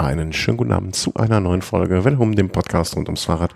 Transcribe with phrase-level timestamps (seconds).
[0.00, 3.52] Einen schönen guten Abend zu einer neuen Folge Willkommen dem Podcast rund ums Fahrrad.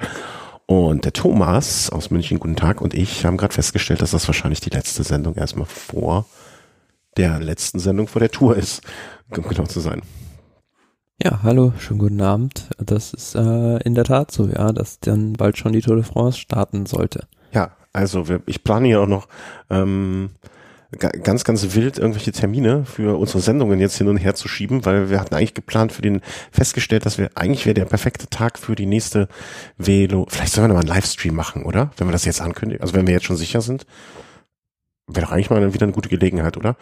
[0.67, 4.59] Und der Thomas aus München, guten Tag, und ich haben gerade festgestellt, dass das wahrscheinlich
[4.59, 6.27] die letzte Sendung erstmal vor
[7.17, 8.83] der letzten Sendung vor der Tour ist,
[9.31, 10.03] um genau zu sein.
[11.23, 12.71] Ja, hallo, schönen guten Abend.
[12.79, 16.05] Das ist äh, in der Tat so, ja, dass dann bald schon die Tour de
[16.05, 17.29] France starten sollte.
[17.53, 19.29] Ja, also wir, ich plane hier auch noch
[19.71, 20.31] ähm,
[20.99, 25.11] ganz, ganz wild irgendwelche Termine für unsere Sendungen jetzt hin und her zu schieben, weil
[25.11, 26.21] wir hatten eigentlich geplant für den,
[26.51, 29.29] festgestellt, dass wir, eigentlich wäre der perfekte Tag für die nächste
[29.79, 31.91] Velo, vielleicht sollen wir noch mal einen Livestream machen, oder?
[31.97, 33.87] Wenn wir das jetzt ankündigen, also wenn wir jetzt schon sicher sind,
[35.07, 36.77] wäre doch eigentlich mal wieder eine gute Gelegenheit, oder?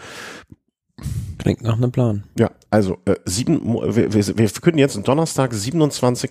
[1.38, 2.24] Klingt nach einem Plan.
[2.38, 6.30] Ja, also äh, sieben, wir, wir, wir verkünden jetzt Donnerstag, 27.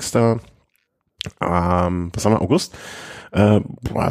[1.41, 2.75] Ähm, was haben wir, August?
[3.31, 3.61] Äh,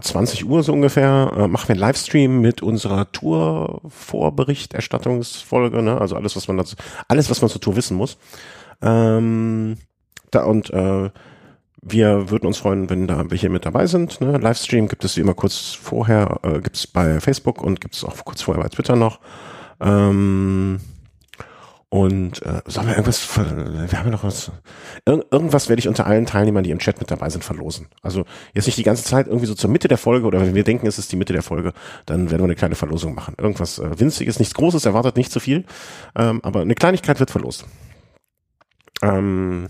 [0.01, 6.01] 20 Uhr so ungefähr, äh, machen wir einen Livestream mit unserer Tour-Vorberichterstattungsfolge, ne?
[6.01, 6.77] also alles, was man dazu,
[7.09, 8.17] alles, was man zur Tour wissen muss.
[8.81, 9.77] Ähm,
[10.31, 11.11] da und äh,
[11.81, 14.21] wir würden uns freuen, wenn da welche mit dabei sind.
[14.21, 14.37] Ne?
[14.37, 18.05] Livestream gibt es wie immer kurz vorher, äh, gibt es bei Facebook und gibt es
[18.05, 19.21] auch kurz vorher bei Twitter noch.
[19.81, 20.81] Ähm,
[21.91, 24.53] und äh, sollen wir irgendwas, wir haben ja noch was,
[25.07, 27.87] Ir irgendwas werde ich unter allen Teilnehmern, die im Chat mit dabei sind, verlosen.
[28.03, 30.65] Also jetzt nicht die ganze Zeit irgendwie so zur Mitte der Folge oder wenn wir
[30.65, 31.73] denken, es ist die Mitte der Folge,
[32.05, 33.35] dann werden wir eine kleine Verlosung machen.
[33.39, 35.65] Irgendwas äh, winziges, nichts Großes, erwartet nicht zu viel,
[36.15, 37.65] ähm, aber eine Kleinigkeit wird verlost.
[39.03, 39.69] Ähm,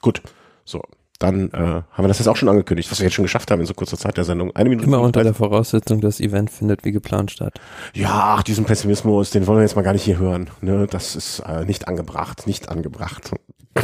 [0.00, 0.22] gut,
[0.64, 0.82] so
[1.20, 3.60] dann äh, haben wir das jetzt auch schon angekündigt, was wir jetzt schon geschafft haben
[3.60, 4.56] in so kurzer Zeit der Sendung.
[4.56, 4.86] Eine Minute.
[4.86, 7.60] Immer unter der Voraussetzung, das Event findet wie geplant statt.
[7.94, 10.48] Ja, ach, diesen Pessimismus, den wollen wir jetzt mal gar nicht hier hören.
[10.62, 10.86] Ne?
[10.90, 13.32] Das ist äh, nicht angebracht, nicht angebracht.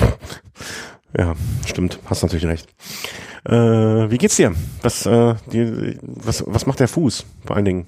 [1.17, 1.35] ja,
[1.67, 2.69] stimmt, hast natürlich recht.
[3.45, 3.53] Äh,
[4.11, 4.55] wie geht's dir?
[4.81, 7.87] Was, äh, die, was, was macht der Fuß vor allen Dingen?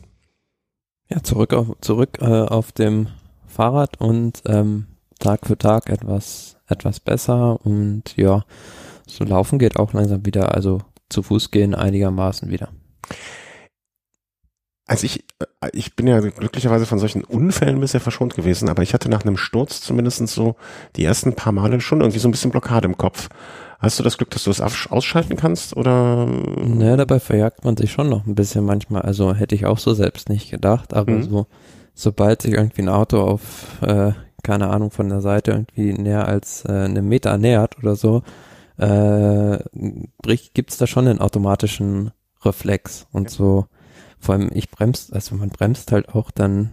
[1.08, 3.08] Ja, zurück auf, zurück äh, auf dem
[3.46, 8.44] Fahrrad und ähm, Tag für Tag etwas, etwas besser und ja,
[9.08, 12.68] so laufen geht auch langsam wieder, also zu Fuß gehen einigermaßen wieder.
[14.86, 18.94] Also ich, äh, ich bin ja glücklicherweise von solchen Unfällen bisher verschont gewesen, aber ich
[18.94, 20.56] hatte nach einem Sturz zumindest so
[20.96, 23.28] die ersten paar Male schon irgendwie so ein bisschen Blockade im Kopf.
[23.78, 26.26] Hast du das Glück, dass du es ausschalten kannst oder?
[26.26, 29.02] Naja, dabei verjagt man sich schon noch ein bisschen manchmal.
[29.02, 31.22] Also hätte ich auch so selbst nicht gedacht, aber mhm.
[31.22, 31.46] so,
[31.94, 36.64] sobald sich irgendwie ein Auto auf, äh, keine Ahnung, von der Seite irgendwie näher als
[36.64, 38.22] äh, eine Meter nähert oder so,
[38.78, 39.58] äh,
[40.54, 42.12] gibt es da schon einen automatischen
[42.44, 43.36] Reflex und ja.
[43.36, 43.66] so.
[44.20, 46.72] Vor allem ich bremst, also man bremst halt auch dann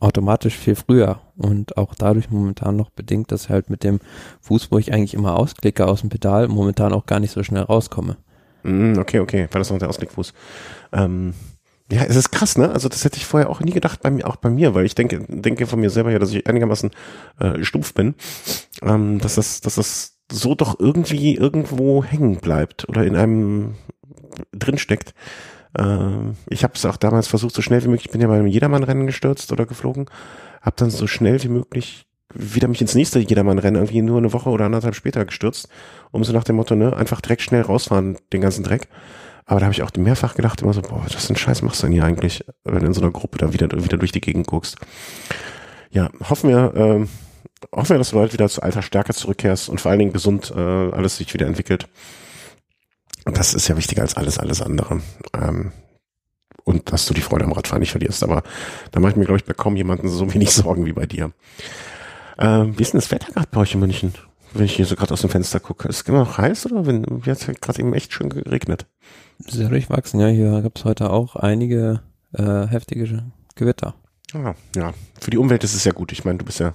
[0.00, 3.98] automatisch viel früher und auch dadurch momentan noch bedingt, dass halt mit dem
[4.42, 7.62] Fuß, wo ich eigentlich immer ausklicke aus dem Pedal, momentan auch gar nicht so schnell
[7.62, 8.16] rauskomme.
[8.62, 10.32] Mm, okay, okay, war das noch der Ausklickfuß.
[10.92, 11.34] Ähm,
[11.90, 12.70] ja, es ist krass, ne?
[12.70, 14.94] Also das hätte ich vorher auch nie gedacht bei mir, auch bei mir, weil ich
[14.94, 16.90] denke, denke von mir selber ja, dass ich einigermaßen
[17.40, 18.14] äh, stumpf bin,
[18.82, 23.74] ähm, dass das, dass das so doch irgendwie irgendwo hängen bleibt oder in einem
[24.52, 25.14] drinsteckt.
[25.76, 28.36] Äh, ich habe es auch damals versucht, so schnell wie möglich, ich bin ja bei
[28.36, 30.06] einem Jedermann-Rennen gestürzt oder geflogen,
[30.60, 34.50] habe dann so schnell wie möglich wieder mich ins nächste Jedermann-Rennen irgendwie nur eine Woche
[34.50, 35.68] oder anderthalb später gestürzt,
[36.10, 38.88] um so nach dem Motto, ne, einfach Dreck schnell rausfahren, den ganzen Dreck.
[39.46, 41.82] Aber da habe ich auch mehrfach gedacht, immer so, boah, was für ein Scheiß machst
[41.82, 44.20] du denn hier eigentlich, wenn du in so einer Gruppe da wieder, wieder durch die
[44.20, 44.76] Gegend guckst.
[45.90, 47.06] Ja, hoffen wir, äh,
[47.72, 50.52] hoffen wir, dass du bald wieder zu alter Stärke zurückkehrst und vor allen Dingen gesund
[50.54, 51.88] äh, alles sich wieder entwickelt.
[53.24, 55.02] Das ist ja wichtiger als alles, alles andere.
[55.34, 55.72] Ähm,
[56.64, 58.22] und dass du die Freude am Radfahren nicht verlierst.
[58.22, 58.42] Aber
[58.90, 61.32] da mache ich mir, glaube ich, bei kaum jemanden so wenig Sorgen wie bei dir.
[62.38, 64.14] Ähm, wie ist denn das Wetter gerade bei euch in München?
[64.52, 65.88] Wenn ich hier so gerade aus dem Fenster gucke.
[65.88, 68.86] Ist es immer noch heiß oder wenn, hat es gerade eben echt schön geregnet?
[69.38, 70.28] Sehr durchwachsen, ja.
[70.28, 72.00] Hier gab es heute auch einige
[72.32, 73.94] äh, heftige Gewitter.
[74.34, 76.12] Ah, ja, für die Umwelt ist es ja gut.
[76.12, 76.74] Ich meine, du bist ja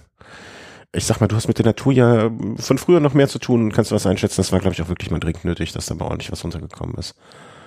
[0.96, 3.64] ich sag mal, du hast mit der Natur ja von früher noch mehr zu tun
[3.64, 4.38] und kannst du was einschätzen.
[4.38, 6.96] Das war, glaube ich, auch wirklich mal dringend nötig, dass da mal ordentlich was runtergekommen
[6.96, 7.16] ist.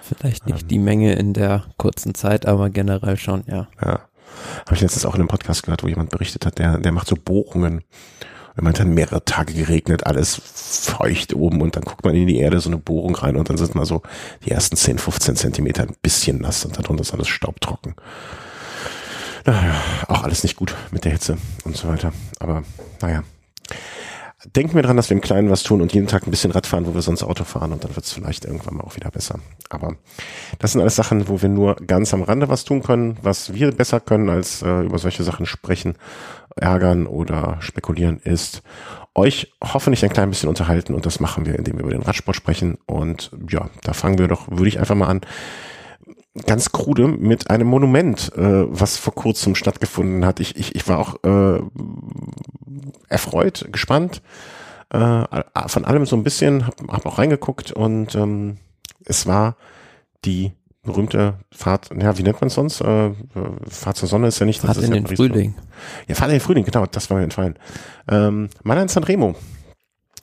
[0.00, 3.69] Vielleicht nicht ähm, die Menge in der kurzen Zeit, aber generell schon, ja.
[3.84, 4.00] Ja.
[4.66, 7.09] Habe ich letztens auch in einem Podcast gehört, wo jemand berichtet hat, der, der macht
[7.09, 7.82] so Bohrungen.
[8.54, 12.39] Er meint dann mehrere Tage geregnet, alles feucht oben und dann guckt man in die
[12.39, 14.03] Erde so eine Bohrung rein und dann sind mal so
[14.45, 17.97] die ersten 10, 15 Zentimeter ein bisschen nass und darunter ist alles staubtrocken.
[19.47, 19.75] Naja,
[20.09, 22.13] auch alles nicht gut mit der Hitze und so weiter.
[22.41, 22.65] Aber
[23.01, 23.22] naja.
[24.54, 26.66] Denken wir dran, dass wir im Kleinen was tun und jeden Tag ein bisschen Rad
[26.66, 29.10] fahren, wo wir sonst Auto fahren und dann wird es vielleicht irgendwann mal auch wieder
[29.10, 29.41] besser.
[29.71, 29.97] Aber
[30.60, 33.72] das sind alles Sachen, wo wir nur ganz am Rande was tun können, was wir
[33.72, 35.97] besser können, als äh, über solche Sachen sprechen,
[36.54, 38.63] ärgern oder spekulieren, ist
[39.15, 42.37] euch hoffentlich ein klein bisschen unterhalten und das machen wir, indem wir über den Radsport
[42.37, 42.78] sprechen.
[42.87, 45.22] Und ja, da fangen wir doch, würde ich einfach mal an
[46.44, 50.41] ganz krude mit einem Monument, äh, was vor kurzem stattgefunden hat.
[50.41, 51.60] Ich, ich, ich war auch äh,
[53.09, 54.22] erfreut, gespannt.
[54.91, 55.24] äh,
[55.66, 58.59] von allem so ein bisschen, habe hab auch reingeguckt und ähm,
[59.04, 59.56] es war
[60.24, 60.53] die
[60.86, 62.80] berühmte Fahrt, ja, wie nennt man es sonst?
[62.80, 63.10] Äh,
[63.68, 64.60] Fahrt zur Sonne ist ja nicht.
[64.60, 65.54] Fahrt das in ist den ja Frühling.
[66.06, 67.59] Ja, Fahrt in den Frühling, genau, das war mir entfallen.
[68.09, 69.34] Ähm, Mailand Sanremo.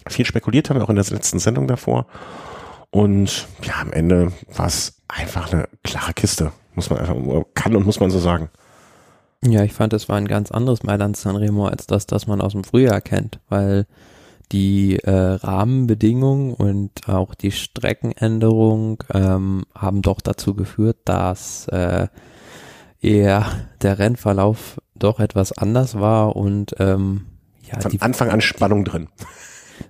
[0.08, 2.08] Viel spekuliert haben wir auch in der letzten Sendung davor.
[2.94, 6.52] Und ja, am Ende war es einfach eine klare Kiste.
[6.76, 7.16] Muss man einfach,
[7.56, 8.52] kann und muss man so sagen.
[9.44, 12.52] Ja, ich fand, es war ein ganz anderes Mailand Sanremo als das, das man aus
[12.52, 13.88] dem Frühjahr kennt, weil
[14.52, 22.08] die äh, Rahmenbedingungen und auch die Streckenänderung ähm, haben doch dazu geführt, dass äh,
[23.02, 23.48] eher
[23.82, 27.26] der Rennverlauf doch etwas anders war und ähm,
[27.64, 29.10] ja, Von die, Anfang an Spannung drin.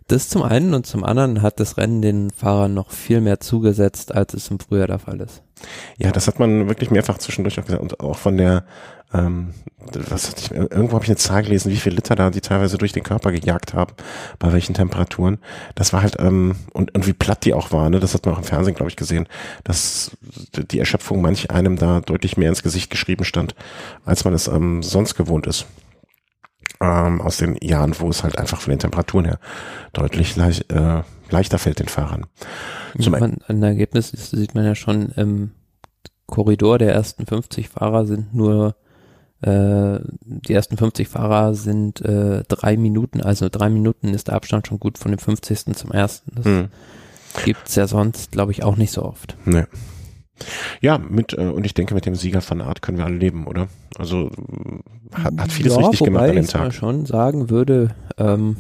[0.08, 4.14] Das zum einen und zum anderen hat das Rennen den Fahrern noch viel mehr zugesetzt,
[4.14, 5.42] als es im Frühjahr der Fall ist.
[5.98, 7.82] Ja, das hat man wirklich mehrfach zwischendurch auch gesagt.
[7.82, 8.66] Und auch von der,
[9.14, 9.54] ähm,
[9.94, 12.78] was hatte ich, irgendwo habe ich eine Zahl gelesen, wie viel Liter da die teilweise
[12.78, 13.94] durch den Körper gejagt haben,
[14.40, 15.40] bei welchen Temperaturen.
[15.76, 18.00] Das war halt, ähm, und, und wie platt die auch war, ne?
[18.00, 19.28] Das hat man auch im Fernsehen, glaube ich, gesehen,
[19.64, 20.12] dass
[20.54, 23.56] die Erschöpfung manch einem da deutlich mehr ins Gesicht geschrieben stand,
[24.06, 25.66] als man es ähm, sonst gewohnt ist.
[26.84, 29.40] Ähm, aus den Jahren, wo es halt einfach von den Temperaturen her
[29.94, 32.26] deutlich leicht, äh, leichter fällt den Fahrern.
[33.00, 35.52] Zum man, ein Ergebnis ist, sieht man ja schon im
[36.26, 38.76] Korridor der ersten 50 Fahrer sind nur
[39.42, 44.68] äh, die ersten 50 Fahrer sind äh, drei Minuten, also drei Minuten ist der Abstand
[44.68, 45.76] schon gut von dem 50.
[45.76, 46.32] zum ersten.
[46.36, 46.68] Das Hm.
[47.46, 49.38] gibt's ja sonst, glaube ich, auch nicht so oft.
[49.46, 49.66] Nee.
[50.82, 53.48] Ja, mit, äh, und ich denke, mit dem Sieger von Art können wir alle leben,
[53.48, 53.68] oder?
[53.98, 56.74] Also äh, hat, hat vieles ja, richtig gemacht an dem ich Tag.
[56.74, 58.58] schon sagen würde, ähm,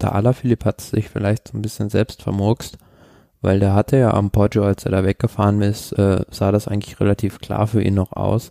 [0.00, 2.78] der Alaphilipp hat sich vielleicht so ein bisschen selbst vermurkst,
[3.40, 7.00] weil der hatte ja am Poggio, als er da weggefahren ist, äh, sah das eigentlich
[7.00, 8.50] relativ klar für ihn noch aus,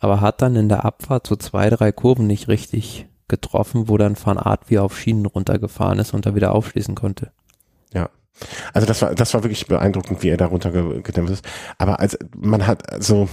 [0.00, 4.16] aber hat dann in der Abfahrt so zwei, drei Kurven nicht richtig getroffen, wo dann
[4.22, 7.30] Van Aert wie auf Schienen runtergefahren ist und da wieder aufschließen konnte.
[8.72, 11.44] Also das war, das war wirklich beeindruckend, wie er da runtergedämpft ist.
[11.78, 13.28] Aber als man hat, also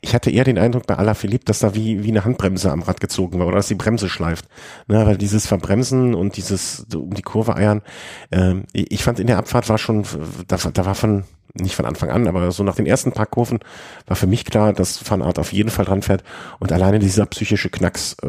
[0.00, 3.00] ich hatte eher den Eindruck bei Alaphilippe, dass da wie, wie eine Handbremse am Rad
[3.00, 4.46] gezogen war oder dass die Bremse schleift.
[4.88, 7.82] Ne, weil dieses Verbremsen und dieses um die Kurve eiern,
[8.30, 10.04] ähm, ich fand in der Abfahrt war schon,
[10.48, 11.24] da, da war von,
[11.54, 13.60] nicht von Anfang an, aber so nach den ersten paar Kurven
[14.06, 16.22] war für mich klar, dass Van Art auf jeden Fall dran fährt.
[16.58, 18.26] Und alleine dieser psychische Knacks äh,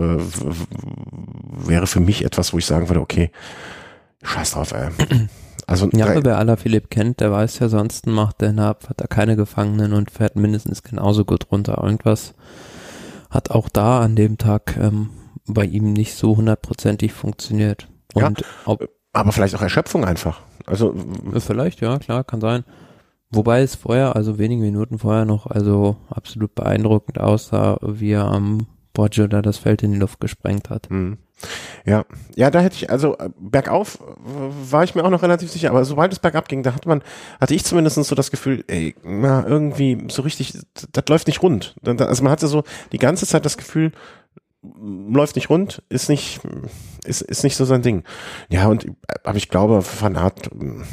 [1.68, 3.32] wäre für mich etwas, wo ich sagen würde, okay,
[4.24, 4.90] scheiß drauf, ey.
[5.68, 9.08] Also Ja, aber wer Alaphilipp kennt, der weiß ja, sonst macht der der Abfahrt da
[9.08, 11.82] keine Gefangenen und fährt mindestens genauso gut runter.
[11.84, 12.34] Irgendwas
[13.30, 15.10] hat auch da an dem Tag ähm,
[15.46, 17.88] bei ihm nicht so hundertprozentig funktioniert.
[18.16, 18.28] Ja.
[18.28, 20.42] Und ob, aber vielleicht auch Erschöpfung einfach.
[20.66, 20.96] Also
[21.40, 22.64] Vielleicht, ja, klar, kann sein.
[23.30, 28.68] Wobei es vorher, also wenige Minuten vorher noch, also absolut beeindruckend aussah, wie er am
[28.94, 30.90] Poggio da das Feld in die Luft gesprengt hat.
[30.90, 31.18] Hm.
[31.86, 32.06] Ja,
[32.36, 34.00] ja, da hätte ich, also äh, bergauf
[34.70, 37.04] war ich mir auch noch relativ sicher, aber sobald es bergab ging, da hat man,
[37.42, 40.54] hatte ich zumindest so das Gefühl, ey, na, irgendwie so richtig,
[40.92, 41.76] das, läuft nicht rund.
[41.86, 43.92] Also man hatte so die ganze Zeit das Gefühl,
[44.62, 46.40] läuft nicht rund, ist nicht,
[47.04, 48.04] ist, ist nicht so sein Ding.
[48.50, 48.92] Ja, und, äh,
[49.24, 50.84] aber ich glaube, Van Aert, ähm,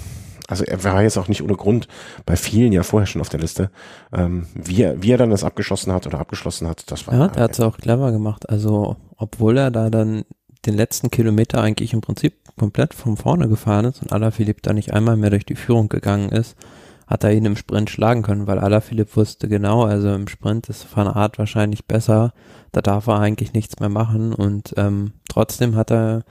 [0.51, 1.89] also er war jetzt auch nicht ohne Grund
[2.27, 3.71] bei vielen ja vorher schon auf der Liste.
[4.13, 7.29] Ähm, wie, er, wie er dann das abgeschossen hat oder abgeschlossen hat, das war Ja,
[7.29, 8.49] der hat es auch clever gemacht.
[8.49, 10.25] Also, obwohl er da dann
[10.67, 14.93] den letzten Kilometer eigentlich im Prinzip komplett von vorne gefahren ist und Alaphilipp da nicht
[14.93, 16.57] einmal mehr durch die Führung gegangen ist,
[17.07, 20.87] hat er ihn im Sprint schlagen können, weil Alaphilipp wusste genau, also im Sprint ist
[20.95, 22.33] Van Aert wahrscheinlich besser,
[22.73, 26.25] da darf er eigentlich nichts mehr machen und ähm, trotzdem hat er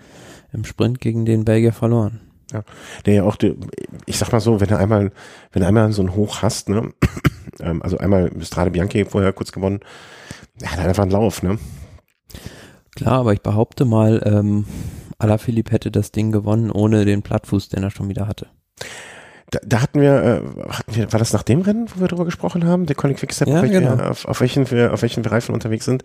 [0.54, 2.22] im Sprint gegen den Belgier verloren.
[3.06, 3.38] Der ja auch,
[4.06, 5.12] ich sag mal so, wenn er einmal,
[5.52, 6.92] wenn er einmal so ein Hoch hast, ne,
[7.60, 9.80] ähm, also einmal Strade Bianchi vorher kurz gewonnen,
[10.62, 11.58] er hat einfach einen Lauf, ne?
[12.96, 14.66] Klar, aber ich behaupte mal, ähm,
[15.18, 18.48] Alaphilipp hätte das Ding gewonnen ohne den Plattfuß, den er schon wieder hatte.
[19.52, 22.26] Da, da hatten wir, äh, hatten wir, war das nach dem Rennen, wo wir drüber
[22.26, 24.04] gesprochen haben, der Colin Quickstep, Ja, auf, welche, genau.
[24.04, 26.04] auf, auf welchen wir, auf welchen wir Reifen unterwegs sind?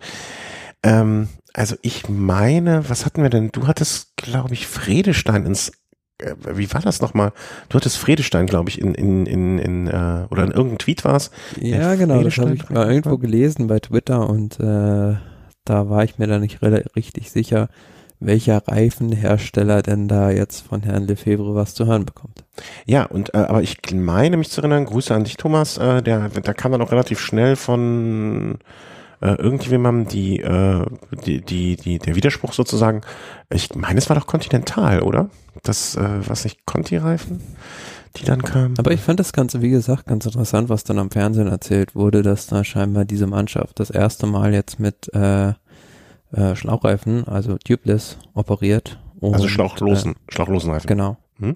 [0.83, 3.51] Ähm, also ich meine, was hatten wir denn?
[3.51, 5.71] Du hattest, glaube ich, Fredestein ins
[6.19, 7.33] wie war das nochmal?
[7.69, 11.15] Du hattest Fredestein, glaube ich, in, in, in, in äh, oder in irgendeinem Tweet war
[11.15, 11.31] es.
[11.59, 15.15] Ja, Der genau, das habe ich mal irgendwo gelesen bei Twitter und äh,
[15.65, 17.69] da war ich mir da nicht richtig sicher,
[18.19, 22.45] welcher Reifenhersteller denn da jetzt von Herrn Lefebvre was zu hören bekommt.
[22.85, 26.29] Ja, und äh, aber ich meine mich zu erinnern, Grüße an dich, Thomas, äh, der,
[26.29, 28.57] da kam dann auch relativ schnell von
[29.25, 30.85] äh, irgendjemandem die, äh,
[31.25, 33.01] die, die, die, der Widerspruch sozusagen.
[33.49, 35.29] Ich meine, es war doch Continental, oder?
[35.63, 37.41] Das, äh, was nicht, Conti-Reifen,
[38.17, 38.75] die dann kamen.
[38.77, 42.21] Aber ich fand das Ganze, wie gesagt, ganz interessant, was dann am Fernsehen erzählt wurde,
[42.21, 45.53] dass da scheinbar diese Mannschaft das erste Mal jetzt mit äh,
[46.31, 50.87] äh, Schlauchreifen, also tubeless, operiert Und, also schlauchlosen, äh, schlauchlosen Reifen.
[50.87, 51.17] Genau.
[51.39, 51.55] Hm?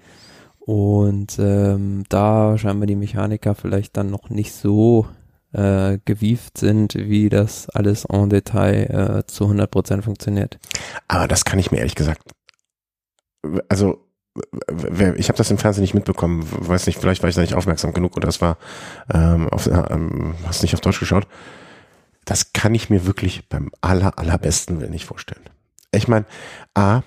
[0.58, 5.06] Und ähm, da scheinbar die Mechaniker vielleicht dann noch nicht so
[5.52, 10.58] äh, gewieft sind, wie das alles en Detail äh, zu 100% funktioniert.
[11.08, 12.22] Aber das kann ich mir ehrlich gesagt,
[13.68, 14.06] also
[15.16, 17.92] ich habe das im Fernsehen nicht mitbekommen, weiß nicht, vielleicht war ich da nicht aufmerksam
[17.92, 18.58] genug oder es war,
[19.12, 21.26] ähm, auf, ähm, hast nicht auf Deutsch geschaut.
[22.24, 25.42] Das kann ich mir wirklich beim aller, allerbesten Willen nicht vorstellen.
[25.92, 26.26] Ich meine,
[26.74, 27.02] A,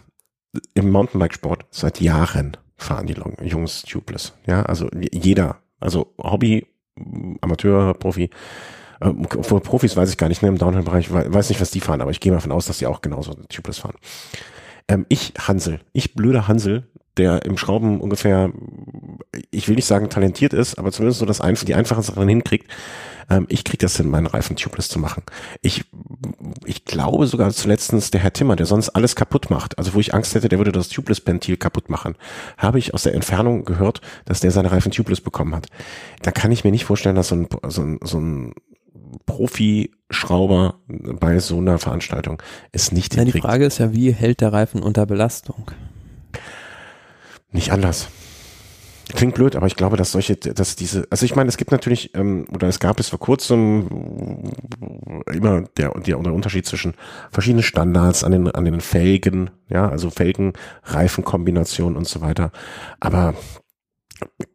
[0.74, 3.16] im Mountainbikesport seit Jahren fahren die
[3.48, 4.34] Jungs tubeless.
[4.46, 6.68] Ja, also jeder, also Hobby,
[7.42, 8.30] Amateur, Profi,
[9.02, 12.02] äh, vor Profis weiß ich gar nicht, ne, im Downhill-Bereich, weiß nicht, was die fahren,
[12.02, 13.96] aber ich gehe mal davon aus, dass die auch genauso tubeless fahren.
[14.88, 18.52] Ähm, ich, Hansel, ich blöder Hansel, der im Schrauben ungefähr,
[19.52, 22.68] ich will nicht sagen talentiert ist, aber zumindest so das einfach, die einfachen Sachen hinkriegt.
[23.30, 25.24] Ähm, ich krieg das hin, meinen Reifen tubeless zu machen.
[25.62, 25.86] Ich,
[26.66, 30.14] ich glaube sogar zuletztens der Herr Timmer, der sonst alles kaputt macht, also wo ich
[30.14, 32.16] Angst hätte, der würde das Tubeless-Ventil kaputt machen,
[32.58, 35.68] habe ich aus der Entfernung gehört, dass der seine Reifen tubeless bekommen hat.
[36.22, 38.54] Da kann ich mir nicht vorstellen, dass so ein, so ein, so ein
[39.26, 42.42] Profi-Schrauber bei so einer Veranstaltung
[42.72, 43.36] es nicht hinkriegt.
[43.36, 45.72] Die Frage ist ja, wie hält der Reifen unter Belastung?
[47.54, 48.10] Nicht anders.
[49.16, 52.16] Klingt blöd, aber ich glaube, dass solche, dass diese, also ich meine, es gibt natürlich,
[52.16, 54.52] ähm, oder es gab es vor kurzem
[55.32, 56.94] immer der, der, der Unterschied zwischen
[57.30, 62.52] verschiedenen Standards an den, an den Felgen, ja, also Felgen, Reifenkombination und so weiter.
[63.02, 63.36] Aber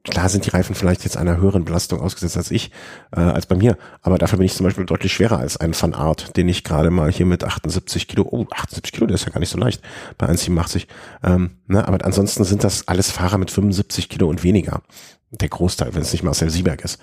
[0.04, 2.70] Klar sind die Reifen vielleicht jetzt einer höheren Belastung ausgesetzt als ich,
[3.14, 3.76] äh, als bei mir.
[4.02, 6.90] Aber dafür bin ich zum Beispiel deutlich schwerer als ein Van Art, den ich gerade
[6.90, 9.82] mal hier mit 78 Kilo, oh, 78 Kilo, der ist ja gar nicht so leicht
[10.16, 10.86] bei 1,87.
[11.22, 14.82] Ähm, ne, aber ansonsten sind das alles Fahrer mit 75 Kilo und weniger.
[15.30, 16.98] Der Großteil, wenn es nicht Marcel Sieberg ist.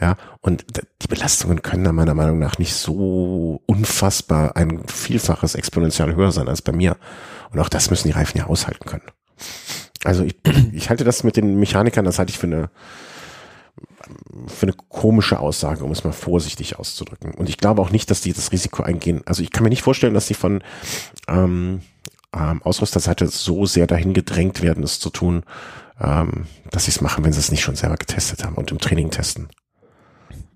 [0.00, 0.64] Ja, und
[1.02, 6.48] die Belastungen können da meiner Meinung nach nicht so unfassbar ein Vielfaches exponentiell höher sein
[6.48, 6.96] als bei mir.
[7.50, 9.04] Und auch das müssen die Reifen ja aushalten können.
[10.06, 10.36] Also ich,
[10.72, 12.70] ich halte das mit den Mechanikern, das halte ich für eine
[14.46, 17.34] für eine komische Aussage, um es mal vorsichtig auszudrücken.
[17.34, 19.22] Und ich glaube auch nicht, dass die das Risiko eingehen.
[19.26, 20.62] Also ich kann mir nicht vorstellen, dass die von
[21.26, 21.80] ähm,
[22.32, 25.42] ähm, Ausrüsterseite so sehr dahin gedrängt werden, es zu tun,
[26.00, 28.78] ähm, dass sie es machen, wenn sie es nicht schon selber getestet haben und im
[28.78, 29.48] Training testen.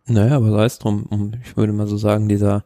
[0.06, 1.32] Naja, aber sei es drum.
[1.44, 2.64] Ich würde mal so sagen, dieser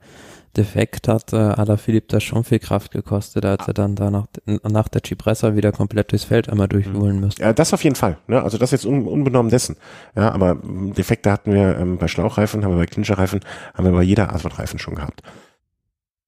[0.56, 4.26] Defekt hat äh, Ada Philipp da schon viel Kraft gekostet, als er dann da nach,
[4.46, 7.42] nach der Cipressa wieder komplett durchs Feld einmal durchholen müsste.
[7.42, 8.18] Ja, das auf jeden Fall.
[8.26, 8.42] Ne?
[8.42, 9.76] Also das jetzt un, unbenommen dessen.
[10.16, 13.40] Ja, aber Defekte hatten wir ähm, bei Schlauchreifen, haben wir bei Clincherreifen,
[13.74, 15.22] haben wir bei jeder Art von Reifen schon gehabt.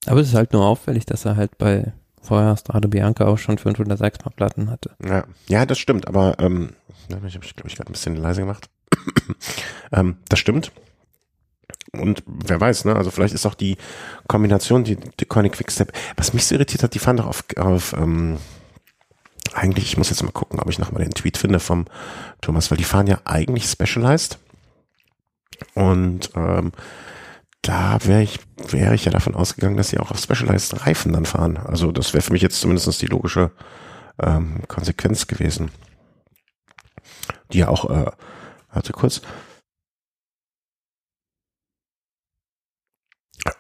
[0.07, 3.59] Aber es ist halt nur auffällig, dass er halt bei vorher Strade Bianca auch schon
[3.59, 4.91] 506 Mal Platten hatte.
[5.05, 6.71] Ja, ja das stimmt, aber ähm,
[7.09, 8.69] ich habe ich, glaube ich, gerade ein bisschen leise gemacht.
[9.93, 10.73] ähm, das stimmt.
[12.01, 12.97] Und wer weiß, ne?
[12.97, 13.77] Also vielleicht ist auch die
[14.29, 15.93] Kombination, die, die Koenig Quickstep.
[16.17, 18.39] Was mich so irritiert hat, die fahren doch auf, auf ähm,
[19.55, 21.87] eigentlich, ich muss jetzt mal gucken, ob ich nochmal den Tweet finde vom
[22.41, 24.39] Thomas, weil die fahren ja eigentlich Specialized.
[25.75, 26.73] Und ähm,
[27.63, 28.39] da wäre ich,
[28.69, 31.57] wäre ich ja davon ausgegangen, dass sie auch auf Specialized Reifen dann fahren.
[31.57, 33.51] Also das wäre für mich jetzt zumindest die logische
[34.21, 35.71] ähm, Konsequenz gewesen.
[37.53, 38.11] Die ja auch, äh,
[38.73, 39.23] warte kurz,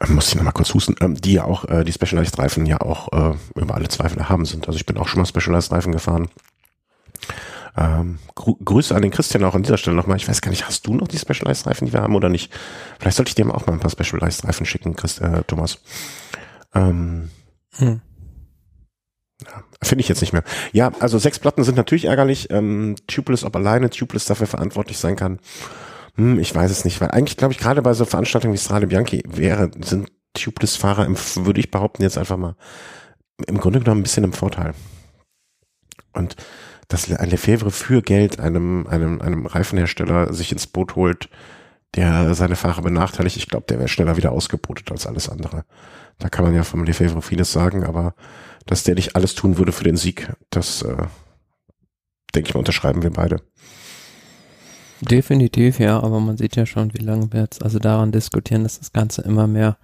[0.09, 3.13] muss ich nochmal kurz husten, ähm, die ja auch, äh, die Specialized Reifen ja auch
[3.13, 4.67] äh, über alle Zweifel haben sind.
[4.67, 6.29] Also ich bin auch schon mal Specialized Reifen gefahren.
[7.77, 10.17] Ähm, Gru Grüße an den Christian auch an dieser Stelle nochmal.
[10.17, 12.53] Ich weiß gar nicht, hast du noch die Specialized Reifen, die wir haben oder nicht?
[12.99, 15.79] Vielleicht sollte ich dir auch mal ein paar Specialized Reifen schicken, Christ, äh, Thomas.
[16.75, 17.31] Ähm,
[17.75, 18.01] hm.
[19.45, 20.45] Ja, Finde ich jetzt nicht mehr.
[20.73, 22.51] Ja, also sechs Platten sind natürlich ärgerlich.
[22.51, 25.39] Ähm, Tubeless, ob alleine Tubeless dafür verantwortlich sein kann.
[26.17, 28.87] Hm, ich weiß es nicht, weil eigentlich glaube ich gerade bei so Veranstaltungen wie Strade
[28.87, 32.57] Bianchi wäre, sind Tubeless-Fahrer, würde ich behaupten, jetzt einfach mal
[33.47, 34.75] im Grunde genommen ein bisschen im Vorteil.
[36.13, 36.37] Und
[36.89, 41.29] dass ein Lefebvre für Geld einem, einem, einem Reifenhersteller sich ins Boot holt,
[41.95, 45.65] der seine Fahrer benachteiligt, ich glaube, der wäre schneller wieder ausgebotet als alles andere.
[46.19, 48.15] Da kann man ja vom Lefebvre vieles sagen, aber
[48.67, 50.97] dass der nicht alles tun würde für den Sieg, das äh,
[52.35, 53.43] denke ich mal, unterschreiben wir beide.
[55.01, 58.79] Definitiv, ja, aber man sieht ja schon, wie lange wir jetzt also daran diskutieren, dass
[58.79, 59.77] das Ganze immer mehr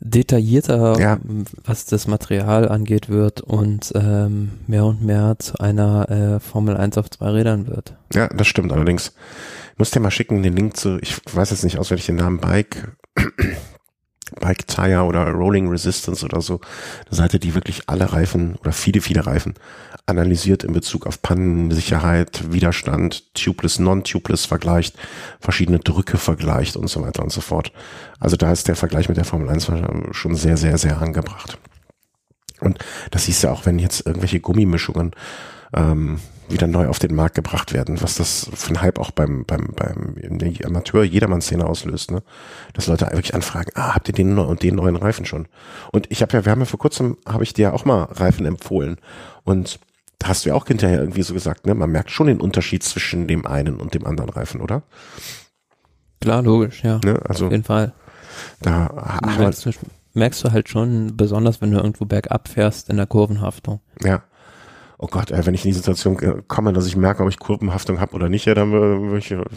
[0.00, 1.18] detaillierter, ja.
[1.64, 6.98] was das Material angeht, wird und ähm, mehr und mehr zu einer äh, Formel 1
[6.98, 7.94] auf zwei Rädern wird.
[8.12, 9.14] Ja, das stimmt allerdings.
[9.72, 12.38] Ich muss dir mal schicken den Link zu, ich weiß jetzt nicht auswendig den Namen
[12.38, 12.92] Bike,
[14.40, 16.60] Bike Tire oder Rolling Resistance oder so,
[17.06, 19.54] eine Seite, die wirklich alle Reifen oder viele, viele Reifen
[20.06, 24.96] analysiert in Bezug auf Pannensicherheit, Widerstand, tubeless, non-tubeless vergleicht,
[25.40, 27.72] verschiedene Drücke vergleicht und so weiter und so fort.
[28.20, 29.70] Also da ist der Vergleich mit der Formel 1
[30.12, 31.58] schon sehr, sehr, sehr angebracht.
[32.60, 32.78] Und
[33.10, 35.12] das siehst du auch, wenn jetzt irgendwelche Gummimischungen
[35.74, 39.44] ähm, wieder neu auf den Markt gebracht werden, was das für ein Hype auch beim,
[39.46, 40.14] beim, beim
[40.64, 42.22] Amateur-Jedermann-Szene auslöst, ne?
[42.74, 45.48] Dass Leute wirklich anfragen, ah, habt ihr den und den neuen Reifen schon?
[45.90, 48.44] Und ich habe ja, wir haben ja vor kurzem, habe ich dir auch mal Reifen
[48.44, 48.98] empfohlen.
[49.44, 49.80] Und
[50.24, 51.74] hast du ja auch hinterher irgendwie so gesagt, ne?
[51.74, 54.82] Man merkt schon den Unterschied zwischen dem einen und dem anderen Reifen, oder?
[56.20, 57.00] Klar, logisch, ja.
[57.04, 57.20] Ne?
[57.28, 57.92] Also, auf jeden Fall.
[58.60, 59.70] Da merkst du,
[60.14, 63.80] merkst du halt schon, besonders wenn du irgendwo bergab fährst in der Kurvenhaftung.
[64.02, 64.22] Ja
[65.04, 67.38] oh Gott, ey, wenn ich in die Situation äh, komme, dass ich merke, ob ich
[67.38, 69.48] Kurvenhaftung habe oder nicht, ja, dann äh, ich, habe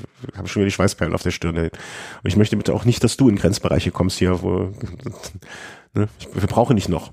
[0.43, 1.57] ich schon wieder die Schweißperlen auf der Stirn.
[1.57, 1.71] Und
[2.23, 4.59] ich möchte bitte auch nicht, dass du in Grenzbereiche kommst hier, wo
[5.93, 7.11] ne, ich, wir brauchen nicht noch.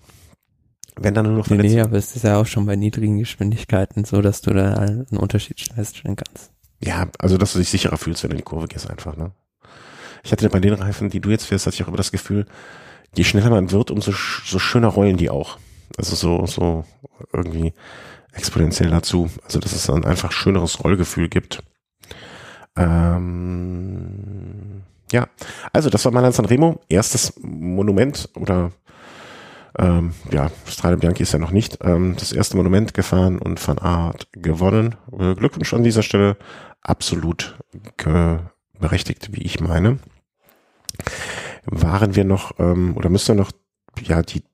[0.96, 4.04] Wenn dann nur noch nee, nee, aber es ist ja auch schon bei niedrigen Geschwindigkeiten
[4.04, 6.52] so, dass du da einen Unterschied feststellen kannst.
[6.80, 9.32] Ja, also dass du dich sicherer fühlst, wenn du in die Kurve gehst einfach, ne?
[10.22, 12.46] Ich hatte bei den Reifen, die du jetzt fährst, hatte ich auch immer das Gefühl,
[13.14, 15.58] je schneller man wird, umso so schöner rollen die auch.
[15.98, 16.84] Also so, so
[17.32, 17.72] irgendwie
[18.32, 19.28] exponentiell dazu.
[19.44, 21.62] Also dass es dann einfach schöneres Rollgefühl gibt.
[22.76, 24.82] Ähm,
[25.12, 25.28] ja,
[25.72, 28.72] also das war Mailand Sanremo, erstes Monument oder
[29.78, 33.78] ähm, ja, Strade Bianchi ist ja noch nicht ähm, das erste Monument gefahren und Van
[33.78, 34.94] Art gewonnen.
[35.18, 36.36] Äh, Glückwunsch an dieser Stelle,
[36.80, 37.56] absolut
[38.78, 39.98] berechtigt, wie ich meine.
[41.64, 43.50] Waren wir noch ähm, oder müssen wir noch
[44.02, 44.44] ja die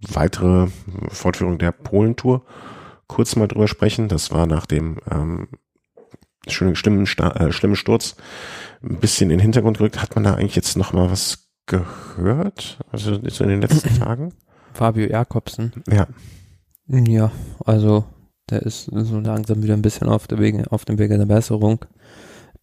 [0.00, 0.68] weitere
[1.08, 2.44] Fortführung der Polentour
[3.06, 4.08] kurz mal drüber sprechen.
[4.08, 5.48] Das war nach dem ähm,
[6.48, 8.16] schönen, schlimmen, äh, schlimmen Sturz
[8.82, 10.00] ein bisschen in den Hintergrund gerückt.
[10.02, 12.78] Hat man da eigentlich jetzt noch mal was gehört?
[12.90, 14.34] Also so in den letzten Tagen?
[14.74, 15.72] Fabio Jakobsen.
[15.90, 16.06] Ja.
[16.86, 17.32] Ja,
[17.64, 18.04] also
[18.50, 21.84] der ist so langsam wieder ein bisschen auf, der Wege, auf dem Wege der Besserung.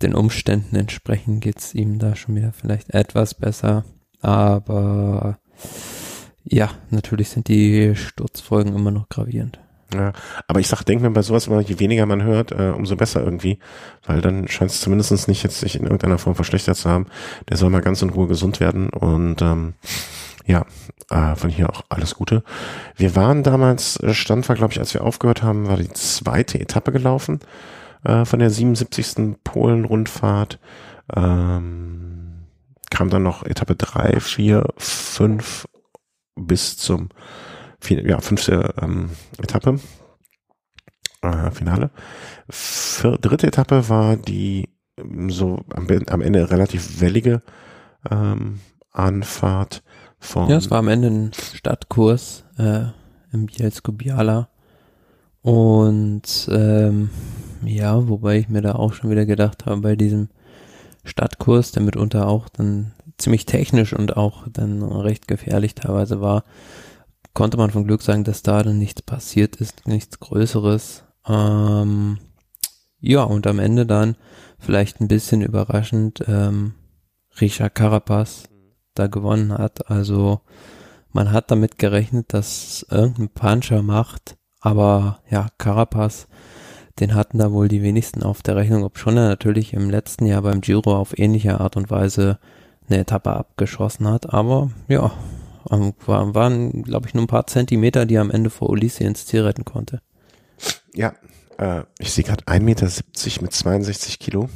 [0.01, 3.85] Den Umständen entsprechend geht's ihm da schon wieder vielleicht etwas besser.
[4.19, 5.39] Aber
[6.43, 9.59] ja, natürlich sind die Sturzfolgen immer noch gravierend.
[9.93, 10.13] Ja,
[10.47, 13.23] aber ich sag, denk mir bei sowas immer, je weniger man hört, äh, umso besser
[13.23, 13.59] irgendwie,
[14.05, 17.07] weil dann scheint es zumindest nicht jetzt sich in irgendeiner Form verschlechtert zu haben.
[17.49, 19.73] Der soll mal ganz in Ruhe gesund werden und ähm,
[20.45, 20.65] ja,
[21.09, 22.43] äh, von hier auch alles Gute.
[22.95, 26.59] Wir waren damals, äh, Stand war, glaube ich, als wir aufgehört haben, war die zweite
[26.59, 27.39] Etappe gelaufen
[28.03, 29.37] äh, von der 77.
[29.43, 30.59] Polen-Rundfahrt.
[31.15, 32.47] Ähm,
[32.89, 35.67] kam dann noch Etappe drei, vier, fünf
[36.35, 37.09] bis zum
[37.87, 39.79] ja, fünfte ähm, Etappe,
[41.21, 41.89] äh, Finale.
[42.49, 47.41] Vier, dritte Etappe war die ähm, so am, am Ende relativ wellige
[48.09, 48.59] ähm,
[48.91, 49.83] Anfahrt
[50.21, 50.49] von.
[50.49, 52.85] Ja, es war am Ende ein Stadtkurs äh,
[53.33, 54.47] im Bielsko-Biala.
[55.41, 57.09] Und ähm,
[57.65, 60.29] ja, wobei ich mir da auch schon wieder gedacht habe, bei diesem
[61.03, 66.43] Stadtkurs, der mitunter auch dann ziemlich technisch und auch dann recht gefährlich teilweise war,
[67.33, 71.03] konnte man von Glück sagen, dass da dann nichts passiert ist, nichts Größeres.
[71.27, 72.19] Ähm,
[72.99, 74.15] ja, und am Ende dann
[74.59, 76.73] vielleicht ein bisschen überraschend ähm,
[77.39, 78.50] Richard Carapaz
[78.95, 79.89] da gewonnen hat.
[79.89, 80.41] Also
[81.11, 86.27] man hat damit gerechnet, dass irgendein Puncher macht, aber ja, Carapaz,
[86.99, 90.25] den hatten da wohl die wenigsten auf der Rechnung, ob schon er natürlich im letzten
[90.25, 92.39] Jahr beim Giro auf ähnliche Art und Weise
[92.87, 94.33] eine Etappe abgeschossen hat.
[94.33, 95.11] Aber ja,
[95.69, 99.25] ähm, war, waren, glaube ich, nur ein paar Zentimeter, die am Ende vor Ulisse ins
[99.25, 100.01] Ziel retten konnte.
[100.93, 101.13] Ja,
[101.57, 102.87] äh, ich sehe gerade 1,70 Meter
[103.41, 104.49] mit 62 Kilo.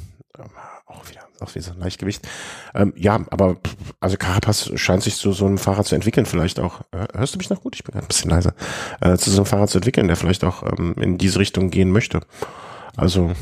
[1.39, 2.27] Auch wieder so ein Leichtgewicht.
[2.73, 3.57] Ähm, ja, aber
[3.99, 6.81] also Carapaz scheint sich zu so einem Fahrrad zu entwickeln, vielleicht auch.
[6.91, 7.75] Äh, hörst du mich noch gut?
[7.75, 8.53] Ich bin ein bisschen leiser.
[9.01, 11.91] Äh, zu so einem Fahrrad zu entwickeln, der vielleicht auch ähm, in diese Richtung gehen
[11.91, 12.21] möchte.
[12.95, 13.33] Also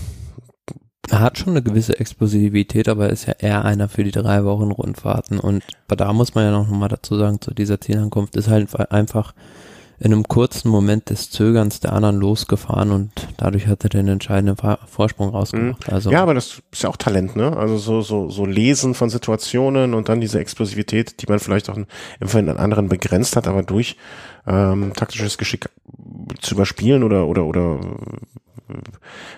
[1.09, 4.71] er hat schon eine gewisse Explosivität, aber ist ja eher einer für die drei Wochen
[4.71, 5.39] Rundfahrten.
[5.39, 9.33] Und da muss man ja noch mal dazu sagen, zu dieser Zielankunft ist halt einfach
[10.03, 14.57] in einem kurzen Moment des Zögerns der anderen losgefahren und dadurch hat er den entscheidenden
[14.85, 15.87] Vorsprung rausgemacht.
[15.87, 15.93] Mhm.
[15.93, 17.55] Also ja, aber das ist ja auch Talent, ne?
[17.55, 21.77] Also so so so Lesen von Situationen und dann diese Explosivität, die man vielleicht auch
[21.77, 23.95] im Fall an anderen begrenzt hat, aber durch
[24.45, 25.69] ähm, taktisches Geschick
[26.41, 27.79] zu überspielen oder oder oder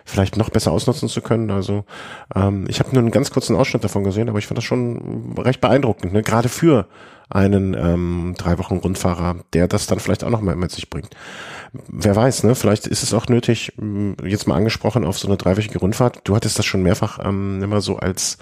[0.05, 1.51] vielleicht noch besser ausnutzen zu können.
[1.51, 1.85] Also
[2.33, 5.35] ähm, ich habe nur einen ganz kurzen Ausschnitt davon gesehen, aber ich fand das schon
[5.37, 6.23] recht beeindruckend, ne?
[6.23, 6.87] gerade für
[7.29, 11.09] einen ähm, drei Wochen Rundfahrer, der das dann vielleicht auch noch mal mit sich bringt.
[11.87, 12.55] Wer weiß, ne?
[12.55, 13.73] Vielleicht ist es auch nötig,
[14.23, 16.21] jetzt mal angesprochen auf so eine dreiwöchige Rundfahrt.
[16.23, 18.37] Du hattest das schon mehrfach ähm, immer so als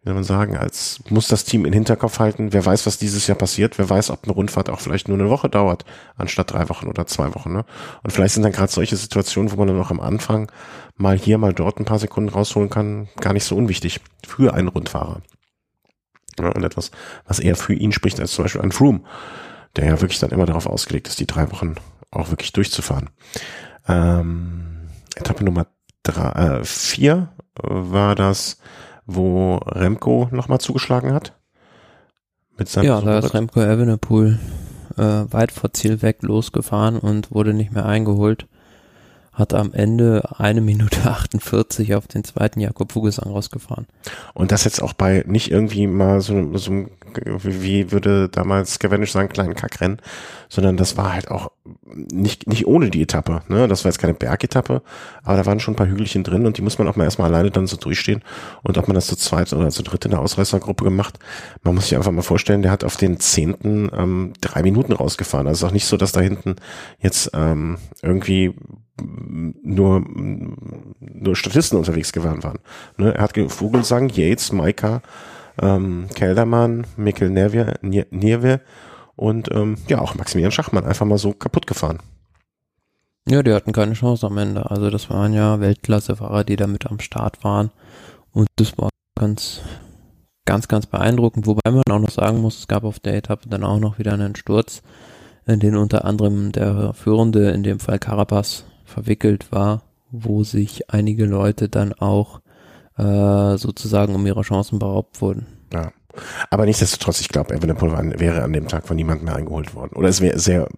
[0.00, 3.26] wie soll man sagen, als muss das Team in Hinterkopf halten, wer weiß, was dieses
[3.26, 5.84] Jahr passiert, wer weiß, ob eine Rundfahrt auch vielleicht nur eine Woche dauert,
[6.16, 7.52] anstatt drei Wochen oder zwei Wochen.
[7.52, 7.64] Ne?
[8.04, 10.52] Und vielleicht sind dann gerade solche Situationen, wo man dann auch am Anfang
[10.96, 14.68] mal hier, mal dort ein paar Sekunden rausholen kann, gar nicht so unwichtig für einen
[14.68, 15.20] Rundfahrer.
[16.38, 16.92] Ja, und etwas,
[17.26, 19.00] was eher für ihn spricht, als zum Beispiel ein Froome,
[19.74, 21.74] der ja wirklich dann immer darauf ausgelegt ist, die drei Wochen
[22.12, 23.10] auch wirklich durchzufahren.
[23.88, 25.66] Ähm, Etappe Nummer
[26.04, 27.30] drei, äh, vier
[27.60, 28.58] war das,
[29.08, 31.32] wo Remco nochmal zugeschlagen hat.
[32.56, 34.38] Mit seinem ja, da ist Remco Evenepoel
[34.96, 38.46] äh, weit vor Ziel weg losgefahren und wurde nicht mehr eingeholt
[39.38, 43.86] hat am Ende eine Minute 48 auf den zweiten Jakob Fugesang rausgefahren.
[44.34, 46.86] Und das jetzt auch bei nicht irgendwie mal so, so
[47.24, 50.02] wie würde damals Cavendish sagen, kleinen Kackrennen,
[50.48, 51.52] sondern das war halt auch
[52.12, 53.42] nicht, nicht ohne die Etappe.
[53.48, 53.68] Ne?
[53.68, 54.82] Das war jetzt keine Bergetappe,
[55.22, 57.32] aber da waren schon ein paar Hügelchen drin und die muss man auch mal erstmal
[57.32, 58.22] alleine dann so durchstehen.
[58.62, 61.18] Und ob man das zu zweit oder zu dritt in der Ausreißergruppe gemacht,
[61.62, 65.46] man muss sich einfach mal vorstellen, der hat auf den zehnten ähm, drei Minuten rausgefahren.
[65.46, 66.56] Also auch nicht so, dass da hinten
[67.00, 68.54] jetzt ähm, irgendwie
[69.62, 70.04] nur,
[71.00, 72.58] nur Statisten unterwegs gewesen waren.
[72.96, 73.14] Ne?
[73.14, 75.02] Er hat Vogelsang, Yates, Maika,
[75.60, 78.60] ähm, Keldermann, Mikkel Nierwe
[79.18, 81.98] und ähm, ja, auch Maximilian Schachmann einfach mal so kaputt gefahren.
[83.28, 84.70] Ja, die hatten keine Chance am Ende.
[84.70, 87.70] Also das waren ja Weltklassefahrer, die da mit am Start waren.
[88.32, 89.60] Und das war ganz,
[90.46, 91.46] ganz, ganz beeindruckend.
[91.46, 94.14] Wobei man auch noch sagen muss, es gab auf der Etappe dann auch noch wieder
[94.14, 94.82] einen Sturz,
[95.46, 101.26] in den unter anderem der Führende, in dem Fall Carapaz, verwickelt war, wo sich einige
[101.26, 102.40] Leute dann auch
[102.96, 105.46] äh, sozusagen um ihre Chancen beraubt wurden.
[105.72, 105.92] Ja.
[106.50, 109.96] Aber nichtsdestotrotz, ich glaube, Evenepoel wäre an dem Tag von niemandem mehr eingeholt worden.
[109.96, 110.68] Oder es wäre sehr,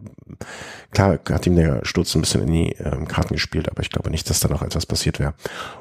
[0.90, 4.10] klar hat ihm der Sturz ein bisschen in die ähm, Karten gespielt, aber ich glaube
[4.10, 5.34] nicht, dass da noch etwas passiert wäre.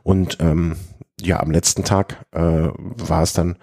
[0.03, 0.75] Und ähm,
[1.21, 3.57] ja, am letzten Tag äh, war es dann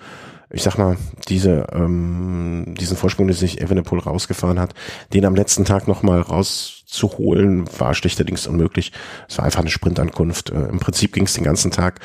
[0.50, 0.96] ich sag mal,
[1.28, 4.74] diese, ähm, diesen Vorsprung, den sich Evenepoel rausgefahren hat,
[5.12, 8.92] den am letzten Tag nochmal rauszuholen, war schlechterdings unmöglich.
[9.28, 10.50] Es war einfach eine Sprintankunft.
[10.50, 12.00] Äh, Im Prinzip ging es den ganzen Tag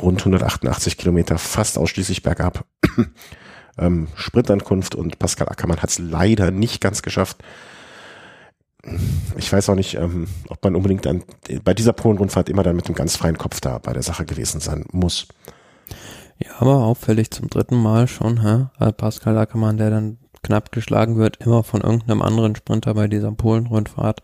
[0.00, 2.64] rund 188 Kilometer fast ausschließlich bergab.
[3.78, 7.42] ähm, Sprintankunft und Pascal Ackermann hat es leider nicht ganz geschafft.
[9.36, 11.24] Ich weiß auch nicht, ähm, ob man unbedingt dann
[11.64, 14.60] bei dieser Polen-Rundfahrt immer dann mit einem ganz freien Kopf da bei der Sache gewesen
[14.60, 15.26] sein muss.
[16.38, 18.92] Ja, aber auffällig zum dritten Mal schon, hä?
[18.92, 24.22] Pascal Ackermann, der dann knapp geschlagen wird, immer von irgendeinem anderen Sprinter bei dieser Polen-Rundfahrt.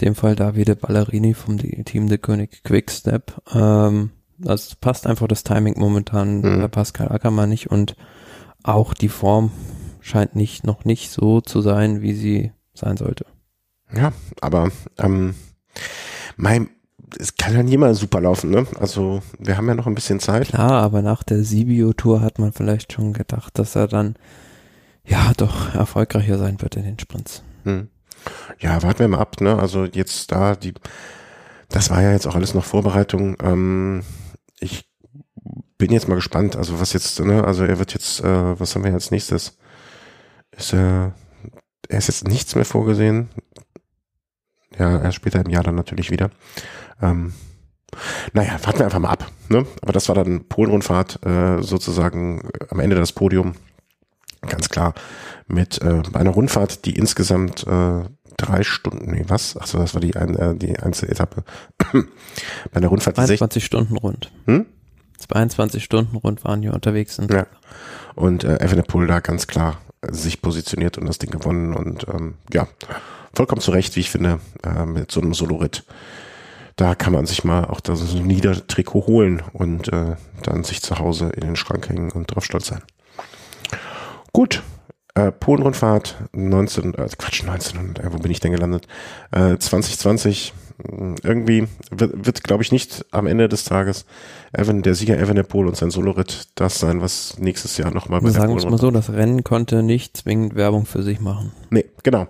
[0.00, 3.32] Dem Fall Davide Ballerini vom Team de König Quickstep.
[3.54, 6.60] Ähm, das passt einfach das Timing momentan mhm.
[6.60, 7.96] bei Pascal Ackermann nicht und
[8.62, 9.50] auch die Form
[10.00, 13.26] scheint nicht, noch nicht so zu sein, wie sie sein sollte.
[13.94, 15.34] Ja, aber ähm,
[16.36, 16.70] mein,
[17.18, 18.66] es kann ja nie mal super laufen, ne?
[18.78, 20.48] Also wir haben ja noch ein bisschen Zeit.
[20.48, 24.16] Klar, aber nach der Sibio-Tour hat man vielleicht schon gedacht, dass er dann
[25.04, 27.42] ja doch erfolgreicher sein wird in den Sprints.
[27.64, 27.88] Hm.
[28.58, 29.58] Ja, warten wir mal ab, ne?
[29.58, 30.74] Also jetzt da die,
[31.68, 33.36] das war ja jetzt auch alles noch Vorbereitung.
[33.42, 34.02] Ähm,
[34.60, 34.88] ich
[35.78, 37.44] bin jetzt mal gespannt, also was jetzt, ne?
[37.44, 39.56] Also er wird jetzt, äh, was haben wir als nächstes?
[40.50, 41.14] Ist er,
[41.88, 43.28] er ist jetzt nichts mehr vorgesehen.
[44.76, 46.30] Ja, erst später im Jahr dann natürlich wieder.
[47.00, 47.32] Ähm,
[48.32, 49.30] naja, warten wir einfach mal ab.
[49.48, 49.66] Ne?
[49.82, 53.54] Aber das war dann Polenrundfahrt äh, sozusagen äh, am Ende das Podium.
[54.42, 54.94] Ganz klar
[55.46, 58.02] mit äh, einer Rundfahrt, die insgesamt äh,
[58.38, 59.56] drei Stunden, nee, was?
[59.56, 61.44] Achso, das war die, ein, äh, die Einzeletappe.
[61.92, 62.00] Bei
[62.72, 63.16] einer Rundfahrt.
[63.16, 64.32] 22 Stunden rund.
[64.46, 64.64] Hm?
[65.18, 67.20] 22 Stunden rund waren hier unterwegs.
[67.30, 67.46] Ja.
[68.14, 72.68] Und äh, Evenepoel da ganz klar sich positioniert und das Ding gewonnen und ähm, ja,
[73.34, 75.84] vollkommen zu Recht, wie ich finde, äh, mit so einem Solo-Ritt
[76.78, 81.30] da kann man sich mal auch das Niedertrikot holen und äh, dann sich zu Hause
[81.30, 82.82] in den Schrank hängen und drauf stolz sein.
[84.32, 84.62] Gut,
[85.18, 88.86] äh, Polenrundfahrt 19, äh, Quatsch, 19, äh, wo bin ich denn gelandet?
[89.32, 90.52] Äh, 2020,
[90.86, 94.04] hm, irgendwie wird, wird glaube ich, nicht am Ende des Tages
[94.52, 98.20] Evan, der Sieger Evan der Pol und sein Soloritt das sein, was nächstes Jahr nochmal
[98.20, 101.52] bei Sagen wir es mal so, das Rennen konnte nicht zwingend Werbung für sich machen.
[101.70, 102.28] Nee, genau.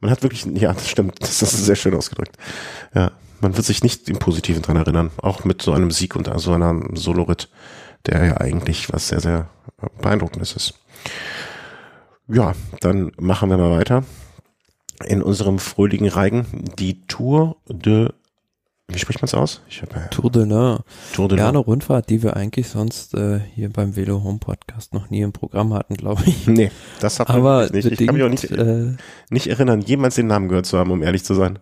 [0.00, 2.36] Man hat wirklich, ja, das stimmt, das ist sehr schön ausgedrückt.
[2.94, 5.10] Ja, man wird sich nicht im Positiven dran erinnern.
[5.16, 7.48] Auch mit so einem Sieg und so einer Solorit,
[8.06, 9.48] der ja eigentlich was sehr, sehr
[10.00, 10.74] beeindruckendes ist.
[12.28, 14.04] Ja, dann machen wir mal weiter.
[15.06, 16.46] In unserem fröhlichen Reigen
[16.78, 18.10] die Tour de
[18.90, 19.60] wie spricht man es aus?
[19.68, 20.82] Ich hab, äh, Tour de Nord.
[21.12, 21.44] Tour de Nord.
[21.44, 25.20] Ja, eine Rundfahrt, die wir eigentlich sonst äh, hier beim Velo Home Podcast noch nie
[25.20, 26.46] im Programm hatten, glaube ich.
[26.46, 27.84] Nee, das hat man nicht.
[27.84, 28.94] Ich kann mich auch nicht, äh,
[29.28, 31.58] nicht erinnern, jemals den Namen gehört zu haben, um ehrlich zu sein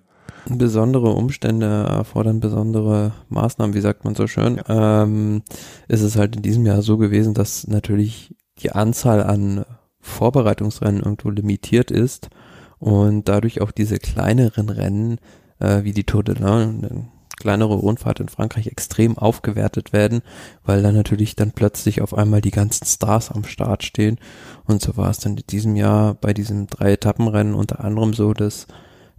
[0.49, 5.03] besondere Umstände erfordern besondere Maßnahmen, wie sagt man so schön, ja.
[5.03, 5.43] ähm,
[5.89, 9.65] ist es halt in diesem Jahr so gewesen, dass natürlich die Anzahl an
[10.07, 12.31] Vorbereitungsrennen irgendwo limitiert ist
[12.79, 15.19] und dadurch auch diese kleineren Rennen
[15.59, 20.23] äh, wie die Tour de l'Ain, kleinere Rundfahrt in Frankreich extrem aufgewertet werden,
[20.65, 24.19] weil da natürlich dann plötzlich auf einmal die ganzen Stars am Start stehen.
[24.65, 28.33] Und so war es dann in diesem Jahr bei diesem drei Etappenrennen unter anderem so,
[28.33, 28.67] dass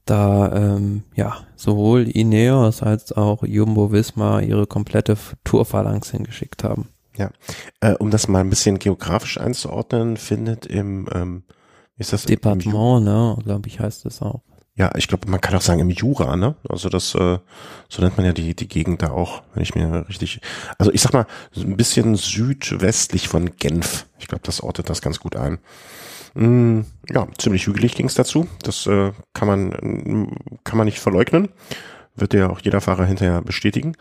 [0.05, 6.87] da ähm, ja sowohl Ineos als auch Jumbo Visma ihre komplette Tourphalanx hingeschickt haben.
[7.17, 7.31] Ja,
[7.81, 11.43] äh, um das mal ein bisschen geografisch einzuordnen, findet im ähm,
[11.97, 14.41] ist das Departement, ne, glaube ich, heißt es auch.
[14.75, 16.55] Ja, ich glaube, man kann auch sagen im Jura, ne?
[16.69, 17.39] Also das, äh,
[17.89, 20.39] so nennt man ja die die Gegend da auch, wenn ich mir richtig,
[20.77, 21.25] also ich sag mal
[21.55, 24.05] ein bisschen südwestlich von Genf.
[24.19, 25.57] Ich glaube, das ortet das ganz gut ein.
[26.35, 28.47] Mm, ja, ziemlich hügelig ging es dazu.
[28.61, 31.49] Das äh, kann man kann man nicht verleugnen.
[32.15, 33.95] Wird ja auch jeder Fahrer hinterher bestätigen.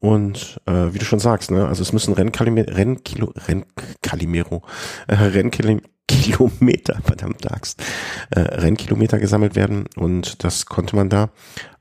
[0.00, 4.62] Und äh, wie du schon sagst, ne, also es müssen Rennkalimero, Rennkilo, Rennkalimero,
[5.08, 7.82] äh, Rennkilometer, verdammt Axt,
[8.30, 11.30] äh, Rennkilometer gesammelt werden und das konnte man da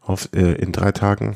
[0.01, 1.35] auf äh, in drei Tagen.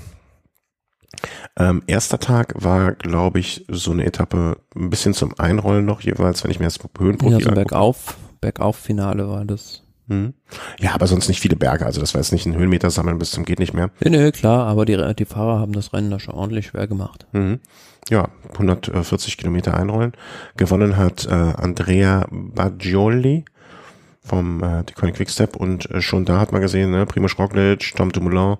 [1.58, 6.44] Ähm, erster Tag war, glaube ich, so eine Etappe ein bisschen zum Einrollen noch jeweils,
[6.44, 9.84] wenn ich mir das Höhenprofil ja, so bergauf, bergauf Finale war das.
[10.08, 10.34] Hm.
[10.80, 11.86] Ja, aber sonst nicht viele Berge.
[11.86, 13.92] Also das war jetzt nicht ein Höhenmeter sammeln bis zum geht nicht mehr.
[14.04, 17.28] Nee, nee, klar, aber die, die Fahrer haben das Rennen da schon ordentlich schwer gemacht.
[17.32, 17.60] Mhm.
[18.10, 20.14] Ja, 140 Kilometer einrollen.
[20.58, 23.46] Gewonnen hat äh, Andrea Baggioli
[24.24, 28.12] vom äh, Deconic Quickstep und äh, schon da hat man gesehen, ne, Primo Roglic, Tom
[28.12, 28.58] Dumoulin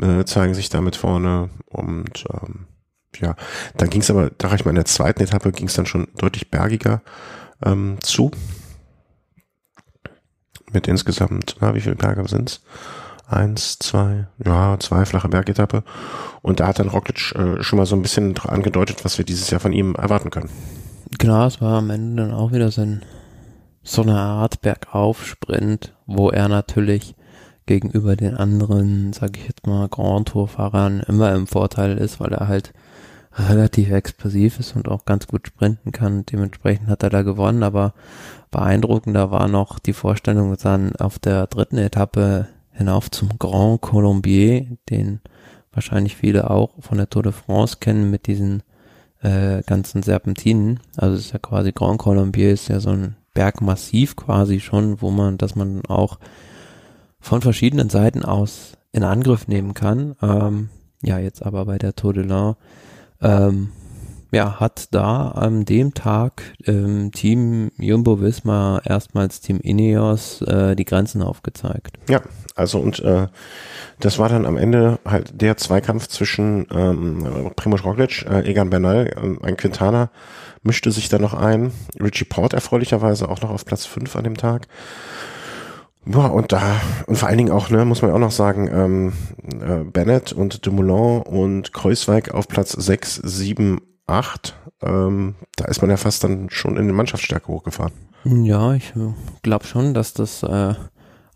[0.00, 2.66] äh, zeigen sich damit vorne und ähm,
[3.20, 3.34] ja,
[3.76, 6.08] dann ging es aber, da ich mal in der zweiten Etappe ging es dann schon
[6.16, 7.02] deutlich bergiger
[7.64, 8.30] ähm, zu
[10.72, 12.62] mit insgesamt, na, wie viele Berge sind's?
[13.28, 15.84] Eins, zwei, ja, zwei flache Bergetappe.
[16.42, 19.50] Und da hat dann Roglic äh, schon mal so ein bisschen angedeutet, was wir dieses
[19.50, 20.50] Jahr von ihm erwarten können.
[21.18, 23.02] Genau, es war am Ende dann auch wieder so, ein,
[23.82, 27.14] so eine Art Bergaufsprint, wo er natürlich
[27.66, 32.48] gegenüber den anderen, sag ich jetzt mal, Grand Tour-Fahrern immer im Vorteil ist, weil er
[32.48, 32.72] halt
[33.34, 36.26] relativ explosiv ist und auch ganz gut sprinten kann.
[36.26, 37.94] Dementsprechend hat er da gewonnen, aber
[38.52, 45.20] beeindruckender war noch die Vorstellung dann auf der dritten Etappe hinauf zum Grand Colombier, den
[45.72, 48.62] wahrscheinlich viele auch von der Tour de France kennen mit diesen
[49.22, 50.80] äh, ganzen Serpentinen.
[50.96, 55.10] Also es ist ja quasi Grand Colombier ist ja so ein Bergmassiv quasi schon, wo
[55.10, 56.18] man, dass man auch
[57.18, 60.14] von verschiedenen Seiten aus in Angriff nehmen kann.
[60.20, 60.68] Ähm,
[61.02, 62.56] ja, jetzt aber bei der Tour de l'Ain
[63.22, 63.70] ähm,
[64.32, 70.84] ja, hat da an dem Tag ähm, Team Jumbo Visma erstmals Team Ineos äh, die
[70.84, 71.98] Grenzen aufgezeigt.
[72.08, 72.22] Ja,
[72.56, 73.28] also und äh,
[74.00, 79.06] das war dann am Ende halt der Zweikampf zwischen ähm, Primoz Roglic, äh, Egan Bernal,
[79.06, 80.10] äh, ein Quintana
[80.62, 84.36] mischte sich da noch ein, Richie Port erfreulicherweise auch noch auf Platz 5 an dem
[84.36, 84.68] Tag.
[86.04, 89.12] Ja, und da, und vor allen Dingen auch, ne, muss man auch noch sagen, ähm,
[89.60, 94.54] äh, Bennett und Dumoulin und Kreuzweig auf Platz 6, 7, 8.
[94.82, 97.92] Ähm, da ist man ja fast dann schon in die Mannschaftsstärke hochgefahren.
[98.24, 99.12] Ja, ich äh,
[99.42, 100.74] glaube schon, dass das äh,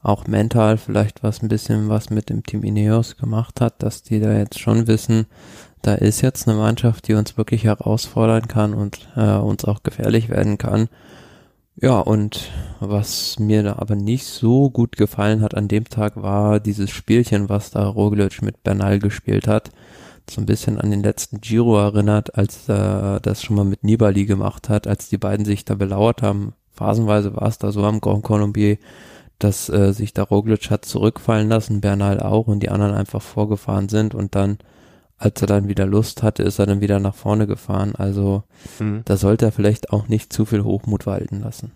[0.03, 4.21] auch mental vielleicht was ein bisschen was mit dem Team Ineos gemacht hat, dass die
[4.21, 5.27] da jetzt schon wissen,
[5.83, 10.29] da ist jetzt eine Mannschaft, die uns wirklich herausfordern kann und äh, uns auch gefährlich
[10.29, 10.89] werden kann.
[11.79, 12.51] Ja, und
[12.81, 17.49] was mir da aber nicht so gut gefallen hat an dem Tag war dieses Spielchen,
[17.49, 19.71] was da Roglic mit Bernal gespielt hat.
[20.29, 24.27] So ein bisschen an den letzten Giro erinnert, als er das schon mal mit Nibali
[24.27, 26.55] gemacht hat, als die beiden sich da belauert haben.
[26.73, 28.79] Phasenweise war es da so am Grand Colombier,
[29.39, 33.89] dass äh, sich da Roglic hat zurückfallen lassen, Bernal auch und die anderen einfach vorgefahren
[33.89, 34.59] sind und dann
[35.19, 37.95] als er dann wieder Lust hatte, ist er dann wieder nach vorne gefahren.
[37.97, 38.45] Also
[38.79, 39.03] mhm.
[39.05, 41.73] da sollte er vielleicht auch nicht zu viel Hochmut walten lassen.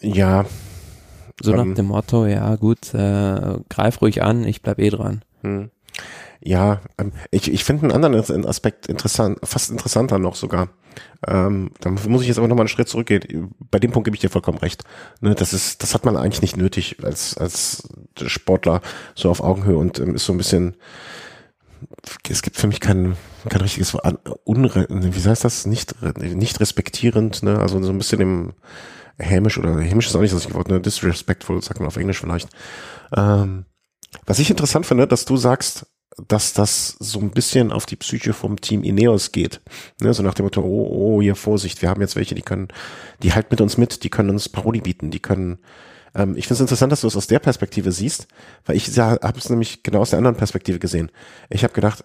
[0.00, 0.44] Ja.
[1.40, 5.22] So ähm, nach dem Motto, ja gut, äh, greif ruhig an, ich bleib eh dran.
[5.42, 5.70] Mhm.
[6.40, 10.68] Ja, ähm, ich, ich finde einen anderen Aspekt interessant, fast interessanter noch sogar.
[11.26, 13.54] Ähm, da muss ich jetzt aber nochmal einen Schritt zurückgehen.
[13.70, 14.84] Bei dem Punkt gebe ich dir vollkommen recht.
[15.20, 17.88] Ne, das ist, das hat man eigentlich nicht nötig als, als
[18.26, 18.80] Sportler
[19.14, 20.76] so auf Augenhöhe und ähm, ist so ein bisschen,
[22.28, 23.16] es gibt für mich kein,
[23.48, 23.96] kein richtiges
[24.44, 25.66] Unre wie heißt das?
[25.66, 27.58] Nicht, nicht respektierend, ne?
[27.58, 28.52] Also so ein bisschen im
[29.18, 30.80] hämisch oder hämisch ist auch nicht das Wort, ne?
[30.80, 32.48] Disrespectful, sagt man auf Englisch vielleicht.
[33.16, 33.64] Ähm,
[34.26, 35.86] was ich interessant finde, dass du sagst,
[36.26, 39.60] dass das so ein bisschen auf die Psyche vom Team Ineos geht.
[40.00, 42.68] Ne, so nach dem Motto, oh, oh, hier Vorsicht, wir haben jetzt welche, die können,
[43.22, 45.58] die halt mit uns mit, die können uns Paroli bieten, die können
[46.14, 48.28] ähm, ich finde es interessant, dass du es aus der Perspektive siehst,
[48.66, 51.10] weil ich ja, habe es nämlich genau aus der anderen Perspektive gesehen.
[51.50, 52.04] Ich habe gedacht,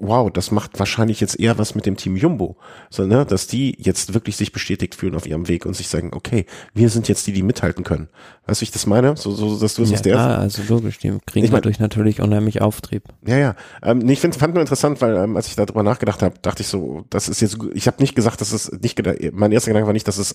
[0.00, 2.56] wow, das macht wahrscheinlich jetzt eher was mit dem Team Jumbo,
[2.90, 6.10] so, ne, dass die jetzt wirklich sich bestätigt fühlen auf ihrem Weg und sich sagen,
[6.14, 8.08] okay, wir sind jetzt die, die mithalten können.
[8.46, 9.16] Weißt du, wie ich das meine?
[9.16, 10.12] So, so dass du es ja, aus der.
[10.14, 13.04] klar, also logisch, die kriegen Ich mein- dadurch natürlich unheimlich Auftrieb.
[13.24, 13.54] Ja, ja.
[13.82, 16.62] Ähm, nee, ich find, fand nur interessant, weil ähm, als ich darüber nachgedacht habe, dachte
[16.62, 19.00] ich so, das ist jetzt, ich habe nicht gesagt, dass es nicht,
[19.32, 20.34] mein erster Gedanke war nicht, dass es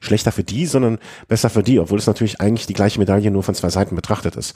[0.00, 3.42] schlechter für die, sondern besser für die, obwohl es natürlich eigentlich die gleiche Medaille nur
[3.42, 4.54] von zwei Seiten betrachtet ist.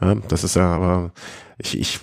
[0.00, 1.12] Ja, das ist ja aber,
[1.58, 1.98] ich, ich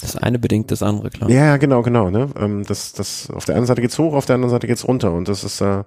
[0.00, 1.30] Das eine bedingt das andere, klar.
[1.30, 2.10] Ja, genau, genau.
[2.10, 2.28] Ne?
[2.38, 5.12] Ähm, das, das, auf der einen Seite geht's hoch, auf der anderen Seite geht's runter.
[5.12, 5.84] Und das ist, äh,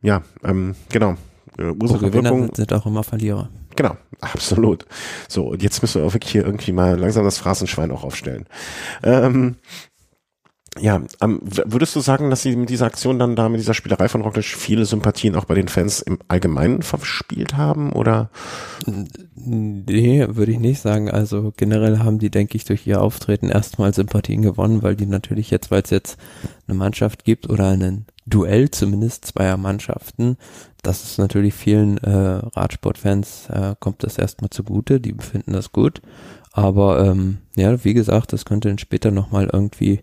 [0.00, 1.16] ja, ähm, genau.
[1.58, 3.48] Äh, Ursache, Gewinner Wirkung, sind, sind auch immer Verlierer.
[3.76, 4.86] genau, absolut.
[5.28, 8.46] So, und jetzt müssen wir auch wirklich hier irgendwie mal langsam das Phrasenschwein auch aufstellen.
[9.02, 9.56] Ähm,
[10.80, 14.08] ja, ähm, würdest du sagen, dass sie mit dieser Aktion dann da, mit dieser Spielerei
[14.08, 17.92] von Roglic viele Sympathien auch bei den Fans im Allgemeinen verspielt haben?
[17.92, 18.30] Oder?
[19.36, 21.10] Nee, würde ich nicht sagen.
[21.10, 25.50] Also generell haben die, denke ich, durch ihr Auftreten erstmal Sympathien gewonnen, weil die natürlich
[25.50, 26.18] jetzt, weil es jetzt
[26.66, 30.38] eine Mannschaft gibt oder ein Duell zumindest zweier Mannschaften,
[30.82, 36.00] das ist natürlich vielen äh, Radsportfans, äh, kommt das erstmal zugute, die befinden das gut.
[36.52, 40.00] Aber ähm, ja, wie gesagt, das könnte dann später nochmal irgendwie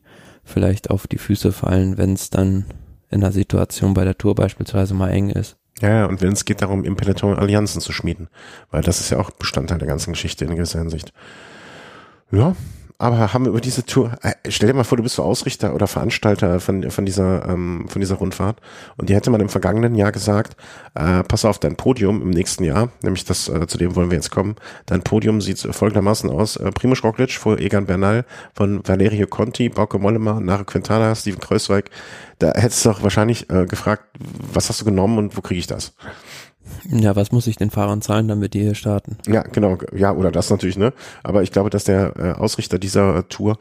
[0.51, 2.65] vielleicht auf die Füße fallen, wenn es dann
[3.09, 5.57] in einer Situation bei der Tour beispielsweise mal eng ist.
[5.81, 8.29] Ja, ja, und wenn es geht darum, im Peloton Allianzen zu schmieden.
[8.69, 11.11] Weil das ist ja auch Bestandteil der ganzen Geschichte in gewisser Hinsicht.
[12.31, 12.55] Ja,
[13.01, 15.87] aber haben über diese Tour, äh, stell dir mal vor, du bist so Ausrichter oder
[15.87, 18.61] Veranstalter von, von dieser, ähm, von dieser Rundfahrt.
[18.95, 20.55] Und dir hätte man im vergangenen Jahr gesagt,
[20.93, 24.17] äh, pass auf, dein Podium im nächsten Jahr, nämlich das, äh, zu dem wollen wir
[24.17, 29.25] jetzt kommen, dein Podium sieht folgendermaßen aus, äh, Primoz Roglic vor Egan Bernal, von Valerio
[29.25, 31.89] Conti, Bauke Mollema, Nare Quintana, Steven Kreuzweig,
[32.37, 34.03] da hättest du doch wahrscheinlich äh, gefragt,
[34.53, 35.95] was hast du genommen und wo kriege ich das?
[36.89, 39.17] Ja, was muss ich den Fahrern zahlen, damit die hier starten?
[39.27, 39.77] Ja, genau.
[39.93, 40.93] Ja, oder das natürlich, ne?
[41.23, 43.57] Aber ich glaube, dass der äh, Ausrichter dieser äh, Tour,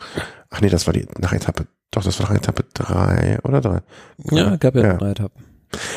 [0.51, 3.81] ach nee, das war die nach Etappe, doch, das war nach Etappe drei oder drei.
[4.31, 4.97] Ja, gab ja, Ja.
[4.97, 5.45] drei Etappen.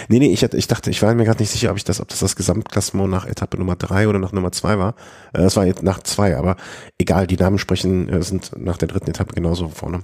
[0.08, 2.00] Nee, nee, ich, hatte, ich dachte, ich war mir gerade nicht sicher, ob ich das,
[2.00, 4.94] ob das das Gesamtklassement nach Etappe Nummer drei oder nach Nummer zwei war.
[5.34, 6.58] Äh, das war jetzt nach zwei, aber
[7.00, 10.02] egal, die Namen sprechen, äh, sind nach der dritten Etappe genauso vorne.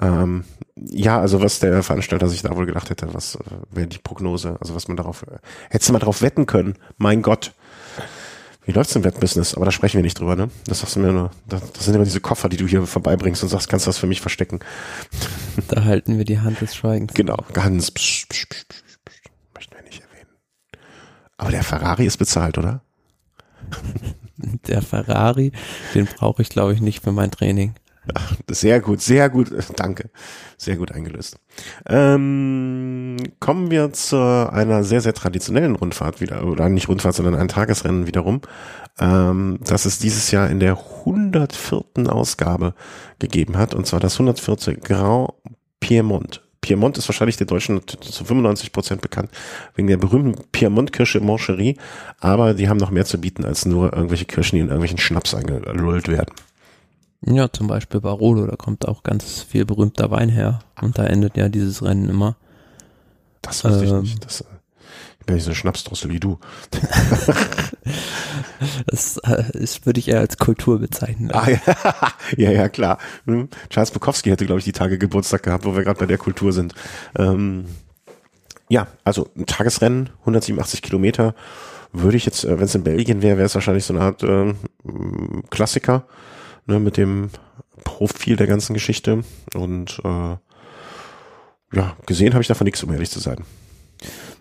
[0.00, 0.44] Ähm,
[0.76, 4.56] ja, also was der Veranstalter sich da wohl gedacht hätte, was äh, wäre die Prognose,
[4.60, 5.38] also was man darauf, äh,
[5.70, 7.52] hättest du mal darauf wetten können, mein Gott.
[8.66, 9.54] Wie läuft's im Wettbusiness?
[9.54, 10.48] Aber da sprechen wir nicht drüber, ne?
[10.66, 13.42] Das sagst du mir nur, das, das sind immer diese Koffer, die du hier vorbeibringst
[13.42, 14.60] und sagst, kannst du das für mich verstecken?
[15.68, 17.14] Da halten wir die Hand des Schweigens.
[17.14, 20.28] Genau, ganz psch, psch, psch, psch, psch, möchten wir nicht erwähnen.
[21.36, 22.82] Aber der Ferrari ist bezahlt, oder?
[24.66, 25.52] Der Ferrari,
[25.94, 27.74] den brauche ich, glaube ich, nicht für mein Training.
[28.50, 30.10] Sehr gut, sehr gut, äh, danke.
[30.56, 31.36] Sehr gut eingelöst.
[31.88, 37.48] Ähm, kommen wir zu einer sehr, sehr traditionellen Rundfahrt wieder, oder nicht Rundfahrt, sondern ein
[37.48, 38.42] Tagesrennen wiederum,
[38.98, 41.84] ähm, das es dieses Jahr in der 104.
[42.06, 42.74] Ausgabe
[43.18, 44.76] gegeben hat, und zwar das 104.
[44.76, 45.30] Grand
[45.80, 46.42] Piemont.
[46.60, 49.30] Piemont ist wahrscheinlich der Deutschen zu 95 Prozent bekannt,
[49.74, 51.76] wegen der berühmten Piemont-Kirsche Moncherie,
[52.20, 55.34] aber die haben noch mehr zu bieten als nur irgendwelche Kirschen, die in irgendwelchen Schnaps
[55.34, 56.34] eingelullt werden.
[57.26, 60.60] Ja, zum Beispiel Barolo, da kommt auch ganz viel berühmter Wein her.
[60.80, 62.36] Und da endet ja dieses Rennen immer.
[63.42, 64.02] Das wusste Ähm.
[64.04, 64.24] ich nicht.
[64.24, 64.44] Das, äh,
[65.20, 66.38] ich bin nicht so eine Schnapsdrossel wie du.
[68.86, 71.30] Das äh, ist, würde ich eher als Kultur bezeichnen.
[71.32, 71.58] Ah, ja.
[72.36, 72.98] ja, ja, klar.
[73.26, 73.48] Hm.
[73.68, 76.52] Charles Bukowski hätte, glaube ich, die Tage Geburtstag gehabt, wo wir gerade bei der Kultur
[76.52, 76.74] sind.
[77.16, 77.66] Ähm,
[78.68, 81.34] ja, also ein Tagesrennen, 187 Kilometer.
[81.92, 84.22] Würde ich jetzt, äh, wenn es in Belgien wäre, wäre es wahrscheinlich so eine Art
[84.22, 84.56] ähm,
[85.50, 86.06] Klassiker,
[86.66, 87.30] ne, mit dem
[87.84, 89.24] Profil der ganzen Geschichte.
[89.54, 90.36] Und äh,
[91.76, 93.38] ja, gesehen habe ich davon nichts, um ehrlich zu sein.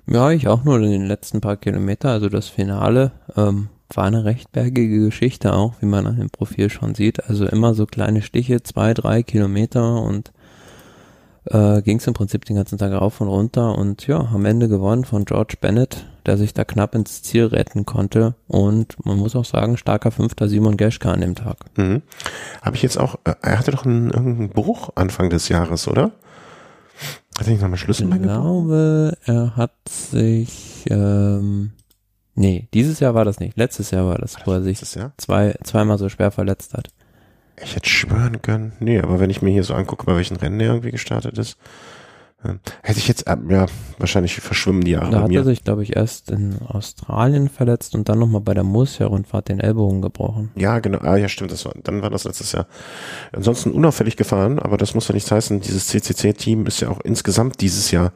[0.05, 2.09] Ja, ich auch nur in den letzten paar Kilometer.
[2.09, 6.69] Also das Finale ähm, war eine recht bergige Geschichte auch, wie man an dem Profil
[6.69, 7.29] schon sieht.
[7.29, 10.33] Also immer so kleine Stiche, zwei, drei Kilometer und
[11.45, 14.67] äh, ging es im Prinzip den ganzen Tag rauf und runter und ja, am Ende
[14.67, 19.35] gewonnen von George Bennett, der sich da knapp ins Ziel retten konnte und man muss
[19.35, 21.57] auch sagen, starker Fünfter Simon Geschke an dem Tag.
[21.77, 22.01] Mhm.
[22.61, 26.11] Habe ich jetzt auch, äh, er hatte doch einen, irgendeinen Bruch Anfang des Jahres, oder?
[27.37, 28.41] Hat er nicht nochmal Ich Schlüsselbein gebrochen?
[28.41, 31.71] glaube, er hat sich, ähm,
[32.35, 34.79] nee, dieses Jahr war das nicht, letztes Jahr war das, wo er sich
[35.17, 36.89] zwei, zweimal so schwer verletzt hat.
[37.61, 38.73] Ich hätte schwören können.
[38.79, 41.57] Nee, aber wenn ich mir hier so angucke, bei welchen Rennen er irgendwie gestartet ist,
[42.81, 43.65] hätte ich jetzt, äh, ja,
[43.97, 48.09] wahrscheinlich verschwimmen die Jahre Da hat er sich, glaube ich, erst in Australien verletzt und
[48.09, 50.51] dann nochmal bei der Murcia-Rundfahrt den Ellbogen gebrochen.
[50.55, 50.99] Ja, genau.
[50.99, 51.51] Ah, ja, stimmt.
[51.51, 52.67] Das war, dann war das letztes Jahr.
[53.31, 55.61] Ansonsten unauffällig gefahren, aber das muss ja nichts heißen.
[55.61, 58.11] Dieses CCC-Team ist ja auch insgesamt dieses Jahr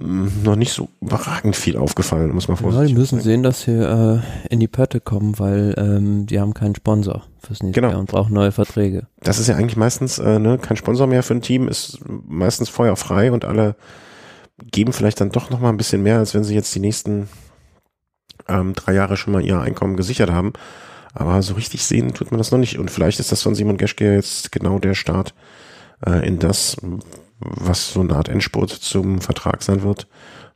[0.00, 3.72] noch nicht so überragend viel aufgefallen, muss man vorsichtig Ja, die müssen sehen, dass sie
[3.72, 4.20] äh,
[4.50, 7.92] in die Pötte kommen, weil ähm, die haben keinen Sponsor fürs nächste genau.
[7.92, 9.06] Jahr und brauchen neue Verträge.
[9.20, 12.68] Das ist ja eigentlich meistens äh, ne, kein Sponsor mehr für ein Team, ist meistens
[12.68, 13.76] feuerfrei und alle
[14.70, 17.28] geben vielleicht dann doch noch mal ein bisschen mehr, als wenn sie jetzt die nächsten
[18.48, 20.52] ähm, drei Jahre schon mal ihr Einkommen gesichert haben.
[21.14, 22.78] Aber so richtig sehen tut man das noch nicht.
[22.78, 25.34] Und vielleicht ist das von Simon Geschke jetzt genau der Start
[26.04, 26.76] äh, in das,
[27.40, 30.06] was so eine Art Endspurt zum Vertrag sein wird.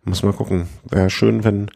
[0.04, 0.68] Muss mal gucken.
[0.88, 1.68] Wäre schön, wenn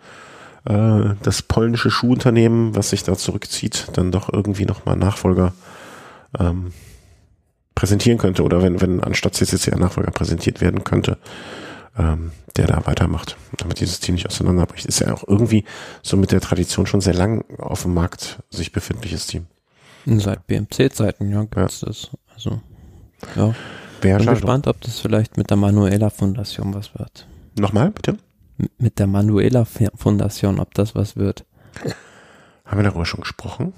[0.64, 5.52] äh, das polnische Schuhunternehmen, was sich da zurückzieht, dann doch irgendwie nochmal Nachfolger
[6.38, 6.72] ähm,
[7.74, 11.18] präsentieren könnte oder wenn, wenn anstatt CCC ein Nachfolger präsentiert werden könnte,
[11.96, 14.86] ähm, der da weitermacht, damit dieses Team nicht auseinanderbricht.
[14.86, 15.64] Ist ja auch irgendwie
[16.02, 19.46] so mit der Tradition schon sehr lang auf dem Markt sich befindliches Team.
[20.07, 21.88] Seit BMC-Zeiten, ja, gibt's ja.
[21.88, 22.11] das.
[22.34, 22.61] Also,
[23.34, 23.54] ja.
[24.01, 27.26] Bin gespannt, ob das vielleicht mit der Manuela Fundation was wird.
[27.59, 28.18] Nochmal, bitte?
[28.78, 31.44] mit der Manuela Fundation, ob das was wird.
[32.64, 33.72] Haben wir darüber schon gesprochen?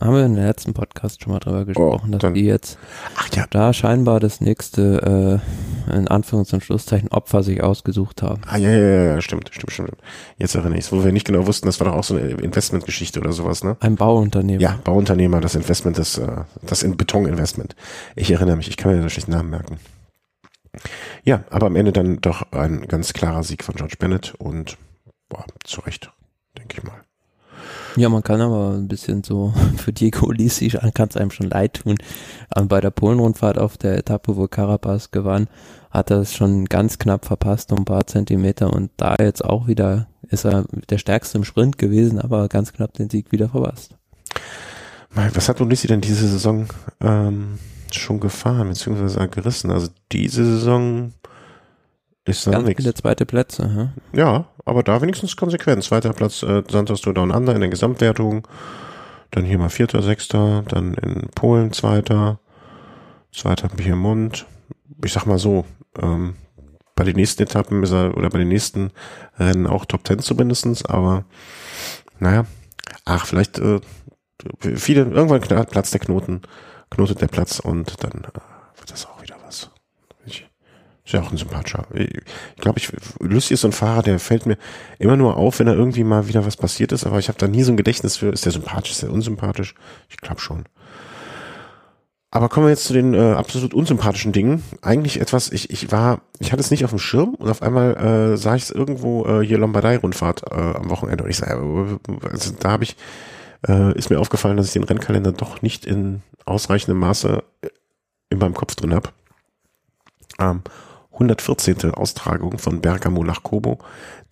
[0.00, 2.78] Haben wir in der letzten Podcast schon mal drüber gesprochen, oh, dass die jetzt
[3.16, 3.46] ach ja.
[3.48, 5.40] da scheinbar das nächste,
[5.90, 8.42] äh, in Anführungs- und Schlusszeichen, Opfer sich ausgesucht haben.
[8.46, 9.96] Ah, ja, ja, ja, stimmt, stimmt, stimmt.
[10.36, 12.28] Jetzt erinnere ich es, wo wir nicht genau wussten, das war doch auch so eine
[12.28, 13.78] Investmentgeschichte oder sowas, ne?
[13.80, 14.60] Ein Bauunternehmer.
[14.60, 17.74] Ja, Bauunternehmer, das Investment, das, äh, das in Betoninvestment.
[18.16, 19.78] Ich erinnere mich, ich kann mir den schlechten Namen merken.
[21.24, 24.76] Ja, aber am Ende dann doch ein ganz klarer Sieg von George Bennett und
[25.30, 26.12] boah, zu Recht,
[26.58, 27.05] denke ich mal.
[27.96, 31.82] Ja, man kann aber ein bisschen so für Diego Lisi kann es einem schon leid
[31.82, 31.96] tun.
[32.50, 35.48] Aber bei der Polenrundfahrt auf der Etappe, wo Carapaz gewann,
[35.90, 39.66] hat er es schon ganz knapp verpasst, um ein paar Zentimeter und da jetzt auch
[39.66, 43.94] wieder ist er der stärkste im Sprint gewesen, aber ganz knapp den Sieg wieder verpasst.
[45.10, 46.66] Was hat Ulissi denn diese Saison
[47.00, 47.58] ähm,
[47.90, 49.70] schon gefahren, beziehungsweise gerissen?
[49.70, 51.12] Also diese Saison
[52.26, 52.82] ist da nichts.
[52.82, 53.92] viele zweite Plätze.
[54.12, 54.18] Ja?
[54.18, 55.82] ja, aber da wenigstens konsequent.
[55.82, 58.46] Zweiter Platz äh, Santos du Down Under in der Gesamtwertung.
[59.30, 60.62] Dann hier mal Vierter, Sechster.
[60.68, 62.40] Dann in Polen Zweiter.
[63.32, 64.44] Zweiter Piemont.
[65.04, 65.64] Ich sag mal so,
[66.00, 66.34] ähm,
[66.96, 68.90] bei den nächsten Etappen ist er, oder bei den nächsten
[69.38, 71.24] Rennen auch Top Ten zumindestens, aber
[72.18, 72.46] naja,
[73.04, 73.80] ach, vielleicht äh,
[74.60, 76.40] viele, irgendwann platzt der Knoten,
[76.90, 79.70] knotet der Platz und dann äh, wird das auch wieder was.
[81.06, 81.86] Ist ja auch ein sympathischer.
[81.94, 82.90] Ich glaube, ich,
[83.20, 84.58] Lucy ist so ein Fahrer, der fällt mir
[84.98, 87.46] immer nur auf, wenn er irgendwie mal wieder was passiert ist, aber ich habe da
[87.46, 89.76] nie so ein Gedächtnis für, ist der sympathisch, ist der unsympathisch?
[90.08, 90.64] Ich glaube schon.
[92.32, 94.64] Aber kommen wir jetzt zu den äh, absolut unsympathischen Dingen.
[94.82, 97.96] Eigentlich etwas, ich, ich war, ich hatte es nicht auf dem Schirm und auf einmal
[97.96, 102.26] äh, sah ich es irgendwo äh, hier Lombardei-Rundfahrt äh, am Wochenende und ich sage, äh,
[102.28, 102.96] also da habe ich,
[103.68, 107.44] äh, ist mir aufgefallen, dass ich den Rennkalender doch nicht in ausreichendem Maße
[108.28, 109.10] in meinem Kopf drin habe.
[110.40, 110.62] Ähm,
[111.16, 111.92] 114.
[111.92, 113.78] Austragung von Bergamo nach Kobo,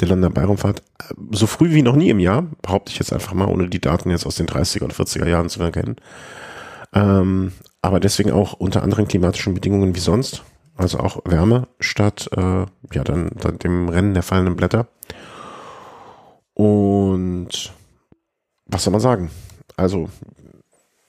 [0.00, 3.48] der London-Bayraumfahrt, äh, so früh wie noch nie im Jahr, behaupte ich jetzt einfach mal,
[3.48, 5.96] ohne die Daten jetzt aus den 30er und 40er Jahren zu erkennen.
[6.92, 10.42] Ähm, aber deswegen auch unter anderen klimatischen Bedingungen wie sonst,
[10.76, 12.40] also auch Wärme statt äh,
[12.92, 14.88] ja dann, dann dem Rennen der fallenden Blätter.
[16.54, 17.72] Und
[18.66, 19.30] was soll man sagen?
[19.76, 20.08] Also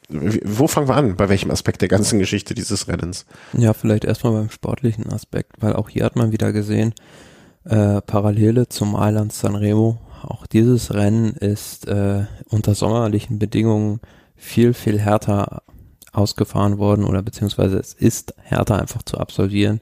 [0.10, 1.16] wo fangen wir an?
[1.16, 3.26] Bei welchem Aspekt der ganzen Geschichte dieses Rennens?
[3.54, 6.94] Ja, vielleicht erstmal beim sportlichen Aspekt, weil auch hier hat man wieder gesehen,
[7.64, 10.00] äh, Parallele zum Island Sanremo.
[10.22, 14.00] Auch dieses Rennen ist äh, unter sommerlichen Bedingungen
[14.36, 15.64] viel, viel härter
[16.12, 19.82] ausgefahren worden oder beziehungsweise es ist härter einfach zu absolvieren,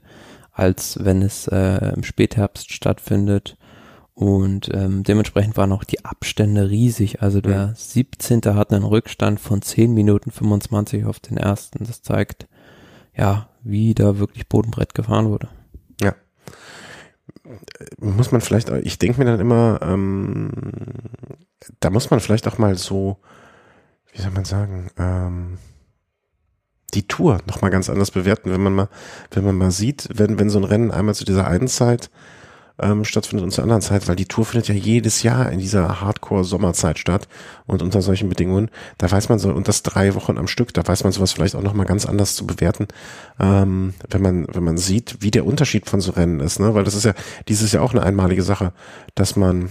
[0.51, 3.57] als wenn es äh, im Spätherbst stattfindet.
[4.16, 7.22] Und ähm, dementsprechend waren auch die Abstände riesig.
[7.22, 7.76] Also der mhm.
[7.76, 8.41] 17.
[8.53, 11.84] hat einen Rückstand von 10 Minuten 25 auf den ersten.
[11.86, 12.47] Das zeigt,
[13.16, 15.49] ja, wie da wirklich Bodenbrett gefahren wurde.
[16.01, 16.14] Ja.
[17.97, 20.51] Muss man vielleicht, ich denke mir dann immer, ähm,
[21.80, 23.18] da muss man vielleicht auch mal so,
[24.11, 25.57] wie soll man sagen, ähm,
[26.93, 28.89] die Tour nochmal ganz anders bewerten, wenn man mal,
[29.32, 32.11] wenn man mal sieht, wenn, wenn so ein Rennen einmal zu dieser einen Zeit
[32.80, 36.01] ähm, stattfindet und zur anderen Zeit, weil die Tour findet ja jedes Jahr in dieser
[36.01, 37.28] Hardcore-Sommerzeit statt
[37.65, 40.86] und unter solchen Bedingungen, da weiß man so, und das drei Wochen am Stück, da
[40.86, 42.88] weiß man sowas vielleicht auch nochmal ganz anders zu bewerten,
[43.39, 46.74] ähm, wenn man, wenn man sieht, wie der Unterschied von so Rennen ist, ne?
[46.74, 47.13] Weil das ist ja
[47.47, 48.74] dieses Jahr auch eine einmalige Sache,
[49.13, 49.69] dass man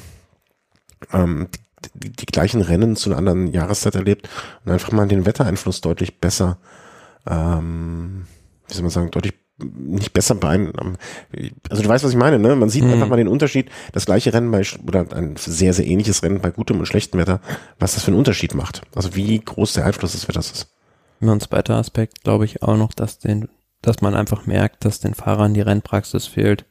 [1.12, 1.48] ähm,
[1.94, 4.28] die, die gleichen Rennen zu einer anderen Jahreszeit erlebt
[4.64, 6.58] und einfach mal den Wettereinfluss deutlich besser,
[7.26, 8.26] ähm,
[8.68, 10.96] wie soll man sagen, deutlich nicht besser beeinflussen.
[11.70, 12.56] Also du weißt, was ich meine, ne?
[12.56, 12.92] Man sieht mhm.
[12.92, 16.50] einfach mal den Unterschied, das gleiche Rennen bei, oder ein sehr, sehr ähnliches Rennen bei
[16.50, 17.40] gutem und schlechtem Wetter,
[17.78, 18.82] was das für einen Unterschied macht.
[18.94, 20.68] Also wie groß der Einfluss des Wetters ist.
[21.20, 23.48] Ja, und zweiter Aspekt glaube ich auch noch, dass den,
[23.80, 26.64] dass man einfach merkt, dass den Fahrern die Rennpraxis fehlt.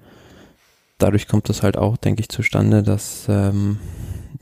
[0.98, 3.78] dadurch kommt es halt auch, denke ich, zustande, dass ähm,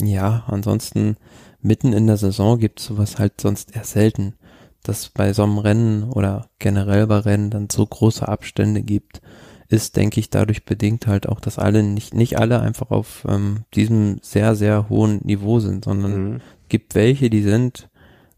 [0.02, 1.18] ja, ansonsten
[1.62, 4.36] mitten in der Saison gibt es sowas halt sonst eher selten,
[4.84, 9.22] dass bei so einem Rennen oder generell bei Rennen dann so große Abstände gibt,
[9.68, 13.66] ist, denke ich, dadurch bedingt halt auch, dass alle nicht, nicht alle einfach auf ähm,
[13.76, 16.42] diesem sehr, sehr hohen Niveau sind, sondern mhm.
[16.70, 17.90] gibt welche, die sind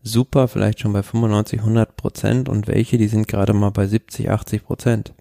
[0.04, 4.30] super, vielleicht schon bei 95, 100 Prozent und welche, die sind gerade mal bei 70,
[4.30, 5.14] 80 Prozent.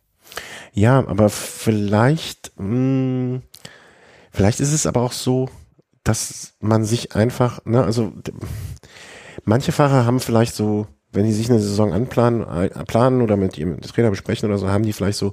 [0.72, 3.42] Ja, aber vielleicht, mh, hm,
[4.32, 5.48] vielleicht ist es aber auch so,
[6.02, 8.12] dass man sich einfach, ne, also
[9.44, 13.58] manche Fahrer haben vielleicht so, wenn die sich eine Saison anplanen, äh, planen oder mit
[13.58, 15.32] ihrem Trainer besprechen oder so, haben die vielleicht so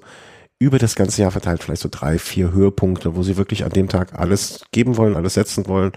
[0.60, 3.90] über das ganze Jahr verteilt vielleicht so drei, vier Höhepunkte, wo sie wirklich an dem
[3.90, 5.92] Tag alles geben wollen, alles setzen wollen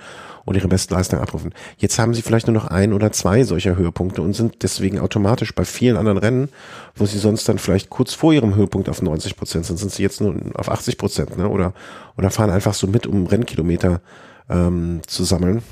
[0.44, 1.54] und ihre Bestleistung abrufen.
[1.78, 5.54] Jetzt haben sie vielleicht nur noch ein oder zwei solcher Höhepunkte und sind deswegen automatisch
[5.54, 6.48] bei vielen anderen Rennen,
[6.94, 10.02] wo sie sonst dann vielleicht kurz vor ihrem Höhepunkt auf 90 Prozent sind, sind sie
[10.02, 11.48] jetzt nur auf 80 Prozent, ne?
[11.48, 11.72] Oder
[12.18, 14.02] oder fahren einfach so mit, um Rennkilometer
[14.50, 15.62] ähm, zu sammeln.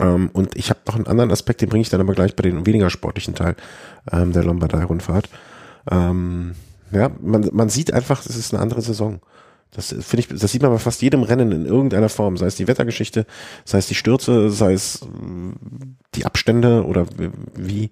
[0.00, 2.42] Ähm, und ich habe noch einen anderen Aspekt, den bringe ich dann aber gleich bei
[2.42, 3.54] den weniger sportlichen Teil
[4.10, 5.28] ähm, der Lombardei-Rundfahrt.
[5.90, 6.54] Ähm,
[6.92, 9.20] ja, man, man sieht einfach, es ist eine andere Saison.
[9.72, 12.56] Das finde ich, das sieht man bei fast jedem Rennen in irgendeiner Form, sei es
[12.56, 13.24] die Wettergeschichte,
[13.64, 15.06] sei es die Stürze, sei es äh,
[16.16, 17.06] die Abstände oder
[17.54, 17.90] wie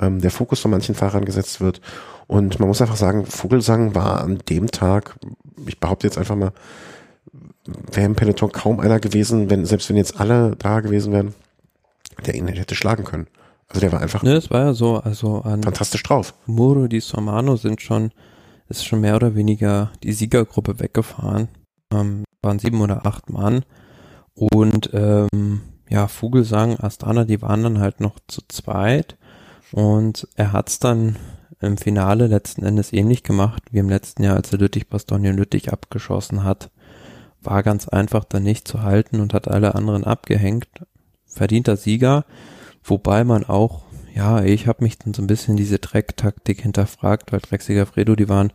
[0.00, 1.80] ähm, der Fokus von manchen Fahrern gesetzt wird.
[2.28, 5.16] Und man muss einfach sagen, Vogelsang war an dem Tag,
[5.66, 6.52] ich behaupte jetzt einfach mal,
[7.90, 11.34] wäre im Peloton kaum einer gewesen, wenn, selbst wenn jetzt alle da gewesen wären,
[12.24, 13.26] der ihn hätte schlagen können.
[13.68, 16.34] Also der war einfach ne, es war ja so, also an fantastisch drauf.
[16.46, 18.12] Muro di Sormano sind schon
[18.68, 21.48] ist schon mehr oder weniger die Siegergruppe weggefahren.
[21.92, 23.64] Ähm, waren sieben oder acht Mann.
[24.34, 29.16] Und ähm, ja, Vogelsang, Astana, die waren dann halt noch zu zweit.
[29.72, 31.16] Und er hat's dann
[31.60, 35.72] im Finale letzten Endes ähnlich gemacht wie im letzten Jahr, als er Lüttich Bastogne Lüttich
[35.72, 36.70] abgeschossen hat.
[37.42, 40.68] War ganz einfach da nicht zu halten und hat alle anderen abgehängt.
[41.36, 42.24] Verdienter Sieger,
[42.82, 47.40] wobei man auch ja, ich habe mich dann so ein bisschen diese Dreck-Taktik hinterfragt, weil
[47.40, 48.50] Drexiger Fredo, die waren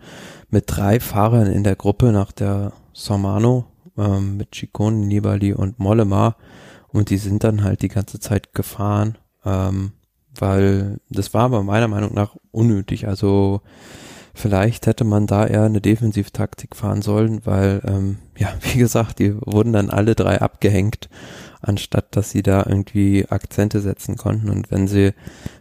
[0.49, 6.35] mit drei Fahrern in der Gruppe nach der Sormano, ähm, mit Chicone, Nibali und Mollema.
[6.87, 9.91] Und die sind dann halt die ganze Zeit gefahren, ähm,
[10.33, 13.07] weil das war aber meiner Meinung nach unnötig.
[13.07, 13.61] Also
[14.33, 19.35] vielleicht hätte man da eher eine Defensivtaktik fahren sollen, weil ähm, ja, wie gesagt, die
[19.39, 21.07] wurden dann alle drei abgehängt
[21.61, 24.49] anstatt dass sie da irgendwie Akzente setzen konnten.
[24.49, 25.13] Und wenn sie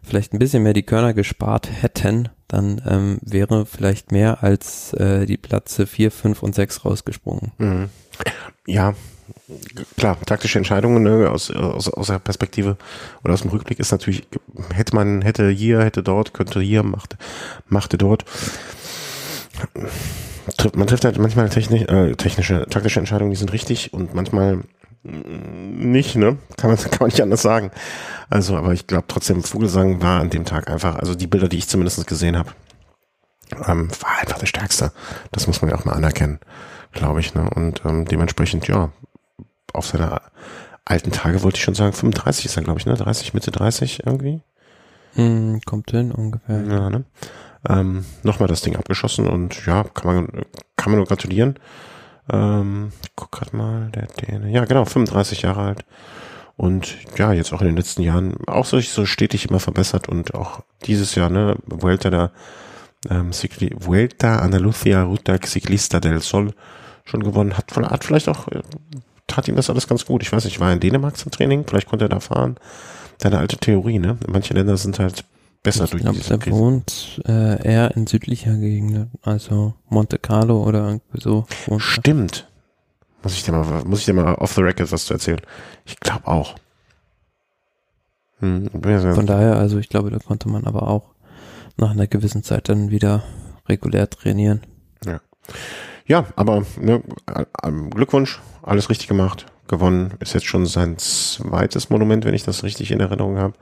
[0.02, 5.26] vielleicht ein bisschen mehr die Körner gespart hätten, dann ähm, wäre vielleicht mehr als äh,
[5.26, 7.52] die Plätze 4, 5 und 6 rausgesprungen.
[7.58, 7.88] Mhm.
[8.66, 8.94] Ja,
[9.96, 12.76] klar, taktische Entscheidungen ne, aus, aus, aus der Perspektive
[13.22, 14.26] oder aus dem Rückblick ist natürlich,
[14.74, 17.16] hätte man, hätte hier, hätte dort, könnte hier, machte,
[17.68, 18.24] machte dort.
[20.74, 24.60] Man trifft halt manchmal technisch, äh, technische, taktische Entscheidungen, die sind richtig und manchmal
[25.02, 26.38] nicht, ne?
[26.56, 27.70] Kann man, kann man nicht anders sagen.
[28.28, 31.58] Also, aber ich glaube trotzdem, Vogelsang war an dem Tag einfach, also die Bilder, die
[31.58, 32.50] ich zumindest gesehen habe,
[33.66, 34.92] ähm, war einfach der stärkste.
[35.32, 36.38] Das muss man ja auch mal anerkennen,
[36.92, 37.34] glaube ich.
[37.34, 37.48] Ne?
[37.50, 38.92] Und ähm, dementsprechend, ja,
[39.72, 40.20] auf seine
[40.84, 42.94] alten Tage wollte ich schon sagen, 35 ist er, glaube ich, ne?
[42.94, 44.42] 30, Mitte 30 irgendwie.
[45.14, 46.62] Hm, kommt hin ungefähr.
[46.62, 47.04] Ja, ne?
[47.68, 50.28] Ähm, Nochmal das Ding abgeschossen und ja, kann man,
[50.76, 51.58] kann man nur gratulieren.
[52.32, 54.50] Ähm, ich guck gerade mal, der Däne.
[54.50, 55.84] Ja, genau, 35 Jahre alt.
[56.56, 60.34] Und ja, jetzt auch in den letzten Jahren auch so, so stetig immer verbessert und
[60.34, 62.32] auch dieses Jahr, ne, Vuelta da,
[63.08, 66.52] ähm, Vuelta Andalucía Ruta Ciclista del Sol
[67.04, 67.56] schon gewonnen.
[67.56, 68.46] Hat, hat vielleicht auch,
[69.26, 70.22] tat ihm das alles ganz gut.
[70.22, 72.56] Ich weiß nicht, war in Dänemark zum Training, vielleicht konnte er da fahren.
[73.18, 74.18] Deine alte Theorie, ne?
[74.28, 75.24] Manche Länder sind halt
[75.62, 76.56] besser ich durch glaub, diese Krise.
[76.56, 81.46] wohnt äh, eher in südlicher Gegend, also Monte Carlo oder irgendwie so.
[81.78, 82.48] Stimmt.
[83.22, 85.40] Muss ich dir mal, muss ich dir mal off the record was zu erzählen?
[85.84, 86.54] Ich glaube auch.
[88.38, 88.70] Hm,
[89.14, 91.10] Von daher, also ich glaube, da konnte man aber auch
[91.76, 93.22] nach einer gewissen Zeit dann wieder
[93.68, 94.62] regulär trainieren.
[95.04, 95.20] Ja.
[96.06, 97.02] Ja, aber ne,
[97.90, 100.14] Glückwunsch, alles richtig gemacht, gewonnen.
[100.20, 103.54] Ist jetzt schon sein zweites Monument, wenn ich das richtig in Erinnerung habe.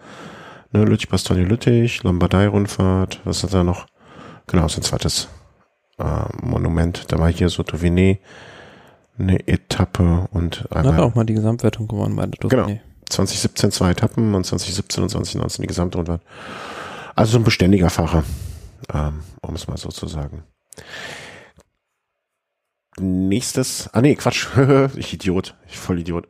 [0.70, 3.86] Ne, Lüttich, Bastogne, Lüttich, Lombardei-Rundfahrt, was hat er noch?
[4.46, 5.28] Genau, sein zweites
[5.98, 7.10] äh, Monument.
[7.10, 8.18] Da war hier so Dauphiné,
[9.18, 10.94] eine Etappe und einmal.
[10.94, 12.66] Hat auch mal die Gesamtwertung gewonnen bei der Dauphiné.
[12.66, 12.80] Genau.
[13.08, 16.22] 2017 zwei Etappen und 2017 und 2019 die Gesamtrundfahrt.
[17.14, 18.24] Also so ein beständiger Fahrer,
[18.92, 20.44] ähm, um es mal so zu sagen.
[23.00, 24.48] Nächstes, ah nee, Quatsch,
[24.96, 26.28] ich Idiot, ich voll Idiot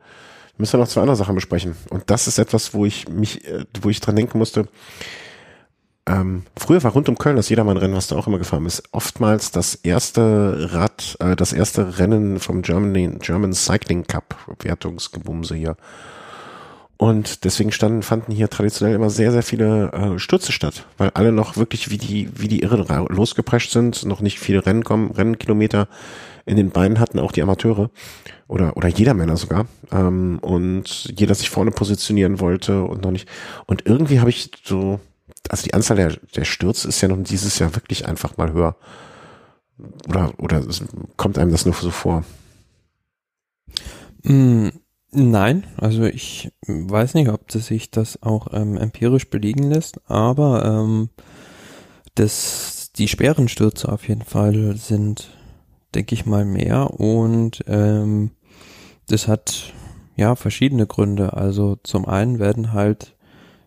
[0.59, 1.77] müssen wir noch zwei andere Sachen besprechen.
[1.91, 4.69] Und das ist etwas, wo ich mich, äh, wo ich dran denken musste.
[6.07, 9.51] ähm, früher war rund um Köln das Jedermann-Rennen, was da auch immer gefahren ist, oftmals
[9.51, 15.77] das erste Rad, äh, das erste Rennen vom Germany, German Cycling Cup Wertungsgebumse hier.
[16.99, 21.31] Und deswegen standen, fanden hier traditionell immer sehr, sehr viele äh, Stürze statt, weil alle
[21.31, 25.87] noch wirklich wie die, wie die Irren losgeprescht sind, noch nicht viele Rennen kommen, Rennkilometer
[26.45, 27.91] in den Beinen hatten, auch die Amateure
[28.49, 29.67] oder, oder jeder Männer sogar.
[29.93, 33.29] Ähm, und jeder sich vorne positionieren wollte und noch nicht.
[33.67, 34.99] Und irgendwie habe ich so,
[35.49, 38.75] also die Anzahl der, der Stürze ist ja noch dieses Jahr wirklich einfach mal höher.
[40.09, 40.65] Oder, oder
[41.17, 42.25] kommt einem das nur so vor?
[44.25, 44.71] Mm,
[45.11, 50.65] nein, also ich weiß nicht, ob das sich das auch ähm, empirisch belegen lässt, aber
[50.65, 51.11] ähm,
[52.15, 55.31] das, die schweren Stürze auf jeden Fall sind,
[55.95, 58.33] denke ich mal, mehr und ähm,
[59.09, 59.73] das hat
[60.17, 61.33] ja verschiedene Gründe.
[61.33, 63.15] Also zum einen werden halt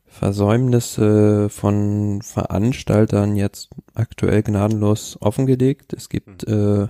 [0.06, 5.94] Versäumnisse von Veranstaltern jetzt aktuell gnadenlos offengelegt.
[5.94, 6.88] Es gibt äh,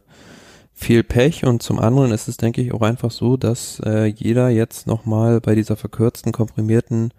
[0.82, 4.49] viel Pech und zum anderen ist es, denke ich, auch einfach so, dass äh, jeder
[4.49, 7.13] jetzt nochmal bei dieser verkürzten, komprimierten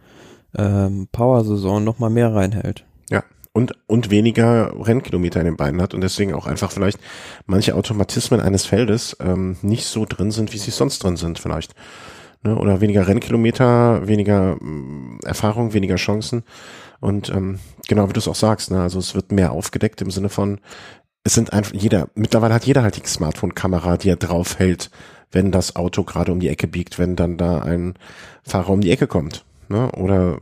[0.57, 2.85] ähm, Power-Saison nochmal mehr reinhält.
[3.09, 6.99] Ja, und, und weniger Rennkilometer in den Beinen hat und deswegen auch einfach vielleicht
[7.47, 11.75] manche Automatismen eines Feldes ähm, nicht so drin sind, wie sie sonst drin sind vielleicht
[12.43, 12.57] ne?
[12.57, 16.43] oder weniger Rennkilometer, weniger äh, Erfahrung, weniger Chancen.
[17.01, 17.59] Und ähm,
[17.89, 18.81] genau wie du es auch sagst, ne?
[18.81, 20.61] also es wird mehr aufgedeckt im Sinne von,
[21.25, 24.91] es sind einfach jeder, mittlerweile hat jeder halt die Smartphone-Kamera, die er drauf hält,
[25.31, 27.95] wenn das Auto gerade um die Ecke biegt, wenn dann da ein
[28.43, 29.45] Fahrer um die Ecke kommt.
[29.69, 29.91] Ne?
[29.93, 30.39] Oder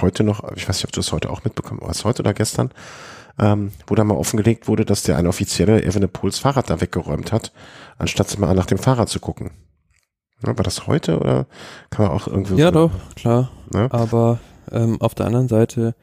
[0.00, 2.70] heute noch, ich weiß nicht, ob du es heute auch mitbekommen hast, heute oder gestern,
[3.38, 7.52] ähm, wo da mal offengelegt wurde, dass der eine offizielle Evenepoels Fahrrad da weggeräumt hat,
[7.98, 9.50] anstatt mal nach dem Fahrrad zu gucken.
[10.44, 11.46] Ja, war das heute oder
[11.90, 12.54] kann man auch irgendwie.
[12.56, 13.50] Ja, so, doch, klar.
[13.74, 13.88] Ja?
[13.92, 14.40] Aber
[14.72, 15.94] ähm, auf der anderen Seite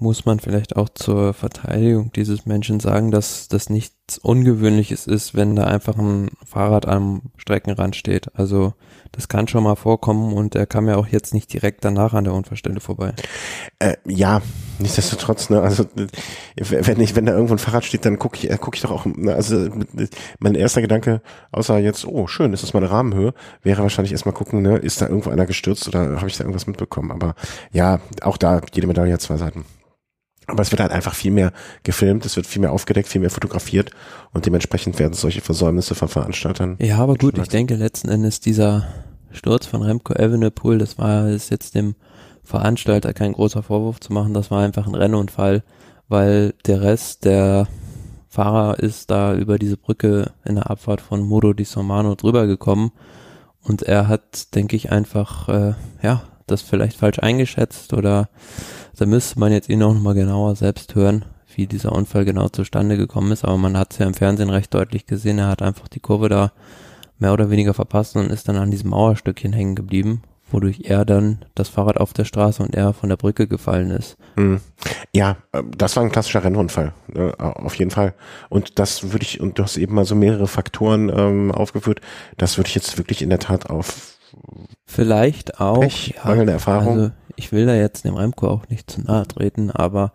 [0.00, 5.56] muss man vielleicht auch zur Verteidigung dieses Menschen sagen, dass das nichts Ungewöhnliches ist, wenn
[5.56, 8.34] da einfach ein Fahrrad am Streckenrand steht.
[8.34, 8.74] Also
[9.12, 12.24] das kann schon mal vorkommen und er kam ja auch jetzt nicht direkt danach an
[12.24, 13.14] der Unfallstelle vorbei.
[13.78, 14.42] Äh, ja,
[14.78, 15.86] nichtsdestotrotz, ne, also
[16.56, 18.90] wenn ich, wenn da irgendwo ein Fahrrad steht, dann gucke ich, äh, gucke ich doch
[18.90, 19.68] auch, ne, also
[20.38, 21.22] mein erster Gedanke,
[21.52, 25.08] außer jetzt, oh schön, ist das meine Rahmenhöhe, wäre wahrscheinlich erstmal gucken, ne, ist da
[25.08, 27.10] irgendwo einer gestürzt oder habe ich da irgendwas mitbekommen.
[27.10, 27.34] Aber
[27.72, 29.64] ja, auch da, jede Medaille hat zwei Seiten.
[30.48, 33.30] Aber es wird halt einfach viel mehr gefilmt, es wird viel mehr aufgedeckt, viel mehr
[33.30, 33.90] fotografiert
[34.32, 36.76] und dementsprechend werden solche Versäumnisse von Veranstaltern.
[36.80, 38.88] Ja, aber gut, ich denke letzten Endes dieser
[39.30, 41.94] Sturz von Remco Evenepoel, das war ist jetzt dem
[42.42, 45.62] Veranstalter kein großer Vorwurf zu machen, das war einfach ein Rennunfall,
[46.08, 47.68] weil der Rest der
[48.30, 52.92] Fahrer ist da über diese Brücke in der Abfahrt von Modo di Sormano drüber gekommen
[53.62, 58.30] und er hat, denke ich, einfach, äh, ja, das vielleicht falsch eingeschätzt oder
[58.98, 61.24] da müsste man jetzt ihn auch nochmal genauer selbst hören,
[61.54, 63.44] wie dieser Unfall genau zustande gekommen ist.
[63.44, 65.38] Aber man hat es ja im Fernsehen recht deutlich gesehen.
[65.38, 66.52] Er hat einfach die Kurve da
[67.18, 71.44] mehr oder weniger verpasst und ist dann an diesem Mauerstückchen hängen geblieben, wodurch er dann
[71.54, 74.16] das Fahrrad auf der Straße und er von der Brücke gefallen ist.
[74.36, 74.60] Hm.
[75.14, 78.14] Ja, äh, das war ein klassischer Rennunfall, äh, auf jeden Fall.
[78.48, 82.00] Und das würde ich, und du hast eben mal so mehrere Faktoren ähm, aufgeführt,
[82.36, 84.18] das würde ich jetzt wirklich in der Tat auf
[84.86, 85.80] Vielleicht auch.
[85.80, 86.98] Pech, ja, mangelnde Erfahrung.
[86.98, 90.12] Also ich will da jetzt dem Remco auch nicht zu nahe treten, aber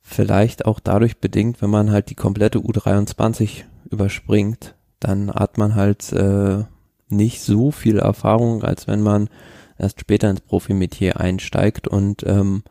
[0.00, 6.12] vielleicht auch dadurch bedingt, wenn man halt die komplette U23 überspringt, dann hat man halt
[6.12, 6.64] äh,
[7.08, 9.28] nicht so viel Erfahrung, als wenn man
[9.76, 12.62] erst später ins Profimetier einsteigt und ähm,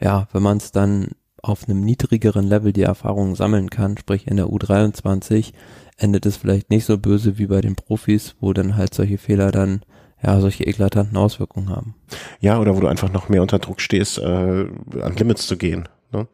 [0.00, 1.08] ja, wenn man es dann
[1.42, 5.52] auf einem niedrigeren Level die Erfahrung sammeln kann, sprich in der U23,
[5.96, 9.50] endet es vielleicht nicht so böse wie bei den Profis, wo dann halt solche Fehler
[9.50, 9.80] dann
[10.22, 11.94] ja, solche eklatanten Auswirkungen haben.
[12.40, 15.88] Ja, oder wo du einfach noch mehr unter Druck stehst, äh, an Limits zu gehen.
[16.12, 16.26] Ne?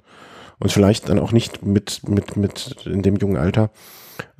[0.58, 3.70] Und vielleicht dann auch nicht mit, mit, mit in dem jungen Alter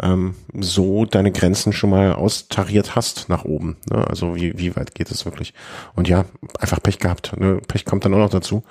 [0.03, 3.76] ähm, so deine Grenzen schon mal austariert hast nach oben.
[3.90, 4.07] Ne?
[4.07, 5.55] Also wie, wie weit geht es wirklich?
[5.94, 6.24] Und ja,
[6.59, 7.38] einfach Pech gehabt.
[7.38, 7.61] Ne?
[7.68, 8.64] Pech kommt dann auch noch dazu.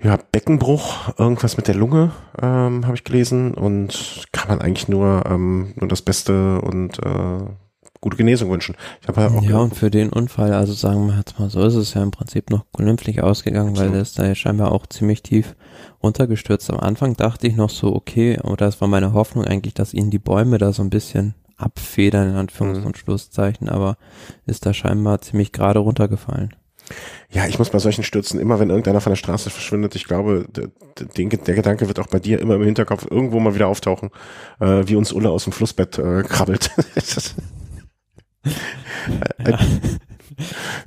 [0.00, 3.54] Ja, Beckenbruch, irgendwas mit der Lunge, ähm, habe ich gelesen.
[3.54, 7.40] Und kann man eigentlich nur, ähm, nur das Beste und äh,
[8.00, 8.76] gute Genesung wünschen.
[9.00, 11.74] Ich ja, auch ja und für den Unfall, also sagen wir jetzt mal so, ist
[11.74, 15.22] es ja im Prinzip noch glimpflich ausgegangen, weil der ist da ja scheinbar auch ziemlich
[15.22, 15.56] tief
[16.02, 16.70] runtergestürzt.
[16.70, 20.10] Am Anfang dachte ich noch so, okay, oder das war meine Hoffnung eigentlich, dass ihn
[20.10, 22.86] die Bäume da so ein bisschen abfedern, in Anführungs- mhm.
[22.86, 23.96] und Schlusszeichen, aber
[24.46, 26.54] ist da scheinbar ziemlich gerade runtergefallen.
[27.30, 30.46] Ja, ich muss bei solchen Stürzen immer, wenn irgendeiner von der Straße verschwindet, ich glaube,
[30.48, 34.10] der, der, Gedanke wird auch bei dir immer im Hinterkopf irgendwo mal wieder auftauchen,
[34.60, 36.70] äh, wie uns Ulle aus dem Flussbett äh, krabbelt.
[39.46, 39.58] ja.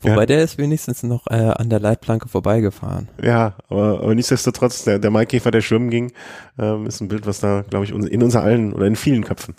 [0.02, 0.26] Wobei ja.
[0.26, 3.10] der ist wenigstens noch äh, an der Leitplanke vorbeigefahren.
[3.22, 6.14] Ja, aber, aber nichtsdestotrotz, der, der Maikäfer, der schwimmen ging,
[6.58, 9.56] ähm, ist ein Bild, was da, glaube ich, in unser allen oder in vielen Köpfen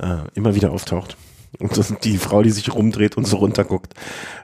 [0.00, 1.16] äh, immer wieder auftaucht.
[1.58, 1.72] Und
[2.04, 3.94] die Frau, die sich rumdreht und so runterguckt,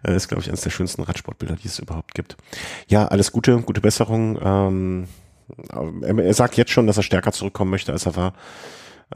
[0.06, 2.36] äh, ist, glaube ich, eines der schönsten Radsportbilder, die es überhaupt gibt.
[2.88, 4.38] Ja, alles Gute, gute Besserung.
[4.42, 5.08] Ähm,
[6.02, 8.34] er sagt jetzt schon, dass er stärker zurückkommen möchte, als er war.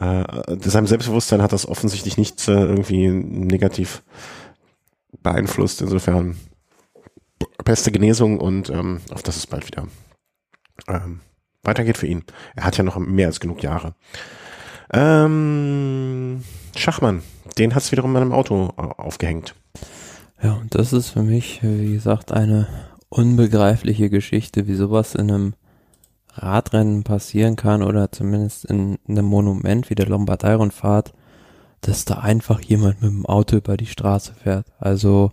[0.01, 0.25] Äh,
[0.61, 4.03] seinem Selbstbewusstsein hat das offensichtlich nicht äh, irgendwie negativ
[5.23, 5.83] beeinflusst.
[5.83, 6.37] Insofern
[7.65, 9.87] beste Genesung und ähm, auf das es bald wieder
[10.89, 11.21] ähm,
[11.63, 12.25] weitergeht für ihn.
[12.57, 13.95] Er hat ja noch mehr als genug Jahre.
[14.93, 16.43] Ähm,
[16.77, 17.23] Schachmann,
[17.59, 19.55] den hat es wiederum in einem Auto aufgehängt.
[20.43, 22.69] Ja, und das ist für mich, wie gesagt, eine
[23.09, 25.55] unbegreifliche Geschichte, wie sowas in einem
[26.35, 31.13] Radrennen passieren kann oder zumindest in, einem Monument wie der Lombardei-Rundfahrt,
[31.81, 34.67] dass da einfach jemand mit dem Auto über die Straße fährt.
[34.79, 35.33] Also,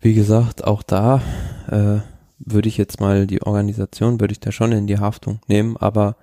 [0.00, 1.22] wie gesagt, auch da
[1.68, 2.00] äh,
[2.38, 6.16] würde ich jetzt mal die Organisation, würde ich da schon in die Haftung nehmen, aber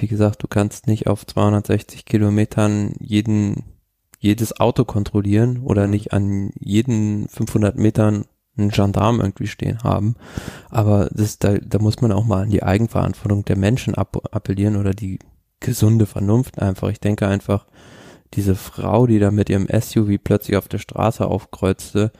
[0.00, 3.64] wie gesagt, du kannst nicht auf 260 Kilometern jeden,
[4.18, 5.90] jedes Auto kontrollieren oder mhm.
[5.90, 8.24] nicht an jeden 500 Metern
[8.58, 10.16] einen Gendarm irgendwie stehen haben.
[10.70, 14.92] Aber das, da, da muss man auch mal an die Eigenverantwortung der Menschen appellieren oder
[14.92, 15.18] die
[15.60, 16.88] gesunde Vernunft einfach.
[16.88, 17.66] Ich denke einfach,
[18.34, 22.12] diese Frau, die da mit ihrem SUV plötzlich auf der Straße aufkreuzte,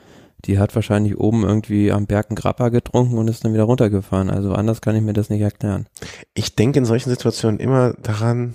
[0.45, 4.31] die hat wahrscheinlich oben irgendwie am Berg einen Grappa getrunken und ist dann wieder runtergefahren.
[4.31, 5.87] Also anders kann ich mir das nicht erklären.
[6.35, 8.55] Ich denke in solchen Situationen immer daran,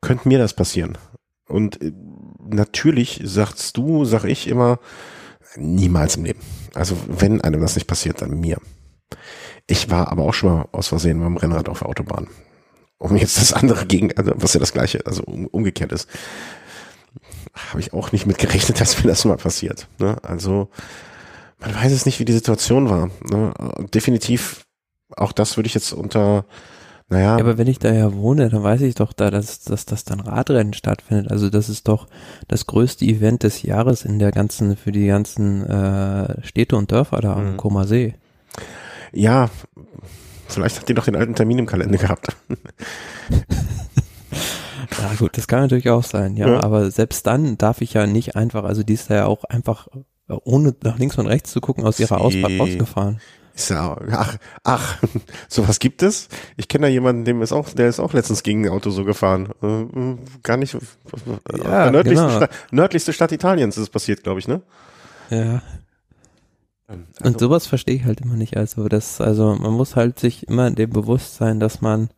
[0.00, 0.96] könnte mir das passieren?
[1.46, 1.92] Und äh,
[2.48, 4.78] natürlich sagst du, sag ich immer,
[5.56, 6.40] Niemals im Leben.
[6.74, 8.58] Also wenn einem das nicht passiert, dann mir.
[9.66, 12.28] Ich war aber auch schon mal aus Versehen beim Rennrad auf der Autobahn.
[12.98, 16.08] Um jetzt das andere gegen, also was ja das gleiche, also um, umgekehrt ist,
[17.54, 19.88] habe ich auch nicht mitgerechnet, dass mir das mal passiert.
[19.98, 20.16] Ne?
[20.22, 20.68] Also
[21.58, 23.10] man weiß es nicht, wie die Situation war.
[23.28, 23.52] Ne?
[23.92, 24.64] Definitiv,
[25.16, 26.44] auch das würde ich jetzt unter
[27.10, 27.36] naja.
[27.36, 30.04] Ja, aber wenn ich da ja wohne, dann weiß ich doch da, dass, dass, dass
[30.04, 31.30] dann Radrennen stattfindet.
[31.30, 32.06] Also das ist doch
[32.46, 37.20] das größte Event des Jahres in der ganzen, für die ganzen äh, Städte und Dörfer
[37.20, 37.56] da am mhm.
[37.56, 38.14] Koma See.
[39.12, 39.50] Ja,
[40.46, 42.36] vielleicht hat die doch den alten Termin im Kalender gehabt.
[45.02, 48.06] ja gut, das kann natürlich auch sein, ja, ja, aber selbst dann darf ich ja
[48.06, 49.88] nicht einfach, also die ist da ja auch einfach
[50.28, 53.20] ohne nach links und rechts zu gucken aus ihrer Ausfahrt rausgefahren.
[53.68, 55.02] Ja, ach, ach,
[55.48, 56.28] sowas gibt es.
[56.56, 59.04] Ich kenne da jemanden, dem ist auch, der ist auch letztens gegen ein Auto so
[59.04, 59.50] gefahren.
[59.62, 60.80] Äh, gar nicht, ja,
[61.52, 62.36] der nördlichste, genau.
[62.36, 64.62] Stadt, nördlichste Stadt Italiens ist es passiert, glaube ich, ne?
[65.30, 65.62] Ja.
[66.88, 68.56] Ähm, also, Und sowas verstehe ich halt immer nicht.
[68.56, 72.10] Also das, also man muss halt sich immer dem Bewusstsein, dass man,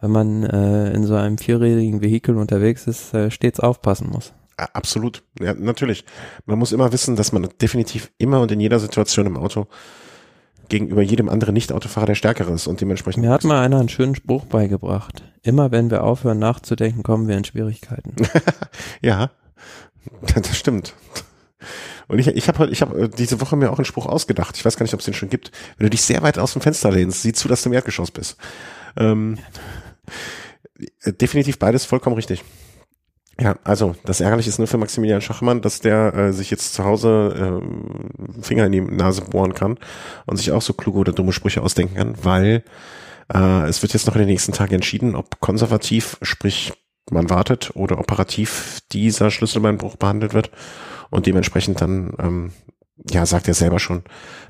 [0.00, 4.32] wenn man äh, in so einem vierrädrigen Vehikel unterwegs ist, äh, stets aufpassen muss.
[4.56, 6.04] Absolut, ja, natürlich.
[6.44, 9.68] Man muss immer wissen, dass man definitiv immer und in jeder Situation im Auto
[10.68, 13.24] gegenüber jedem anderen Nicht-Autofahrer der Stärkere ist und dementsprechend.
[13.24, 15.22] Mir hat mal einer einen schönen Spruch beigebracht.
[15.42, 18.14] Immer wenn wir aufhören nachzudenken, kommen wir in Schwierigkeiten.
[19.02, 19.30] ja,
[20.34, 20.94] das stimmt.
[22.08, 24.56] Und ich, ich habe ich hab äh, diese Woche mir auch einen Spruch ausgedacht.
[24.56, 25.52] Ich weiß gar nicht, ob es den schon gibt.
[25.76, 28.10] Wenn du dich sehr weit aus dem Fenster lehnst, sieh zu, dass du im Erdgeschoss
[28.10, 28.36] bist.
[28.96, 29.38] Ähm,
[31.04, 32.44] definitiv beides vollkommen richtig.
[33.40, 36.84] Ja, also das Ärgerliche ist nur für Maximilian Schachmann, dass der äh, sich jetzt zu
[36.84, 39.78] Hause äh, Finger in die Nase bohren kann
[40.26, 42.64] und sich auch so kluge oder dumme Sprüche ausdenken kann, weil
[43.32, 46.72] äh, es wird jetzt noch in den nächsten Tagen entschieden, ob konservativ, sprich
[47.10, 50.50] man wartet, oder operativ dieser Schlüsselbeinbruch behandelt wird
[51.10, 52.52] und dementsprechend dann, ähm,
[53.08, 54.02] ja, sagt er selber schon,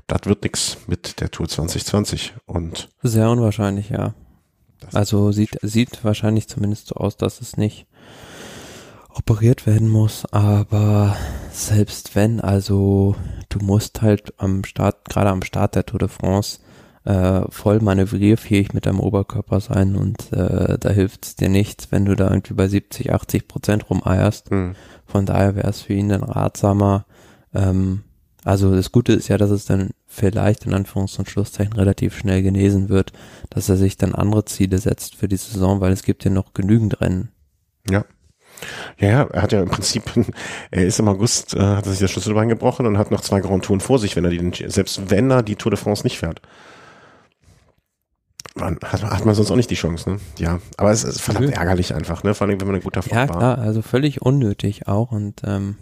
[0.06, 4.14] das wird nix mit der Tour 2020 und sehr unwahrscheinlich, ja.
[4.92, 7.86] Also sieht sieht wahrscheinlich zumindest so aus, dass es nicht
[9.18, 11.16] operiert werden muss, aber
[11.52, 13.16] selbst wenn, also
[13.48, 16.60] du musst halt am Start, gerade am Start der Tour de France,
[17.04, 22.04] äh, voll manövrierfähig mit deinem Oberkörper sein und äh, da hilft es dir nichts, wenn
[22.04, 24.50] du da irgendwie bei 70, 80 Prozent rumeierst.
[24.50, 24.74] Mhm.
[25.06, 27.06] Von daher wäre es für ihn dann ratsamer.
[27.54, 28.02] Ähm,
[28.44, 32.42] also das Gute ist ja, dass es dann vielleicht in Anführungs- und Schlusszeichen relativ schnell
[32.42, 33.12] genesen wird,
[33.50, 36.52] dass er sich dann andere Ziele setzt für die Saison, weil es gibt ja noch
[36.52, 37.30] genügend Rennen.
[37.90, 38.04] Ja.
[38.98, 40.02] Ja, ja, er hat ja im Prinzip,
[40.70, 43.40] er ist im August, äh, hat er sich das Schlüsselbein gebrochen und hat noch zwei
[43.40, 46.18] Grand Touren vor sich, wenn er die, selbst wenn er die Tour de France nicht
[46.18, 46.40] fährt.
[48.54, 50.20] Man, hat, hat man sonst auch nicht die Chance, ne?
[50.38, 52.34] Ja, aber es ist verdammt ärgerlich einfach, ne?
[52.34, 55.76] Vor allem, wenn man ein guter Fahrer Ja, klar, also völlig unnötig auch und ähm,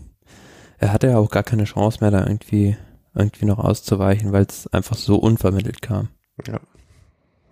[0.79, 2.77] er hatte ja auch gar keine Chance mehr, da irgendwie
[3.14, 6.09] irgendwie noch auszuweichen, weil es einfach so unvermittelt kam.
[6.47, 6.61] Ja.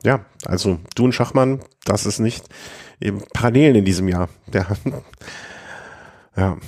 [0.05, 2.45] Ja, also du und Schachmann, das ist nicht
[3.01, 4.29] eben Parallelen in diesem Jahr.
[4.47, 4.67] Der,
[6.37, 6.59] ja.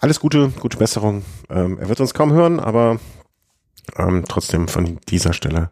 [0.00, 1.22] alles Gute, gute Besserung.
[1.50, 2.98] Ähm, er wird uns kaum hören, aber
[3.96, 5.70] ähm, trotzdem von dieser Stelle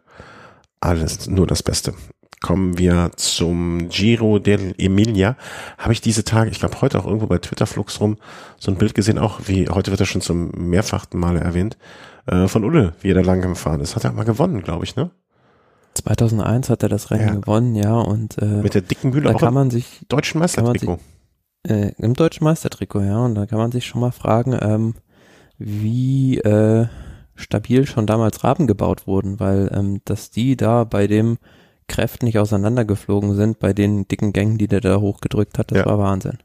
[0.79, 1.93] alles nur das Beste.
[2.39, 5.35] Kommen wir zum Giro dell'Emilia.
[5.77, 8.17] Habe ich diese Tage, ich glaube heute auch irgendwo bei Twitter Flux rum,
[8.57, 11.77] so ein Bild gesehen, auch wie, heute wird er schon zum mehrfachten Male erwähnt,
[12.25, 13.95] äh, von Ulle, wie er da lang gefahren ist.
[13.95, 15.11] Hat er mal gewonnen, glaube ich, ne?
[15.95, 17.35] 2001 hat er das Rennen ja.
[17.35, 20.99] gewonnen, ja, und äh, mit der dicken Mühle da kann man sich deutschen Meistertrikot.
[21.67, 24.95] Äh, Im deutschen Meistertrikot, ja, und da kann man sich schon mal fragen, ähm,
[25.57, 26.87] wie äh,
[27.35, 31.37] stabil schon damals Raben gebaut wurden, weil ähm, dass die da bei dem
[31.87, 35.85] Kräften nicht auseinandergeflogen sind, bei den dicken Gängen, die der da hochgedrückt hat, das ja.
[35.85, 36.37] war Wahnsinn.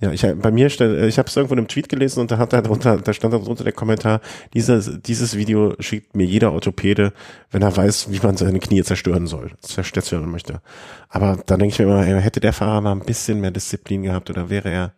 [0.00, 2.54] Ja, ich bei mir ich habe es irgendwo in einem Tweet gelesen und da hat
[2.54, 4.22] da drunter, da stand da drunter der Kommentar,
[4.54, 7.12] dieses dieses Video schickt mir jeder Orthopäde,
[7.50, 10.62] wenn er weiß, wie man seine Knie zerstören soll, zerstören möchte.
[11.10, 14.30] Aber dann denke ich mir immer, hätte der Fahrer mal ein bisschen mehr Disziplin gehabt
[14.30, 14.94] oder wäre er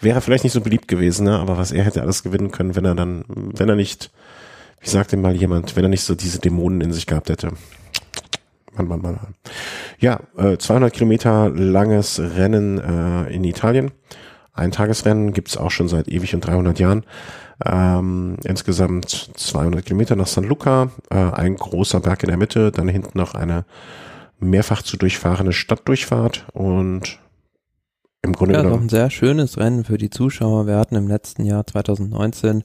[0.00, 1.38] wäre vielleicht nicht so beliebt gewesen, ne?
[1.38, 4.10] aber was er hätte alles gewinnen können, wenn er dann, wenn er nicht,
[4.80, 7.52] wie sagte mal jemand, wenn er nicht so diese Dämonen in sich gehabt hätte.
[8.76, 9.18] Mann, Mann, Mann.
[10.00, 13.92] Ja, äh, 200 Kilometer langes Rennen äh, in Italien.
[14.54, 17.04] Ein Tagesrennen gibt's auch schon seit ewig und 300 Jahren.
[17.64, 22.88] Ähm, insgesamt 200 Kilometer nach San Luca, äh, ein großer Berg in der Mitte, dann
[22.88, 23.64] hinten noch eine
[24.38, 27.18] mehrfach zu durchfahrende Stadtdurchfahrt und
[28.22, 28.84] im Grunde ja, genommen.
[28.84, 30.66] Ein sehr schönes Rennen für die Zuschauer.
[30.66, 32.62] Wir hatten im letzten Jahr 2019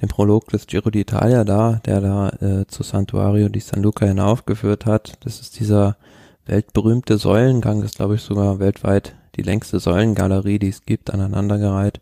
[0.00, 4.86] den Prolog des Giro d'Italia da, der da äh, zu Santuario di San Luca hinaufgeführt
[4.86, 5.14] hat.
[5.24, 5.96] Das ist dieser
[6.46, 12.00] weltberühmte Säulengang, das glaube ich sogar weltweit die längste Säulengalerie, die es gibt, aneinandergereiht.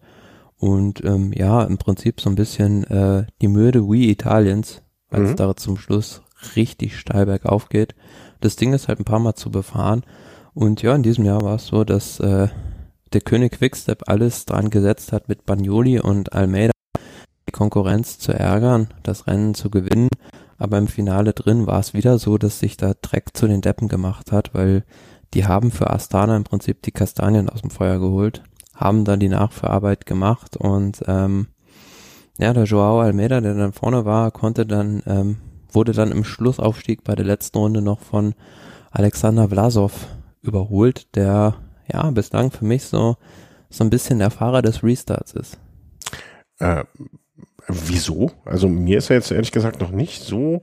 [0.59, 5.31] Und ähm, ja, im Prinzip so ein bisschen äh, die Mürde Wii Italiens, weil es
[5.31, 5.37] mhm.
[5.37, 6.23] da zum Schluss
[6.57, 7.95] richtig steil bergauf geht.
[8.41, 10.05] Das Ding ist halt ein paar Mal zu befahren.
[10.55, 12.49] Und ja, in diesem Jahr war es so, dass äh,
[13.13, 16.73] der König Quickstep alles dran gesetzt hat, mit Bagnoli und Almeida
[17.49, 20.09] die Konkurrenz zu ärgern, das Rennen zu gewinnen.
[20.59, 23.89] Aber im Finale drin war es wieder so, dass sich da Dreck zu den Deppen
[23.89, 24.85] gemacht hat, weil
[25.35, 28.43] die haben für Astana im Prinzip die Kastanien aus dem Feuer geholt,
[28.75, 31.49] haben dann die Nachverarbeit gemacht und ähm,
[32.39, 35.39] ja, der Joao Almeida, der dann vorne war, konnte dann, ähm,
[35.73, 38.35] wurde dann im Schlussaufstieg bei der letzten Runde noch von
[38.91, 40.07] Alexander Vlasov
[40.41, 41.57] überholt, der
[41.93, 43.17] ja bislang für mich so,
[43.71, 45.59] so ein bisschen der Fahrer des Restarts ist.
[46.59, 46.85] Äh,
[47.67, 48.31] wieso?
[48.45, 50.63] Also mir ist er jetzt ehrlich gesagt noch nicht so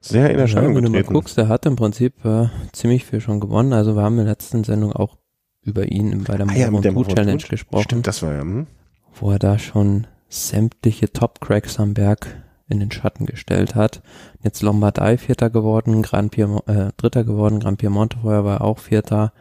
[0.00, 0.94] sehr in Erscheinung ja, wenn getreten.
[0.94, 3.72] Wenn du mal guckst, der hat im Prinzip äh, ziemlich viel schon gewonnen.
[3.72, 5.16] Also wir haben in der letzten Sendung auch
[5.62, 7.84] über ihn bei der ah, ja, Challenge gesprochen.
[7.84, 8.40] Stimmt, das war ja.
[8.40, 8.66] Hm?
[9.14, 14.00] Wo er da schon sämtliche Top-Cracks am Berg in den Schatten gestellt hat.
[14.42, 19.32] Jetzt Lombardei Vierter geworden, Grand Piemont, äh, Dritter geworden, Grand Piemonte vorher war auch Vierter,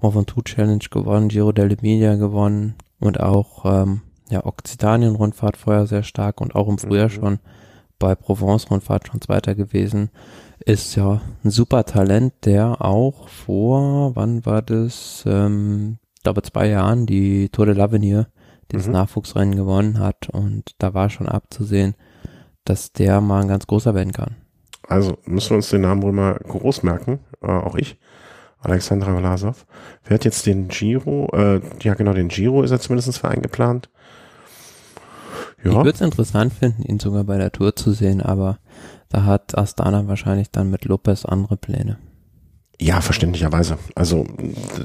[0.00, 6.56] Mont Challenge gewonnen, Giro dell'Emilia gewonnen und auch ähm, ja Okzitanien-Rundfahrt vorher sehr stark und
[6.56, 7.12] auch im Frühjahr mhm.
[7.12, 7.38] schon
[8.02, 10.10] bei Provence-Rundfahrt schon Zweiter gewesen.
[10.58, 15.22] Ist ja ein super Talent, der auch vor, wann war das?
[15.24, 18.26] Ähm, glaube zwei Jahren die Tour de l'Avenir,
[18.72, 18.94] dieses mhm.
[18.94, 21.94] Nachwuchsrennen gewonnen hat und da war schon abzusehen,
[22.64, 24.34] dass der mal ein ganz großer werden kann.
[24.88, 27.98] Also müssen wir uns den Namen wohl mal groß merken, äh, auch ich.
[28.58, 29.64] Alexandra Vlasov.
[30.04, 31.28] Wer hat jetzt den Giro?
[31.32, 33.90] Äh, ja, genau, den Giro ist er zumindest für eingeplant.
[35.64, 35.70] Ja.
[35.70, 38.58] Ich würde es interessant finden, ihn sogar bei der Tour zu sehen, aber
[39.08, 41.98] da hat Astana wahrscheinlich dann mit Lopez andere Pläne.
[42.80, 43.78] Ja, verständlicherweise.
[43.94, 44.26] Also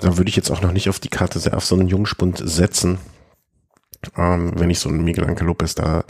[0.02, 2.42] da würde ich jetzt auch noch nicht auf die Karte sehr auf so einen Jungspund
[2.44, 3.00] setzen,
[4.16, 6.04] ähm, wenn ich so einen Miguel Anke Lopez da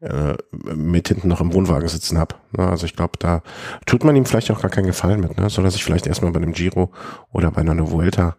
[0.00, 2.36] äh, mit hinten noch im Wohnwagen sitzen habe.
[2.56, 3.42] Also ich glaube, da
[3.86, 5.36] tut man ihm vielleicht auch gar keinen Gefallen mit.
[5.38, 5.50] Ne?
[5.50, 6.92] Soll er sich vielleicht erstmal bei einem Giro
[7.32, 8.36] oder bei einer Vuelta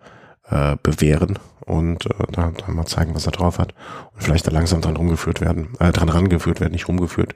[0.50, 3.74] äh, bewähren und äh, da, da mal zeigen, was er drauf hat
[4.14, 7.36] und vielleicht da langsam dran rumgeführt werden, äh, dran rangeführt werden, nicht rumgeführt.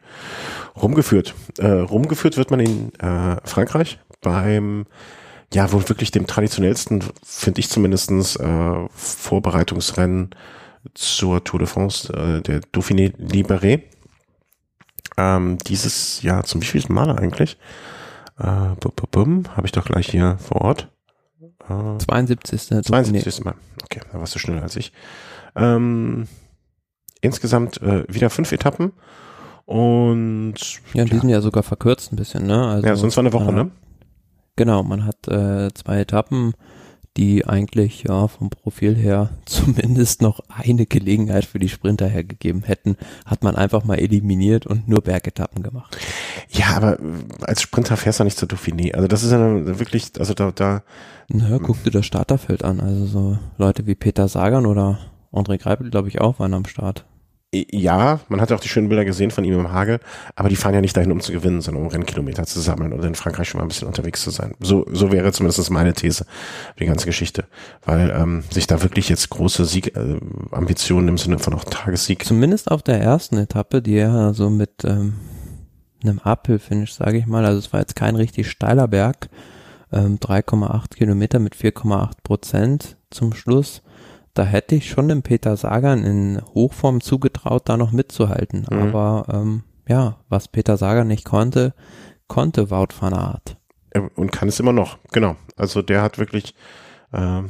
[0.82, 1.34] Rumgeführt.
[1.58, 4.86] Äh, rumgeführt wird man in äh, Frankreich beim
[5.54, 10.30] ja, wohl wirklich dem traditionellsten, finde ich zumindestens äh, Vorbereitungsrennen
[10.94, 13.82] zur Tour de France, äh, der Dauphiné Libéré.
[15.18, 17.58] Ähm, dieses Jahr zum wievielten Mal eigentlich?
[18.38, 20.88] Äh, Habe ich doch gleich hier vor Ort.
[22.00, 22.84] 72.
[22.84, 23.44] 72.
[23.44, 23.56] Mal.
[23.84, 24.92] Okay, da warst du schneller als ich.
[25.56, 26.28] Ähm,
[27.22, 28.94] insgesamt äh, wieder fünf Etappen
[29.70, 30.56] und
[30.94, 31.20] ja, die ja.
[31.20, 32.68] sind ja sogar verkürzt ein bisschen, ne?
[32.68, 33.70] Also, ja, sonst war eine Woche, ne?
[34.56, 36.54] Genau, man hat äh, zwei Etappen,
[37.18, 42.98] die eigentlich ja vom Profil her zumindest noch eine Gelegenheit für die Sprinter hergegeben hätten,
[43.28, 45.96] hat man einfach mal eliminiert und nur Bergetappen gemacht.
[46.50, 46.98] Ja, aber
[47.42, 48.94] als Sprinter fährst du nicht zur Dauphiné.
[48.96, 50.82] Also das ist ja wirklich, also da, da.
[51.30, 52.80] Naja, guck dir das Starterfeld an.
[52.80, 55.00] Also so Leute wie Peter Sagan oder
[55.32, 57.06] André Greipel, glaube ich, auch waren am Start.
[57.52, 60.00] Ja, man hat ja auch die schönen Bilder gesehen von ihm im Hagel,
[60.36, 63.04] aber die fahren ja nicht dahin, um zu gewinnen, sondern um Rennkilometer zu sammeln und
[63.04, 64.54] in Frankreich schon mal ein bisschen unterwegs zu sein.
[64.60, 66.26] So, so wäre zumindest meine These
[66.76, 67.46] für die ganze Geschichte.
[67.84, 70.20] Weil ähm, sich da wirklich jetzt große Sieg, äh,
[70.52, 72.24] Ambitionen im Sinne von auch Tagessieg.
[72.24, 75.16] Zumindest auf der ersten Etappe, die ja so mit ähm,
[76.04, 79.28] einem Uphill-Finish, sage ich mal, also es war jetzt kein richtig steiler Berg,
[79.92, 83.82] ähm, 3,8 Kilometer mit 4,8 Prozent zum Schluss
[84.40, 88.66] da hätte ich schon dem Peter Sagan in Hochform zugetraut, da noch mitzuhalten.
[88.70, 88.78] Mhm.
[88.78, 91.74] Aber ähm, ja, was Peter Sagan nicht konnte,
[92.28, 93.58] konnte Wout van Aert.
[94.16, 95.36] Und kann es immer noch, genau.
[95.58, 96.54] Also der hat wirklich,
[97.12, 97.42] äh,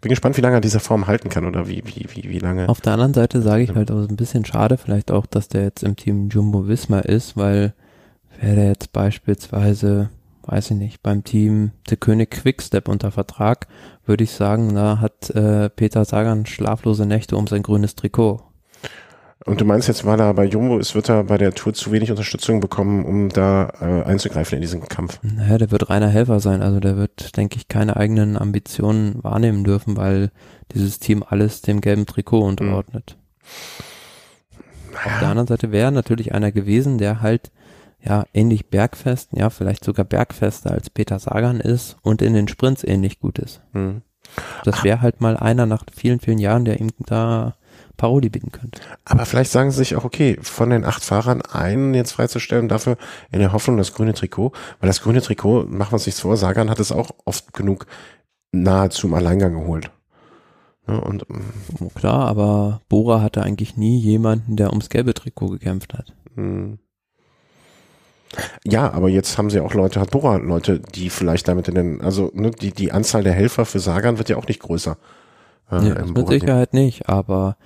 [0.00, 2.68] bin gespannt, wie lange er diese Form halten kann oder wie, wie, wie, wie lange.
[2.68, 5.64] Auf der anderen Seite sage ich halt auch ein bisschen schade, vielleicht auch, dass der
[5.64, 7.74] jetzt im Team Jumbo Visma ist, weil
[8.40, 10.08] wäre der jetzt beispielsweise
[10.44, 13.66] weiß ich nicht, beim Team der König Quickstep unter Vertrag,
[14.04, 18.42] würde ich sagen, da hat äh, Peter Sagan schlaflose Nächte um sein grünes Trikot.
[19.44, 21.90] Und du meinst jetzt, weil er bei Jumbo ist, wird er bei der Tour zu
[21.90, 25.18] wenig Unterstützung bekommen, um da äh, einzugreifen in diesen Kampf?
[25.22, 26.62] Naja, der wird reiner Helfer sein.
[26.62, 30.30] Also der wird, denke ich, keine eigenen Ambitionen wahrnehmen dürfen, weil
[30.72, 33.16] dieses Team alles dem gelben Trikot unterordnet.
[33.16, 34.92] Mhm.
[34.92, 35.06] Naja.
[35.06, 37.50] Auf der anderen Seite wäre natürlich einer gewesen, der halt
[38.04, 42.84] ja, ähnlich bergfest, ja, vielleicht sogar bergfester als Peter Sagan ist und in den Sprints
[42.84, 43.60] ähnlich gut ist.
[43.72, 44.02] Mhm.
[44.64, 47.54] Das wäre halt mal einer nach vielen, vielen Jahren, der ihm da
[47.96, 48.80] Paroli bieten könnte.
[49.04, 52.96] Aber vielleicht sagen sie sich auch, okay, von den acht Fahrern einen jetzt freizustellen, dafür
[53.30, 56.36] in der Hoffnung das grüne Trikot, weil das grüne Trikot, machen wir uns nichts vor,
[56.36, 57.86] Sagan hat es auch oft genug
[58.52, 59.90] nahezu im Alleingang geholt.
[60.88, 61.26] Ja, und,
[61.80, 66.12] oh, Klar, aber Bora hatte eigentlich nie jemanden, der ums gelbe Trikot gekämpft hat.
[66.34, 66.78] Mhm.
[68.64, 72.00] Ja, aber jetzt haben sie auch Leute, hat Bora Leute, die vielleicht damit in den,
[72.00, 74.96] also ne, die, die Anzahl der Helfer für Sagan wird ja auch nicht größer.
[75.70, 77.56] Äh, ja, mit Sicherheit nicht, aber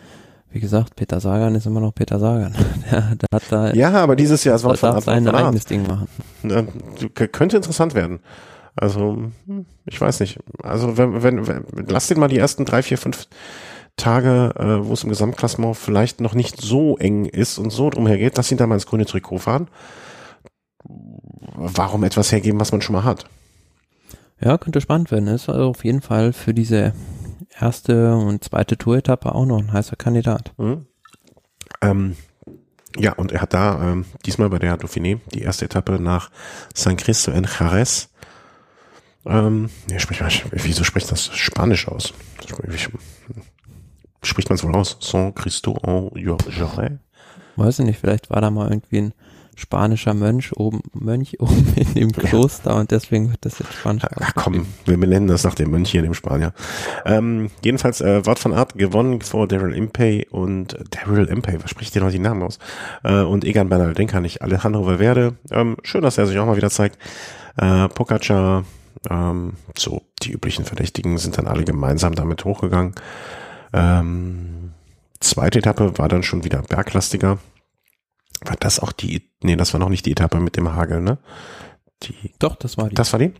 [0.50, 2.54] wie gesagt, Peter Sagan ist immer noch Peter Sagan.
[2.90, 6.08] der, der hat da ja, aber dieses Jahr war von sein eigenes Ding machen.
[7.32, 8.20] Könnte interessant werden.
[8.74, 10.38] Also, hm, ich weiß nicht.
[10.62, 13.26] Also, wenn, wenn, wenn lass den mal die ersten drei, vier, fünf
[13.96, 18.18] Tage, äh, wo es im Gesamtklassement vielleicht noch nicht so eng ist und so drumher
[18.18, 19.68] geht, lass ihn da mal ins grüne Trikot fahren
[21.54, 23.26] warum etwas hergeben, was man schon mal hat?
[24.40, 25.28] Ja, könnte spannend werden.
[25.28, 26.92] Ist also auf jeden Fall für diese
[27.58, 30.52] erste und zweite Tour-Etappe auch noch ein heißer Kandidat.
[30.58, 30.86] Mhm.
[31.80, 32.16] Ähm,
[32.98, 36.30] ja, und er hat da ähm, diesmal bei der Dauphiné die erste Etappe nach
[36.74, 38.08] San Cristo en Jerez.
[39.26, 40.20] Ähm, ja, sprich,
[40.52, 42.14] wieso spricht das Spanisch aus?
[44.22, 44.96] Spricht man es wohl aus?
[45.00, 46.98] San Cristo en Jerez?
[47.56, 49.14] Weiß ich nicht, vielleicht war da mal irgendwie ein
[49.56, 52.80] spanischer Mönch oben, Mönch oben in dem Kloster ja.
[52.80, 54.04] und deswegen wird das jetzt spanisch.
[54.20, 56.52] Ach komm, wir benennen das nach dem Mönch hier in dem Spanier.
[57.04, 61.94] Ähm, jedenfalls, äh, Wort von Art gewonnen vor Daryl Impey und Daryl Impey, was spricht
[61.94, 62.58] dir noch die Namen aus?
[63.02, 64.42] Äh, und Egan Bernal, den kann ich.
[64.42, 66.98] Alejandro Valverde, ähm, schön, dass er sich auch mal wieder zeigt.
[67.56, 68.64] Äh, Pogacar,
[69.10, 72.94] ähm, so, die üblichen Verdächtigen sind dann alle gemeinsam damit hochgegangen.
[73.72, 74.72] Ähm,
[75.20, 77.38] zweite Etappe war dann schon wieder berglastiger.
[78.44, 81.18] War das auch die, nee, das war noch nicht die Etappe mit dem Hagel, ne?
[82.02, 82.94] Die, Doch, das war die.
[82.94, 83.32] Das war die?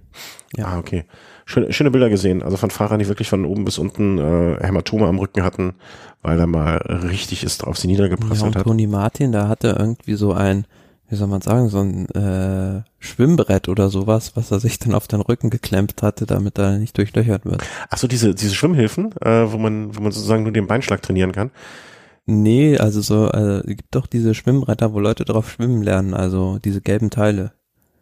[0.56, 0.66] Ja.
[0.66, 1.04] Ah, okay.
[1.44, 2.42] Schöne, schöne Bilder gesehen.
[2.42, 5.74] Also von Fahrern, die wirklich von oben bis unten äh, Hämatome am Rücken hatten,
[6.22, 8.64] weil er mal richtig ist auf sie niedergepresst ja, und hat.
[8.64, 10.66] Toni Martin, da hatte irgendwie so ein,
[11.08, 15.06] wie soll man sagen, so ein äh, Schwimmbrett oder sowas, was er sich dann auf
[15.06, 17.62] den Rücken geklemmt hatte, damit er nicht durchlöchert wird.
[17.90, 21.32] Ach so, diese, diese Schwimmhilfen, äh, wo man, wo man sozusagen nur den Beinschlag trainieren
[21.32, 21.50] kann.
[22.26, 26.80] Nee, also so, äh, gibt doch diese Schwimmbretter, wo Leute drauf schwimmen lernen, also diese
[26.80, 27.52] gelben Teile.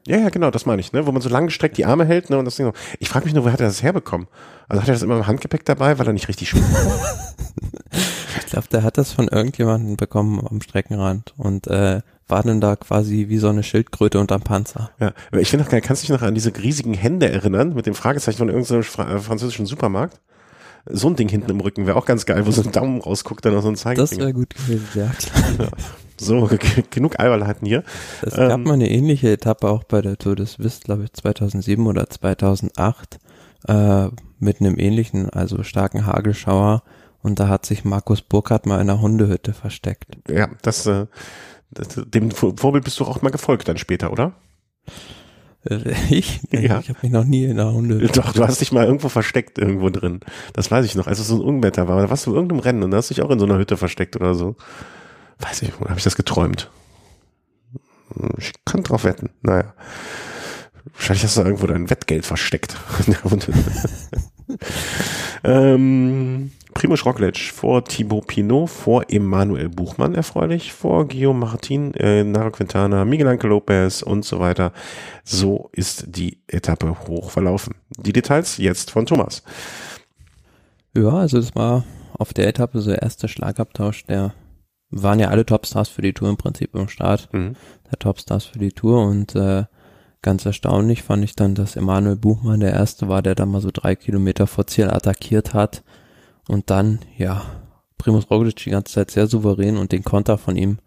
[0.07, 1.07] Ja, ja, genau, das meine ich, ne?
[1.07, 2.39] Wo man so langgestreckt die Arme hält, ne?
[2.39, 2.71] Und das Ding.
[2.99, 4.27] Ich frage mich nur, wo hat er das herbekommen?
[4.69, 6.67] Also hat er das immer im Handgepäck dabei, weil er nicht richtig schwimmt?
[8.39, 12.77] ich glaube, der hat das von irgendjemandem bekommen am Streckenrand und äh, war dann da
[12.77, 14.91] quasi wie so eine Schildkröte unterm Panzer.
[15.01, 17.87] Ja, ich finde noch geil, kannst du dich noch an diese riesigen Hände erinnern mit
[17.87, 18.83] dem Fragezeichen von irgendeinem
[19.21, 20.21] französischen Supermarkt?
[20.87, 23.45] So ein Ding hinten im Rücken wäre auch ganz geil, wo so ein Daumen rausguckt,
[23.45, 24.09] dann noch so ein Zeigefinger.
[24.09, 25.71] Das wäre gut gewesen, ja klar.
[26.21, 26.49] So,
[26.91, 27.83] genug Alberleiten hier.
[28.23, 31.13] Es ähm, gab mal eine ähnliche Etappe auch bei der Tour des Wist, glaube ich,
[31.13, 33.19] 2007 oder 2008,
[33.67, 34.09] äh,
[34.39, 36.83] mit einem ähnlichen, also starken Hagelschauer.
[37.23, 40.19] Und da hat sich Markus Burkhardt mal in einer Hundehütte versteckt.
[40.29, 41.07] Ja, das, äh,
[41.71, 44.35] das dem Vorbild bist du auch mal gefolgt dann später, oder?
[45.69, 46.41] Äh, ich?
[46.51, 46.81] Ja.
[46.81, 47.99] Ich habe mich noch nie in einer Hunde.
[48.09, 50.21] Doch, du hast dich mal irgendwo versteckt irgendwo drin.
[50.53, 52.01] Das weiß ich noch, als es so ein Unwetter war.
[52.03, 53.59] Da warst du in irgendeinem Rennen und da hast du dich auch in so einer
[53.59, 54.57] Hütte versteckt oder so.
[55.39, 56.71] Weiß ich, oder habe ich das geträumt?
[58.39, 59.31] Ich kann drauf wetten.
[59.43, 59.75] Naja.
[60.93, 62.77] Wahrscheinlich hast du irgendwo dein Wettgeld versteckt.
[65.45, 72.51] ähm, Primoz Roglic vor Thibaut Pinot, vor Emanuel Buchmann erfreulich, vor Guillaume Martin, äh, Naro
[72.51, 74.73] Quintana, Miguel Angel Lopez und so weiter.
[75.25, 77.75] So ist die Etappe hoch verlaufen.
[77.97, 79.43] Die Details jetzt von Thomas.
[80.97, 81.85] Ja, also es war
[82.19, 84.35] auf der Etappe so der erste Schlagabtausch der
[84.91, 87.29] waren ja alle Topstars für die Tour im Prinzip im Start.
[87.33, 87.57] Mhm.
[87.91, 89.65] Der Topstars für die Tour und äh,
[90.23, 93.71] ganz erstaunlich fand ich dann, dass Emanuel Buchmann der erste war, der da mal so
[93.73, 95.83] drei Kilometer vor Ziel attackiert hat
[96.49, 97.43] und dann, ja,
[97.99, 100.79] Primus Roglic die ganze Zeit sehr souverän und den Konter von ihm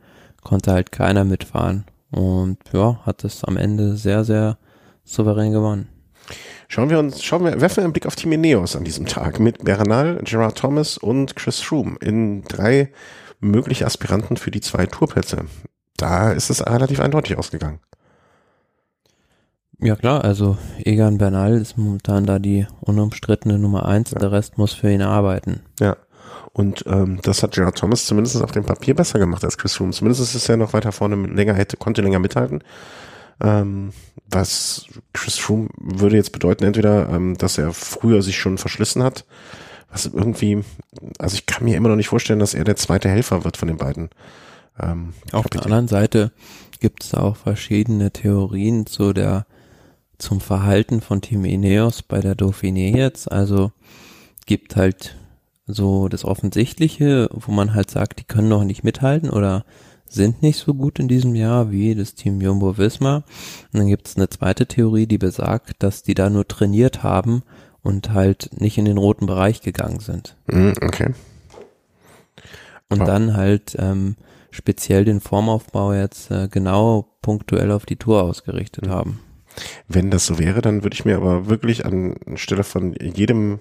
[0.44, 4.58] konnte halt keiner mitfahren und ja, hat es am Ende sehr, sehr
[5.04, 5.90] souverän gewonnen.
[6.68, 9.40] Schauen wir uns, schauen wir, werfen wir einen Blick auf die Ineos an diesem Tag
[9.40, 12.92] mit Bernal, Gerard Thomas und Chris Froome in drei
[13.40, 15.46] mögliche Aspiranten für die zwei Tourplätze.
[15.96, 17.80] Da ist es relativ eindeutig ausgegangen.
[19.80, 24.20] Ja klar, also Egan Bernal ist momentan da die unumstrittene Nummer eins, ja.
[24.20, 25.62] der Rest muss für ihn arbeiten.
[25.80, 25.98] Ja.
[26.54, 29.92] Und ähm, das hat Gerard Thomas zumindest auf dem Papier besser gemacht als Chris Froome.
[29.92, 32.64] Zumindest ist er noch weiter vorne länger hätte, konnte länger mithalten.
[33.40, 33.92] Ähm,
[34.32, 39.26] was Chris Froome würde jetzt bedeuten, entweder, ähm, dass er früher sich schon verschlissen hat,
[39.92, 40.64] was irgendwie,
[41.20, 43.68] also ich kann mir immer noch nicht vorstellen, dass er der zweite Helfer wird von
[43.68, 44.10] den beiden.
[44.80, 46.32] Ähm, Auf der anderen Seite
[46.80, 49.46] gibt es auch verschiedene Theorien zu der
[50.18, 53.32] zum Verhalten von Team Ineos bei der Dauphiné jetzt.
[53.32, 53.72] Also
[54.46, 55.16] gibt halt
[55.68, 59.66] so das Offensichtliche, wo man halt sagt, die können noch nicht mithalten oder
[60.10, 63.18] sind nicht so gut in diesem Jahr wie das Team Jumbo Visma.
[63.74, 67.44] Und dann gibt es eine zweite Theorie, die besagt, dass die da nur trainiert haben
[67.84, 70.38] und halt nicht in den roten Bereich gegangen sind.
[70.48, 71.14] Mhm, okay.
[72.90, 73.08] Und wow.
[73.08, 74.16] dann halt ähm,
[74.50, 78.92] speziell den Formaufbau jetzt äh, genau punktuell auf die Tour ausgerichtet mhm.
[78.92, 79.20] haben.
[79.88, 83.60] Wenn das so wäre, dann würde ich mir aber wirklich anstelle von jedem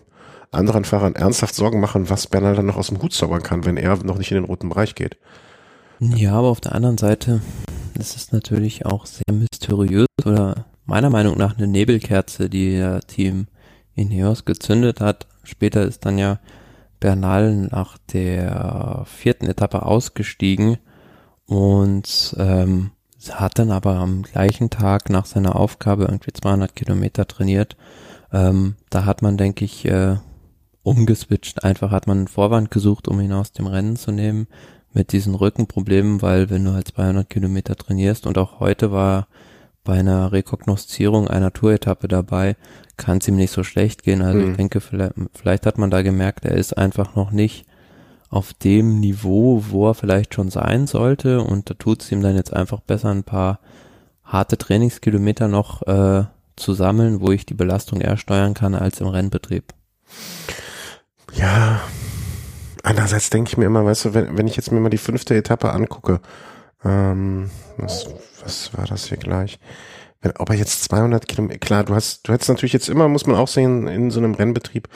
[0.51, 3.77] anderen Fahrer ernsthaft Sorgen machen, was Bernal dann noch aus dem Hut zaubern kann, wenn
[3.77, 5.17] er noch nicht in den roten Bereich geht.
[5.99, 7.41] Ja, aber auf der anderen Seite
[7.99, 13.47] ist es natürlich auch sehr mysteriös oder meiner Meinung nach eine Nebelkerze, die der Team
[13.95, 15.27] Ineos gezündet hat.
[15.43, 16.39] Später ist dann ja
[17.01, 20.79] Bernal nach der vierten Etappe ausgestiegen
[21.47, 22.91] und ähm,
[23.35, 27.77] hat dann aber am gleichen Tag nach seiner Aufgabe irgendwie 200 Kilometer trainiert.
[28.33, 30.17] Ähm, da hat man, denke ich, äh,
[30.83, 31.65] umgeswitcht.
[31.65, 34.47] Einfach hat man einen Vorwand gesucht, um ihn aus dem Rennen zu nehmen
[34.93, 39.27] mit diesen Rückenproblemen, weil wenn du halt 200 Kilometer trainierst und auch heute war
[39.85, 42.57] bei einer Rekognoszierung einer Touretappe dabei,
[42.97, 44.23] kann es ihm nicht so schlecht gehen.
[44.23, 44.51] Also mhm.
[44.51, 47.67] ich denke, vielleicht, vielleicht hat man da gemerkt, er ist einfach noch nicht
[48.29, 52.37] auf dem Niveau, wo er vielleicht schon sein sollte und da tut es ihm dann
[52.37, 53.61] jetzt einfach besser, ein paar
[54.25, 56.25] harte Trainingskilometer noch äh,
[56.57, 59.73] zu sammeln, wo ich die Belastung eher steuern kann als im Rennbetrieb.
[61.35, 61.81] Ja,
[62.83, 65.35] andererseits denke ich mir immer, weißt du, wenn, wenn ich jetzt mir mal die fünfte
[65.37, 66.21] Etappe angucke,
[66.85, 68.07] ähm, was,
[68.43, 69.59] was war das hier gleich?
[70.21, 73.27] Wenn, ob er jetzt 200 Kilometer, klar, du hast, du hättest natürlich jetzt immer, muss
[73.27, 74.89] man auch sehen, in so einem Rennbetrieb,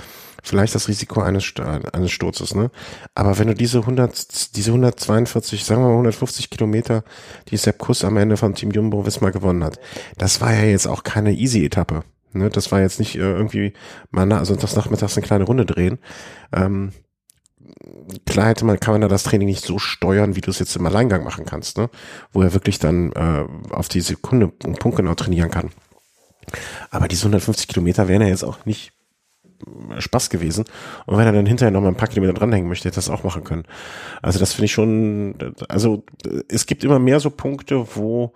[0.42, 1.52] vielleicht das Risiko eines,
[1.92, 2.70] eines Sturzes, ne?
[3.14, 7.04] Aber wenn du diese 100, diese 142, sagen wir mal 150 Kilometer,
[7.48, 9.78] die Sepp Kuss am Ende von Team Jumbo Wismar gewonnen hat,
[10.16, 12.04] das war ja jetzt auch keine easy Etappe.
[12.32, 12.50] Ne?
[12.50, 13.72] Das war jetzt nicht äh, irgendwie
[14.10, 15.98] mal na, also das nachmittags eine kleine Runde drehen.
[16.52, 16.92] Ähm,
[18.26, 20.76] klar hätte man, kann man da das Training nicht so steuern, wie du es jetzt
[20.76, 21.90] im Alleingang machen kannst, ne?
[22.32, 25.70] Wo er wirklich dann äh, auf die Sekunde und Punkt genau trainieren kann.
[26.90, 28.92] Aber diese 150 Kilometer wären ja jetzt auch nicht
[29.66, 30.64] äh, Spaß gewesen.
[31.06, 33.10] Und wenn er dann hinterher noch mal ein paar Kilometer dranhängen möchte, hätte er das
[33.10, 33.64] auch machen können.
[34.22, 35.34] Also das finde ich schon,
[35.68, 36.04] also
[36.48, 38.32] es gibt immer mehr so Punkte, wo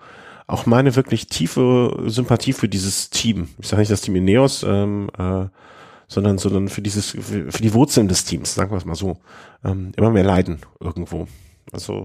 [0.47, 5.09] auch meine wirklich tiefe Sympathie für dieses Team, ich sage nicht das Team Ineos, ähm,
[5.19, 5.47] äh,
[6.09, 9.19] sondern, sondern für dieses, für, für die Wurzeln des Teams, sagen wir es mal so,
[9.65, 11.27] ähm, immer mehr leiden irgendwo.
[11.73, 12.05] Also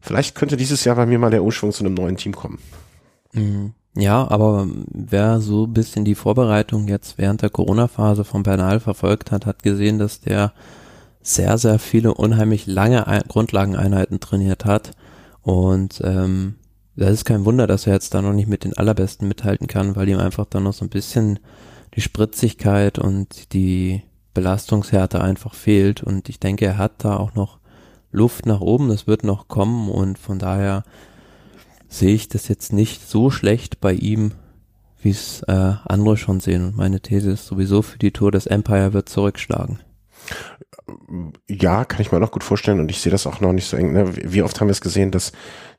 [0.00, 2.58] vielleicht könnte dieses Jahr bei mir mal der Umschwung zu einem neuen Team kommen.
[3.32, 3.74] Mhm.
[3.98, 9.30] Ja, aber wer so ein bisschen die Vorbereitung jetzt während der Corona-Phase von Bernal verfolgt
[9.30, 10.52] hat, hat gesehen, dass der
[11.22, 14.92] sehr, sehr viele unheimlich lange Ein Grundlageneinheiten trainiert hat.
[15.40, 16.56] Und ähm,
[16.94, 19.96] das ist kein Wunder, dass er jetzt da noch nicht mit den Allerbesten mithalten kann,
[19.96, 21.38] weil ihm einfach dann noch so ein bisschen
[21.96, 24.02] die Spritzigkeit und die
[24.34, 26.02] Belastungshärte einfach fehlt.
[26.02, 27.58] Und ich denke, er hat da auch noch
[28.12, 30.84] Luft nach oben, das wird noch kommen und von daher
[31.88, 34.32] sehe ich das jetzt nicht so schlecht bei ihm,
[35.02, 36.66] wie es äh, andere schon sehen.
[36.66, 39.80] Und meine These ist sowieso für die Tour, das Empire wird zurückschlagen.
[41.48, 43.76] Ja, kann ich mir noch gut vorstellen und ich sehe das auch noch nicht so
[43.76, 43.92] eng.
[43.92, 44.14] Ne?
[44.16, 45.32] Wie oft haben wir es gesehen, dass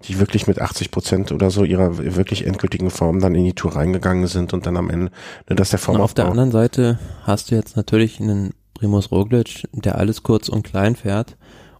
[0.03, 3.75] die wirklich mit 80 Prozent oder so ihrer wirklich endgültigen Form dann in die Tour
[3.75, 5.11] reingegangen sind und dann am Ende,
[5.49, 9.67] ne, dass der Form Auf der anderen Seite hast du jetzt natürlich einen Primus Roglic,
[9.71, 11.35] der alles kurz und klein fährt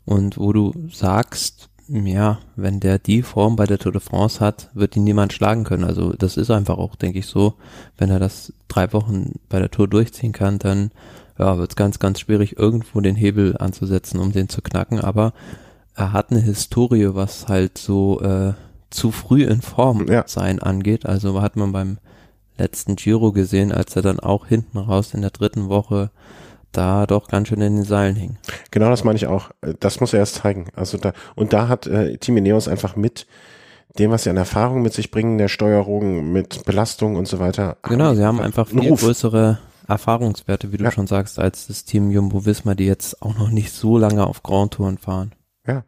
[0.05, 4.69] und wo du sagst, ja, wenn der die Form bei der Tour de France hat,
[4.73, 5.83] wird ihn niemand schlagen können.
[5.83, 7.53] Also das ist einfach auch, denke ich, so.
[7.97, 10.91] Wenn er das drei Wochen bei der Tour durchziehen kann, dann
[11.37, 14.99] ja, wird es ganz, ganz schwierig, irgendwo den Hebel anzusetzen, um den zu knacken.
[14.99, 15.33] Aber
[15.95, 18.53] er hat eine Historie, was halt so äh,
[18.89, 20.23] zu früh in Form ja.
[20.27, 21.05] sein angeht.
[21.05, 21.97] Also hat man beim
[22.57, 26.11] letzten Giro gesehen, als er dann auch hinten raus in der dritten Woche
[26.71, 28.37] da doch ganz schön in den Seilen hing.
[28.71, 29.51] Genau, das meine ich auch.
[29.79, 30.67] Das muss er erst zeigen.
[30.75, 33.25] Also da und da hat äh, Team Ineos einfach mit
[33.97, 37.77] dem, was sie an Erfahrung mit sich bringen, der Steuerung, mit Belastung und so weiter.
[37.83, 40.91] Genau, sie haben einfach viel größere Erfahrungswerte, wie du ja.
[40.91, 44.43] schon sagst, als das Team Jumbo Visma, die jetzt auch noch nicht so lange auf
[44.43, 45.33] Grand Touren fahren.
[45.65, 45.83] Ja.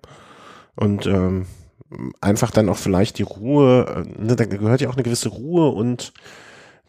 [0.76, 1.46] Und ähm,
[2.22, 5.70] einfach dann auch vielleicht die Ruhe, äh, ne, da gehört ja auch eine gewisse Ruhe
[5.70, 6.14] und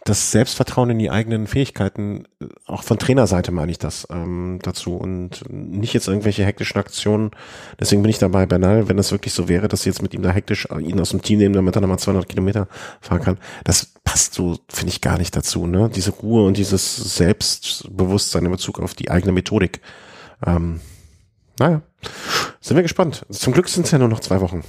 [0.05, 4.97] das Selbstvertrauen in die eigenen Fähigkeiten, äh, auch von Trainerseite meine ich das ähm, dazu
[4.97, 7.31] und nicht jetzt irgendwelche hektischen Aktionen.
[7.79, 10.23] Deswegen bin ich dabei, Bernal, wenn das wirklich so wäre, dass sie jetzt mit ihm
[10.23, 12.67] da hektisch äh, ihn aus dem Team nehmen, damit er nochmal 200 Kilometer
[13.01, 13.39] fahren kann.
[13.65, 15.67] Das passt so, finde ich, gar nicht dazu.
[15.67, 15.91] Ne?
[15.95, 19.81] Diese Ruhe und dieses Selbstbewusstsein in Bezug auf die eigene Methodik.
[20.47, 20.81] Ähm,
[21.59, 21.83] naja,
[22.61, 23.27] sind wir gespannt.
[23.29, 24.65] Zum Glück sind es ja nur noch zwei Wochen.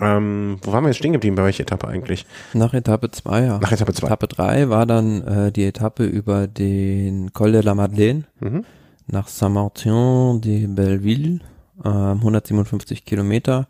[0.00, 1.36] Ähm, wo waren wir jetzt stehen geblieben?
[1.36, 2.26] Bei welcher Etappe eigentlich?
[2.52, 3.58] Nach Etappe 2, ja.
[3.58, 4.06] Nach Etappe 2.
[4.06, 8.64] Etappe 3 war dann äh, die Etappe über den Col de la Madeleine mhm.
[9.06, 11.40] nach Saint-Martin de Belleville,
[11.84, 13.68] äh, 157 Kilometer.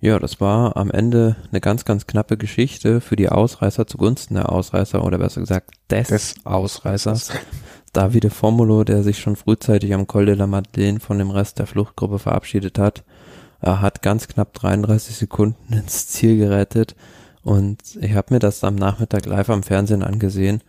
[0.00, 4.50] Ja, das war am Ende eine ganz, ganz knappe Geschichte für die Ausreißer zugunsten der
[4.50, 7.30] Ausreißer oder besser gesagt des, des Ausreißers.
[7.92, 11.66] Davide Formulo, der sich schon frühzeitig am Col de la Madeleine von dem Rest der
[11.66, 13.04] Fluchtgruppe verabschiedet hat,
[13.62, 16.94] er hat ganz knapp 33 Sekunden ins Ziel gerettet
[17.42, 20.62] und ich habe mir das am Nachmittag live am Fernsehen angesehen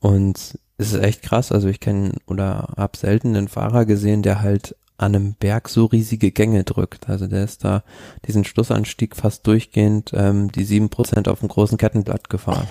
[0.00, 1.52] und es ist echt krass.
[1.52, 5.86] Also ich kenne oder habe selten einen Fahrer gesehen, der halt an einem Berg so
[5.86, 7.08] riesige Gänge drückt.
[7.08, 7.82] Also der ist da
[8.26, 12.66] diesen Schlussanstieg fast durchgehend ähm, die sieben Prozent auf dem großen Kettenblatt gefahren.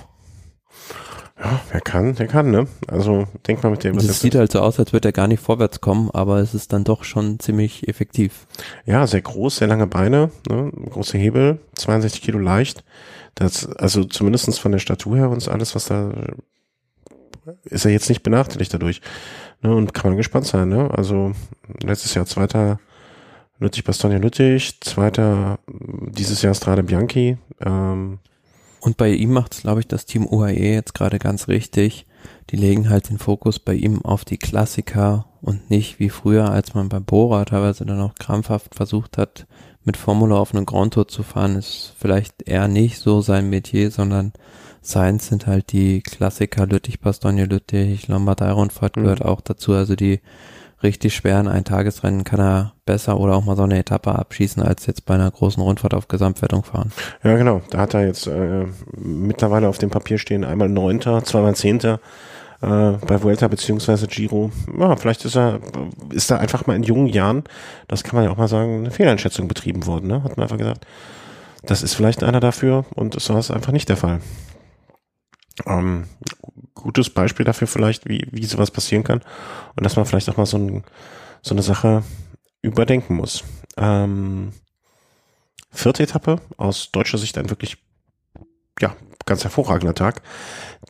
[1.39, 2.67] Ja, wer kann, der kann, ne?
[2.87, 3.97] Also denk mal mit dem.
[3.97, 6.73] Es sieht halt so aus, als würde er gar nicht vorwärts kommen, aber es ist
[6.73, 8.47] dann doch schon ziemlich effektiv.
[8.85, 10.71] Ja, sehr groß, sehr lange Beine, ne?
[10.89, 12.83] große Hebel, 62 Kilo leicht.
[13.35, 16.11] Das, also zumindestens von der Statur her und alles, was da
[17.63, 19.01] ist er jetzt nicht benachteiligt dadurch.
[19.61, 19.73] Ne?
[19.75, 20.89] Und kann man gespannt sein, ne?
[20.91, 21.33] Also
[21.83, 22.79] letztes Jahr zweiter
[23.59, 27.37] Lüttich Bastogne Lüttich, zweiter dieses Jahr Strade Bianchi.
[27.61, 28.19] Ähm,
[28.87, 32.05] und bei ihm macht es, glaube ich, das Team UAE jetzt gerade ganz richtig.
[32.51, 36.73] Die legen halt den Fokus bei ihm auf die Klassiker und nicht wie früher, als
[36.73, 39.45] man bei Bora teilweise dann auch krampfhaft versucht hat,
[39.83, 43.91] mit Formula auf einen Grand Tour zu fahren, ist vielleicht eher nicht so sein Metier,
[43.91, 44.31] sondern
[44.79, 49.01] seins sind halt die Klassiker Lüttich, Bastogne Lüttich, Lombardei-Rundfahrt mhm.
[49.01, 50.21] gehört auch dazu, also die
[50.83, 55.05] richtig schweren Eintagesrennen kann er besser oder auch mal so eine Etappe abschießen, als jetzt
[55.05, 56.91] bei einer großen Rundfahrt auf Gesamtwertung fahren.
[57.23, 57.61] Ja, genau.
[57.69, 61.99] Da hat er jetzt äh, mittlerweile auf dem Papier stehen, einmal Neunter, zweimal Zehnter
[62.61, 64.51] äh, bei Vuelta beziehungsweise Giro.
[64.79, 65.59] Ja, vielleicht ist er,
[66.11, 67.43] ist da einfach mal in jungen Jahren,
[67.87, 70.23] das kann man ja auch mal sagen, eine Fehleinschätzung betrieben worden, ne?
[70.23, 70.85] Hat man einfach gesagt.
[71.63, 74.21] Das ist vielleicht einer dafür und das war es einfach nicht der Fall.
[75.65, 76.05] Ähm,
[76.73, 79.21] gutes Beispiel dafür vielleicht, wie, wie sowas passieren kann
[79.75, 80.83] und dass man vielleicht auch mal so, ein,
[81.41, 82.03] so eine Sache
[82.61, 83.43] überdenken muss.
[83.77, 84.53] Ähm,
[85.71, 87.77] vierte Etappe, aus deutscher Sicht ein wirklich,
[88.79, 90.21] ja, ganz hervorragender Tag,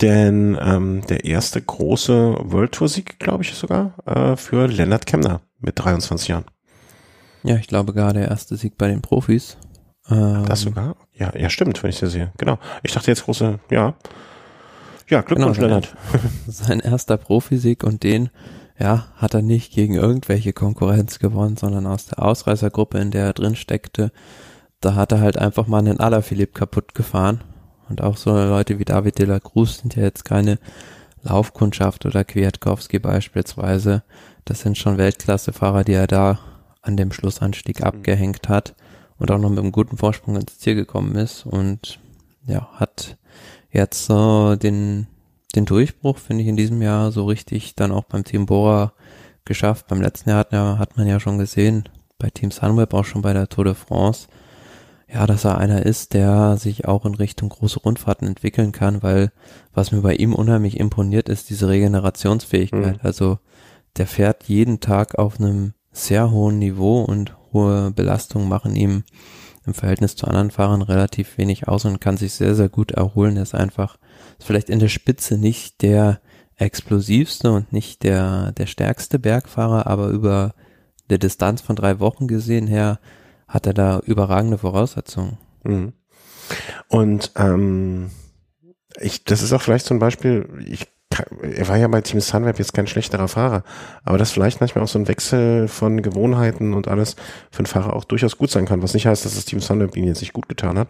[0.02, 5.42] denn ähm, der erste große World Tour Sieg, glaube ich sogar, äh, für Lennart Kemner
[5.60, 6.46] mit 23 Jahren.
[7.44, 9.58] Ja, ich glaube gar der erste Sieg bei den Profis.
[10.10, 10.96] Ähm, das sogar?
[11.14, 12.32] Ja, ja, stimmt, wenn ich das sehe.
[12.38, 12.60] Genau.
[12.84, 13.96] Ich dachte jetzt große, ja.
[15.10, 15.96] Ja, Glückwunsch, genau, Lennart.
[16.48, 18.30] Sein erster Profisieg und den,
[18.78, 23.34] ja, hat er nicht gegen irgendwelche Konkurrenz gewonnen, sondern aus der Ausreißergruppe, in der er
[23.34, 24.12] drin steckte.
[24.82, 27.42] Da hat er halt einfach mal einen Alaphilippe kaputt gefahren.
[27.90, 30.60] Und auch so Leute wie David de la Cruz sind ja jetzt keine
[31.24, 34.04] Laufkundschaft oder Kwiatkowski beispielsweise.
[34.46, 36.40] Das sind schon Weltklassefahrer, die er da
[36.82, 37.86] an dem Schlussanstieg mhm.
[37.86, 38.76] abgehängt hat
[39.18, 42.00] und auch noch mit einem guten Vorsprung ins Ziel gekommen ist und
[42.46, 43.18] ja, hat
[43.72, 45.08] jetzt äh, den,
[45.56, 48.94] den Durchbruch, finde ich, in diesem Jahr so richtig dann auch beim Team Bora
[49.46, 49.88] geschafft.
[49.88, 51.90] Beim letzten Jahr hat, ja, hat man ja schon gesehen,
[52.20, 54.28] bei Team Sunweb, auch schon bei der Tour de France,
[55.12, 59.32] ja, dass er einer ist, der sich auch in Richtung große Rundfahrten entwickeln kann, weil
[59.74, 62.96] was mir bei ihm unheimlich imponiert, ist diese Regenerationsfähigkeit.
[62.96, 63.00] Mhm.
[63.02, 63.40] Also
[63.96, 69.04] der fährt jeden Tag auf einem sehr hohen Niveau und hohe Belastungen machen ihm
[69.68, 73.36] im Verhältnis zu anderen Fahrern relativ wenig aus und kann sich sehr, sehr gut erholen.
[73.36, 73.98] Er ist einfach
[74.40, 76.22] ist vielleicht in der Spitze nicht der
[76.56, 80.54] explosivste und nicht der, der stärkste Bergfahrer, aber über
[81.10, 83.00] der Distanz von drei Wochen gesehen her
[83.48, 85.38] hat er da überragende Voraussetzungen.
[85.64, 85.94] Mhm.
[86.88, 88.10] Und ähm,
[89.00, 90.88] ich, das ist auch vielleicht so ein Beispiel, ich
[91.42, 93.64] er war ja bei Team Sunweb jetzt kein schlechterer Fahrer,
[94.04, 97.16] aber das vielleicht manchmal auch so ein Wechsel von Gewohnheiten und alles
[97.50, 99.96] für einen Fahrer auch durchaus gut sein kann, was nicht heißt, dass das Team Sunweb
[99.96, 100.90] ihn jetzt nicht gut getan hat,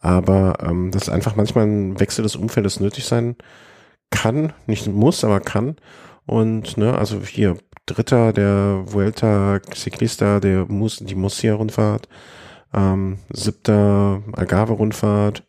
[0.00, 3.36] aber ähm, dass einfach manchmal ein Wechsel des Umfeldes nötig sein
[4.10, 5.76] kann, nicht muss, aber kann.
[6.26, 12.08] Und ne, also hier Dritter der Vuelta Ciclista, der Mus, die Murcia-Rundfahrt,
[12.74, 15.42] ähm, siebter Algarve-Rundfahrt.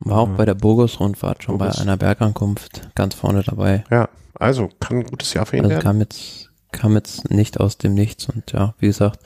[0.00, 1.76] War auch äh, bei der Burgos-Rundfahrt schon Burgos.
[1.76, 3.84] bei einer Bergankunft ganz vorne dabei.
[3.90, 5.84] Ja, also kann ein gutes Jahr für ihn also werden.
[5.84, 9.20] Kam jetzt, kam jetzt nicht aus dem Nichts und ja, wie gesagt,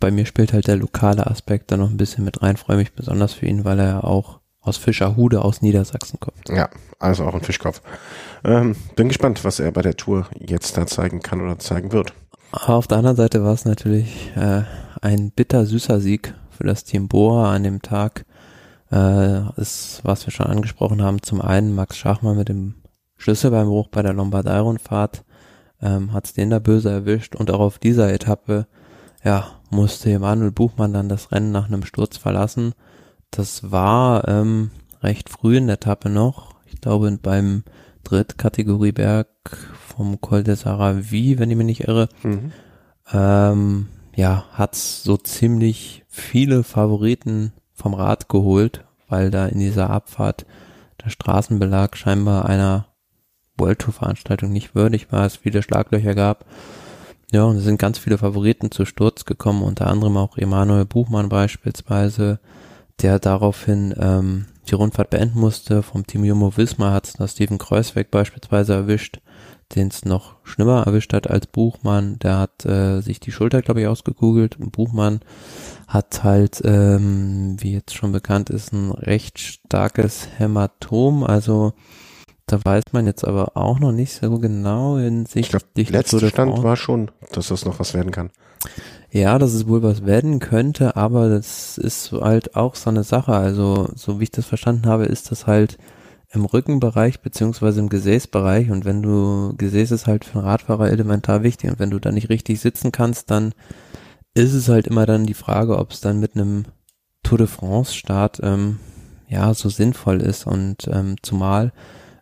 [0.00, 2.56] bei mir spielt halt der lokale Aspekt da noch ein bisschen mit rein.
[2.56, 6.48] Freue mich besonders für ihn, weil er auch aus Fischerhude aus Niedersachsen kommt.
[6.48, 6.68] Ja,
[6.98, 7.80] also auch ein Fischkopf.
[8.44, 12.12] Ähm, bin gespannt, was er bei der Tour jetzt da zeigen kann oder zeigen wird.
[12.50, 14.62] Auf der anderen Seite war es natürlich äh,
[15.02, 18.24] ein bitter süßer Sieg für das Team Boa an dem Tag.
[18.90, 22.74] Äh, ist, was wir schon angesprochen haben, zum einen Max Schachmann mit dem
[23.16, 25.24] Schlüsselbeinbruch bei der Lombardei-Rundfahrt
[25.82, 28.66] ähm, hat es den da böse erwischt und auch auf dieser Etappe
[29.24, 32.74] ja, musste Emanuel Buchmann dann das Rennen nach einem Sturz verlassen
[33.30, 34.70] das war ähm,
[35.02, 36.54] recht früh in der Etappe noch.
[36.66, 37.64] Ich glaube beim
[38.04, 39.28] Drittkategorieberg
[39.86, 42.08] vom Col de Saravi, wenn ich mich nicht irre.
[42.22, 42.52] Mhm.
[43.12, 50.46] Ähm, ja, hat's so ziemlich viele Favoriten vom Rad geholt, weil da in dieser Abfahrt
[51.04, 52.86] der Straßenbelag scheinbar einer
[53.58, 56.44] World Tour Veranstaltung nicht würdig war, es viele Schlaglöcher gab.
[57.32, 61.28] Ja, und es sind ganz viele Favoriten zu Sturz gekommen, unter anderem auch Emanuel Buchmann
[61.28, 62.38] beispielsweise,
[63.02, 65.82] der daraufhin ähm, die Rundfahrt beenden musste.
[65.82, 69.20] Vom Team Jumbo Wismar hat es Steven Kreuzweg beispielsweise erwischt,
[69.74, 72.18] den es noch schlimmer erwischt hat als Buchmann.
[72.20, 74.58] Der hat äh, sich die Schulter, glaube ich, ausgekugelt.
[74.60, 75.20] Und Buchmann
[75.88, 81.24] hat halt, ähm, wie jetzt schon bekannt ist, ein recht starkes Hämatom.
[81.24, 81.72] Also
[82.46, 85.62] da weiß man jetzt aber auch noch nicht so genau hinsichtlich.
[85.74, 88.30] Ich glaube, letzter Stand war schon, dass das noch was werden kann.
[89.10, 93.32] Ja, dass es wohl was werden könnte, aber das ist halt auch so eine Sache.
[93.32, 95.78] Also, so wie ich das verstanden habe, ist das halt
[96.36, 98.70] im Rückenbereich beziehungsweise im Gesäßbereich.
[98.70, 101.70] Und wenn du, Gesäß ist halt für einen Radfahrer elementar wichtig.
[101.70, 103.54] Und wenn du da nicht richtig sitzen kannst, dann
[104.34, 106.66] ist es halt immer dann die Frage, ob es dann mit einem
[107.22, 108.78] Tour de France Start ähm,
[109.28, 110.46] ja so sinnvoll ist.
[110.46, 111.72] Und ähm, zumal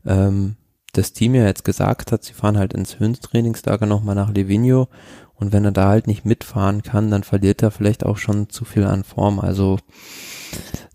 [0.07, 0.57] ähm,
[0.93, 4.89] das Team ja jetzt gesagt hat, sie fahren halt ins Höhenstrainingslager nochmal nach Livigno.
[5.35, 8.65] Und wenn er da halt nicht mitfahren kann, dann verliert er vielleicht auch schon zu
[8.65, 9.41] viel an Form.
[9.41, 9.78] Also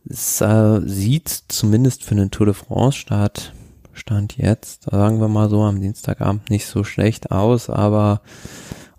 [0.07, 3.53] es äh, sieht zumindest für einen Tour de France Start
[3.93, 8.21] Stand jetzt, sagen wir mal so, am Dienstagabend nicht so schlecht aus, aber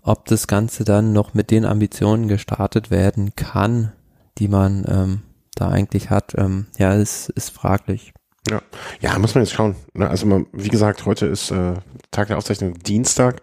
[0.03, 3.91] ob das Ganze dann noch mit den Ambitionen gestartet werden kann,
[4.37, 5.21] die man ähm,
[5.55, 8.13] da eigentlich hat, ähm, ja, ist, ist fraglich.
[8.49, 8.61] Ja.
[8.99, 9.75] ja, muss man jetzt schauen.
[9.93, 10.09] Ne?
[10.09, 11.73] Also man, wie gesagt, heute ist äh,
[12.09, 13.41] Tag der Aufzeichnung Dienstag.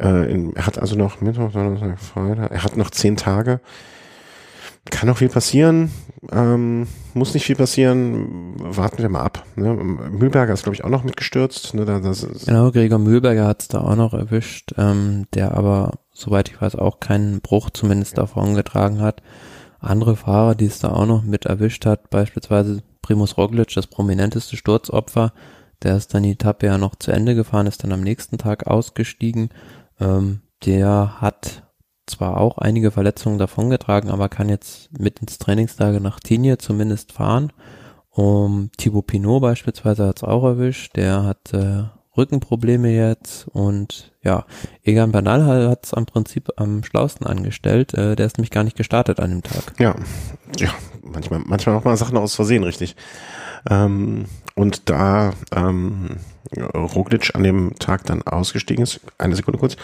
[0.00, 3.60] Äh, in, er hat also noch Mittwoch, Donnerstag, Freitag, er hat noch zehn Tage.
[4.90, 5.90] Kann noch viel passieren,
[6.30, 9.44] ähm, muss nicht viel passieren, warten wir mal ab.
[9.56, 9.74] Ne?
[9.74, 11.74] Mühlberger ist, glaube ich, auch noch mitgestürzt.
[11.74, 11.84] Ne?
[11.84, 16.48] Da, das genau, Gregor Mühlberger hat es da auch noch erwischt, ähm, der aber, soweit
[16.48, 19.22] ich weiß, auch keinen Bruch zumindest davon getragen hat.
[19.80, 24.56] Andere Fahrer, die es da auch noch mit erwischt hat, beispielsweise Primus Roglic, das prominenteste
[24.56, 25.32] Sturzopfer,
[25.82, 28.66] der ist dann die Etappe ja noch zu Ende gefahren, ist dann am nächsten Tag
[28.66, 29.50] ausgestiegen.
[30.00, 31.65] Ähm, der hat
[32.06, 37.52] zwar auch einige Verletzungen davongetragen, aber kann jetzt mit ins Trainingslager nach Tignes zumindest fahren.
[38.10, 41.84] Um, Thibaut Pinot beispielsweise hat es auch erwischt, der hat äh,
[42.16, 44.46] Rückenprobleme jetzt und ja,
[44.82, 48.76] Egan Bernal hat es am Prinzip am schlausten angestellt, äh, der ist nämlich gar nicht
[48.76, 49.74] gestartet an dem Tag.
[49.78, 49.96] Ja,
[50.58, 50.70] ja,
[51.02, 52.96] manchmal, manchmal auch mal Sachen aus Versehen, richtig.
[53.68, 54.24] Ähm,
[54.54, 56.16] und da ähm,
[56.56, 59.76] Roglic an dem Tag dann ausgestiegen ist, eine Sekunde kurz,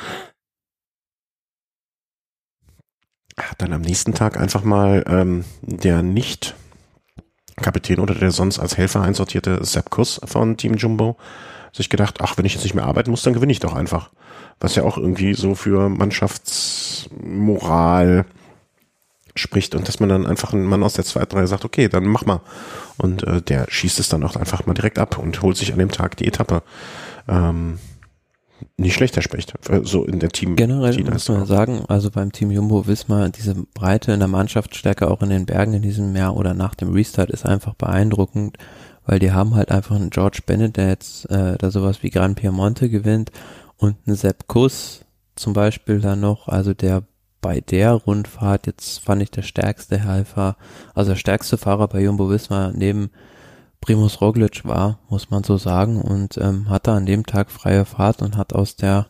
[3.37, 6.55] hat dann am nächsten Tag einfach mal ähm, der nicht
[7.57, 11.17] Kapitän oder der sonst als Helfer einsortierte Sepp Kuss von Team Jumbo
[11.73, 14.11] sich gedacht, ach, wenn ich jetzt nicht mehr arbeiten muss, dann gewinne ich doch einfach.
[14.61, 18.27] Was ja auch irgendwie so für Mannschaftsmoral
[19.35, 22.05] spricht und dass man dann einfach einen Mann aus der zweiten Reihe sagt, okay, dann
[22.05, 22.43] mach mal.
[22.99, 25.79] Und äh, der schießt es dann auch einfach mal direkt ab und holt sich an
[25.79, 26.63] dem Tag die Etappe.
[27.27, 27.79] Ähm,
[28.77, 30.57] nicht schlechter Specht, so in der Team.
[30.57, 35.23] Generell muss man sagen, also beim Team Jumbo Wismar, diese Breite in der Mannschaftsstärke auch
[35.23, 38.59] in den Bergen in diesem Jahr oder nach dem Restart ist einfach beeindruckend,
[39.07, 42.35] weil die haben halt einfach einen George Bennett, der jetzt äh, da sowas wie Gran
[42.35, 43.31] Piemonte gewinnt
[43.77, 47.03] und einen Sepp Kuss zum Beispiel da noch, also der
[47.41, 50.57] bei der Rundfahrt jetzt fand ich der stärkste Helfer,
[50.95, 53.11] also der stärkste Fahrer bei Jumbo Visma neben
[53.83, 58.23] Primus Roglic war, muss man so sagen, und ähm, hatte an dem Tag freie Fahrt
[58.23, 59.09] und hat aus der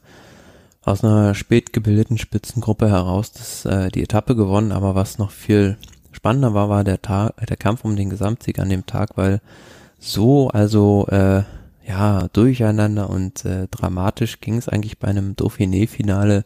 [0.84, 4.72] aus einer spät gebildeten Spitzengruppe heraus das, äh, die Etappe gewonnen.
[4.72, 5.76] Aber was noch viel
[6.10, 9.40] spannender war, war der Tag, der Kampf um den Gesamtsieg an dem Tag, weil
[9.98, 11.42] so also äh,
[11.86, 16.44] ja durcheinander und äh, dramatisch ging es eigentlich bei einem Dauphiné-Finale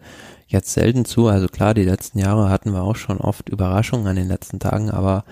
[0.48, 1.28] jetzt selten zu.
[1.28, 4.90] Also klar, die letzten Jahre hatten wir auch schon oft Überraschungen an den letzten Tagen,
[4.90, 5.24] aber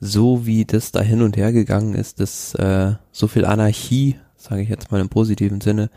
[0.00, 4.62] so wie das da hin und her gegangen ist, dass äh, so viel Anarchie, sage
[4.62, 5.90] ich jetzt mal im positiven Sinne,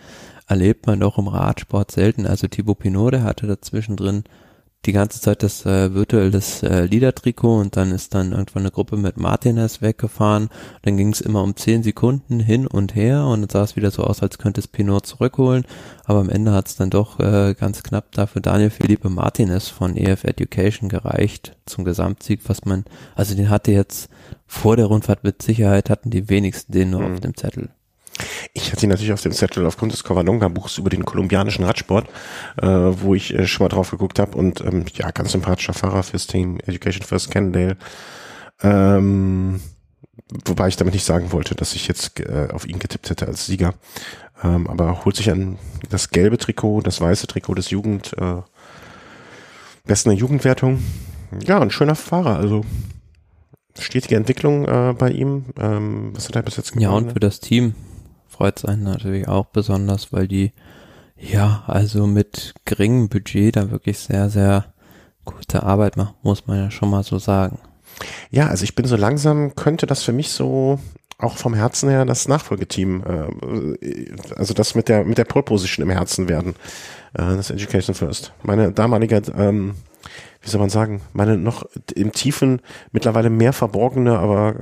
[0.48, 2.26] erlebt man doch im Radsport selten.
[2.26, 4.24] Also Thibaut Pinot, der hatte dazwischen drin
[4.86, 8.72] die ganze Zeit das äh, virtuell das äh, Liedertrikot und dann ist dann irgendwann eine
[8.72, 10.50] Gruppe mit Martinez weggefahren.
[10.82, 13.92] Dann ging es immer um zehn Sekunden hin und her und dann sah es wieder
[13.92, 15.66] so aus, als könnte es Pinot zurückholen.
[16.06, 19.96] Aber am Ende hat es dann doch äh, ganz knapp dafür Daniel Felipe Martinez von
[19.96, 22.86] EF Education gereicht zum Gesamtsieg, was man,
[23.16, 24.10] also den hatte jetzt
[24.48, 27.14] vor der Rundfahrt mit Sicherheit hatten die wenigsten den nur mhm.
[27.14, 27.70] auf dem Zettel.
[28.54, 32.08] Ich hatte ihn natürlich auf dem Zettel aufgrund des Covadonga-Buchs über den kolumbianischen Radsport,
[32.62, 36.04] äh, wo ich äh, schon mal drauf geguckt habe und ähm, ja, ganz sympathischer Fahrer
[36.04, 37.78] fürs Team Education First Cannondale.
[38.62, 39.62] Ähm,
[40.46, 43.46] wobei ich damit nicht sagen wollte, dass ich jetzt äh, auf ihn getippt hätte als
[43.46, 43.74] Sieger.
[44.44, 45.58] Ähm, aber holt sich an
[45.90, 48.42] das gelbe Trikot, das weiße Trikot des Jugend, äh,
[49.86, 50.84] besten Jugendwertung.
[51.44, 52.66] Ja, ein schöner Fahrer, also
[53.80, 55.46] stetige Entwicklung äh, bei ihm.
[55.60, 56.84] Ähm, was hat er bis jetzt gemacht?
[56.84, 57.76] Ja, und für das Team
[58.32, 60.54] freut es einen natürlich auch besonders, weil die
[61.18, 64.74] ja also mit geringem Budget da wirklich sehr, sehr
[65.26, 67.60] gute Arbeit machen, muss man ja schon mal so sagen.
[68.32, 70.80] Ja, also ich bin so langsam, könnte das für mich so
[71.20, 74.06] auch vom Herzen her das Nachfolgeteam, äh,
[74.36, 76.56] also das mit der mit der Pole Position im Herzen werden,
[77.14, 78.34] äh, das Education First.
[78.42, 79.76] Meine damalige ähm,
[80.42, 82.62] wie soll man sagen, meine noch im Tiefen
[82.92, 84.56] mittlerweile mehr verborgene, aber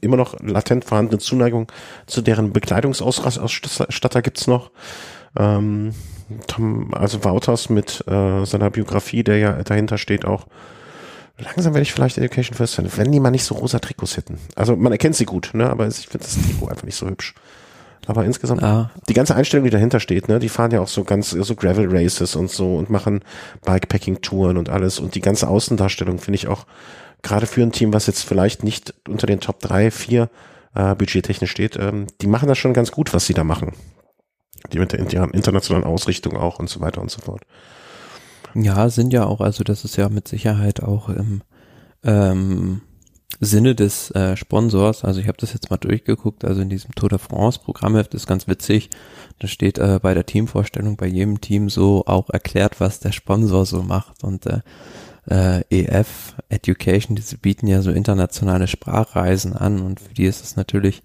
[0.00, 1.70] immer noch latent vorhandene Zuneigung
[2.06, 4.70] zu deren Bekleidungsausstatter gibt's noch.
[5.38, 5.94] Ähm,
[6.46, 10.46] Tom, also Wouters mit äh, seiner Biografie, der ja dahinter steht, auch.
[11.38, 14.38] Langsam werde ich vielleicht Education First sein, wenn die mal nicht so rosa Trikots hätten.
[14.56, 15.70] Also man erkennt sie gut, ne?
[15.70, 17.34] aber ich finde das Trikot einfach nicht so hübsch.
[18.06, 18.90] Aber insgesamt, ah.
[19.08, 21.88] die ganze Einstellung, die dahinter steht, ne, die fahren ja auch so ganz, so Gravel
[21.90, 23.20] Races und so und machen
[23.64, 24.98] Bikepacking-Touren und alles.
[24.98, 26.64] Und die ganze Außendarstellung finde ich auch,
[27.22, 30.30] gerade für ein Team, was jetzt vielleicht nicht unter den Top 3, 4
[30.74, 33.72] äh, budgettechnisch steht, ähm, die machen das schon ganz gut, was sie da machen.
[34.72, 37.42] Die mit der internationalen Ausrichtung auch und so weiter und so fort.
[38.54, 41.42] Ja, sind ja auch, also das ist ja mit Sicherheit auch im
[42.02, 42.82] ähm,
[43.40, 47.10] Sinne des äh, Sponsors, also ich habe das jetzt mal durchgeguckt, also in diesem Tour
[47.10, 48.90] de France Programmheft ist ganz witzig,
[49.38, 53.66] da steht äh, bei der Teamvorstellung bei jedem Team so auch erklärt, was der Sponsor
[53.66, 54.24] so macht.
[54.24, 54.60] Und äh,
[55.30, 59.80] äh, EF Education, die bieten ja so internationale Sprachreisen an.
[59.80, 61.02] Und für die ist es natürlich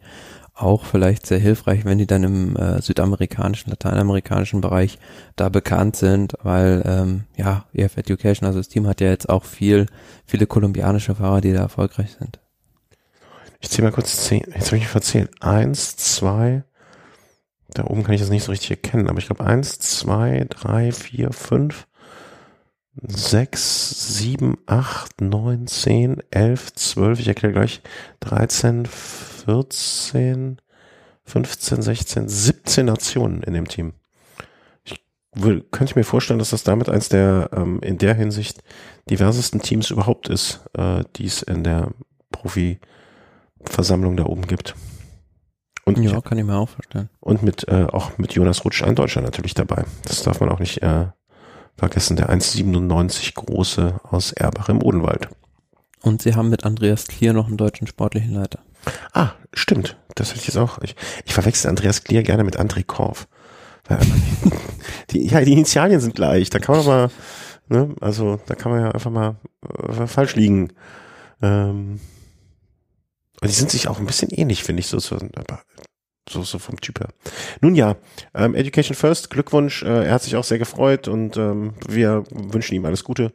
[0.53, 4.99] auch vielleicht sehr hilfreich, wenn die dann im äh, südamerikanischen, lateinamerikanischen Bereich
[5.35, 9.45] da bekannt sind, weil ähm, ja, EF Education, also das Team hat ja jetzt auch
[9.45, 9.87] viel,
[10.25, 12.39] viele kolumbianische Fahrer, die da erfolgreich sind.
[13.61, 15.31] Ich zähle mal kurz zehn, jetzt habe ich verzählt.
[15.39, 16.63] Eins, zwei,
[17.69, 20.91] da oben kann ich das nicht so richtig erkennen, aber ich glaube eins, zwei, drei,
[20.91, 21.87] vier, fünf,
[23.01, 27.81] sechs, sieben, acht, neun, zehn, elf, zwölf, ich erkläre gleich,
[28.19, 28.85] dreizehn,
[29.45, 30.61] 14,
[31.25, 33.93] 15, 16, 17 Nationen in dem Team.
[34.83, 34.95] Ich
[35.33, 38.63] will, könnte mir vorstellen, dass das damit eins der ähm, in der Hinsicht
[39.09, 41.91] diversesten Teams überhaupt ist, äh, die es in der
[42.31, 44.75] Profi-Versammlung da oben gibt.
[45.85, 47.09] Und ja, kann ich mir auch vorstellen.
[47.19, 49.83] Und mit äh, auch mit Jonas Rutsch, ein Deutscher natürlich dabei.
[50.03, 51.07] Das darf man auch nicht äh,
[51.75, 52.15] vergessen.
[52.15, 55.27] Der 1,97 große aus Erbach im Odenwald.
[56.01, 58.59] Und sie haben mit Andreas Klier noch einen deutschen sportlichen Leiter.
[59.13, 59.97] Ah, stimmt.
[60.15, 60.79] Das hätte ich jetzt auch.
[60.81, 60.95] Ich,
[61.25, 63.27] ich verwechsel Andreas Klier gerne mit André Korf.
[65.11, 66.49] die, ja, die Initialien sind gleich.
[66.49, 67.09] Da kann man mal,
[67.67, 69.35] ne, also da kann man ja einfach mal
[69.89, 70.73] äh, falsch liegen.
[71.41, 71.99] Ähm,
[73.41, 75.17] und die sind sich auch ein bisschen ähnlich, finde ich, so, so,
[76.29, 77.09] so, so vom Typ her.
[77.59, 77.97] Nun ja,
[78.33, 79.83] ähm, Education First, Glückwunsch.
[79.83, 83.33] Äh, er hat sich auch sehr gefreut und ähm, wir wünschen ihm alles Gute.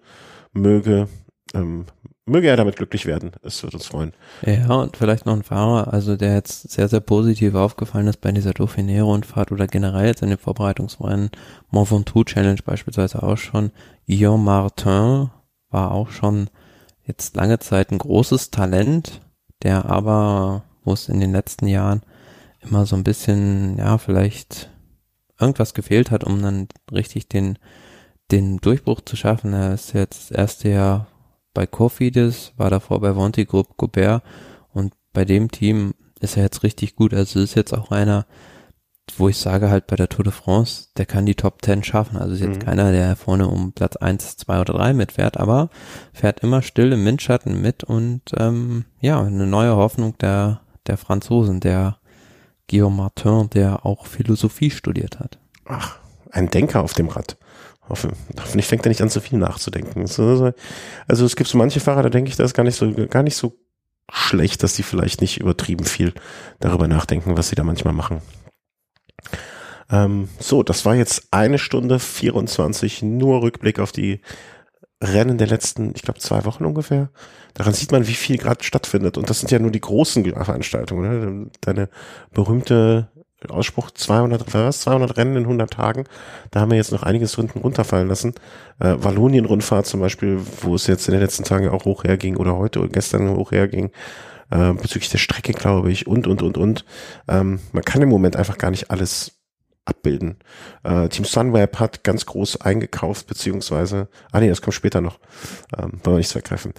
[0.53, 1.09] Möge
[1.55, 1.87] ähm,
[2.29, 3.33] möge er damit glücklich werden.
[3.43, 4.13] Es wird uns freuen.
[4.45, 8.33] Ja, und vielleicht noch ein Fahrer, also der jetzt sehr, sehr positiv aufgefallen ist bei
[8.33, 11.31] dieser Dauphiné-Rundfahrt oder generell jetzt in den Vorbereitungsrennen,
[11.71, 13.71] Mont Ventoux Challenge beispielsweise auch schon.
[14.07, 15.31] Guillaume Martin
[15.71, 16.49] war auch schon
[17.05, 19.21] jetzt lange Zeit ein großes Talent,
[19.63, 22.03] der aber wo es in den letzten Jahren
[22.61, 24.71] immer so ein bisschen, ja, vielleicht
[25.39, 27.59] irgendwas gefehlt hat, um dann richtig den,
[28.31, 29.53] den Durchbruch zu schaffen.
[29.53, 31.07] Er ist jetzt das erste Jahr
[31.59, 34.22] bei Cofidis, war davor bei Vonti Group Gobert
[34.72, 37.12] und bei dem Team ist er jetzt richtig gut.
[37.12, 38.26] Also ist jetzt auch einer,
[39.16, 42.16] wo ich sage halt bei der Tour de France, der kann die Top 10 schaffen.
[42.16, 42.64] Also ist jetzt mhm.
[42.64, 45.68] keiner, der vorne um Platz 1, 2 oder 3 mitfährt, aber
[46.12, 51.59] fährt immer still im Windschatten mit und ähm, ja, eine neue Hoffnung der, der Franzosen,
[51.59, 51.98] der
[52.70, 55.40] Guillaume Martin, der auch Philosophie studiert hat.
[55.64, 55.98] Ach,
[56.30, 57.36] ein Denker auf dem Rad.
[57.89, 60.02] Hoffe, hoffentlich fängt er nicht an, zu viel nachzudenken.
[60.02, 63.23] Also es gibt so manche Fahrer, da denke ich, das ist gar nicht so, gar
[63.23, 63.59] nicht so
[64.10, 66.12] schlecht, dass die vielleicht nicht übertrieben viel
[66.60, 68.20] darüber nachdenken, was sie da manchmal machen.
[69.90, 74.20] Ähm, so, das war jetzt eine Stunde 24, nur Rückblick auf die
[75.02, 77.10] Rennen der letzten, ich glaube, zwei Wochen ungefähr.
[77.55, 79.16] Daran sieht man, wie viel gerade stattfindet.
[79.16, 81.43] Und das sind ja nur die großen Veranstaltungen.
[81.44, 81.51] Ne?
[81.60, 81.89] Deine
[82.32, 83.09] berühmte
[83.48, 84.81] Ausspruch 200, was?
[84.81, 86.05] 200 Rennen in 100 Tagen.
[86.51, 88.35] Da haben wir jetzt noch einiges hinten runterfallen lassen.
[88.81, 92.56] Äh, Wallonien-Rundfahrt zum Beispiel, wo es jetzt in den letzten Tagen auch hoch herging oder
[92.56, 93.90] heute oder gestern hoch herging.
[94.51, 96.85] Äh, bezüglich der Strecke, glaube ich, und, und, und, und.
[97.28, 99.39] Ähm, man kann im Moment einfach gar nicht alles
[99.85, 100.39] abbilden.
[100.85, 105.19] Äh, Team Sunweb hat ganz groß eingekauft, beziehungsweise, ah nee, das kommt später noch,
[105.77, 106.73] ähm, wollen wir nichts vergreifen.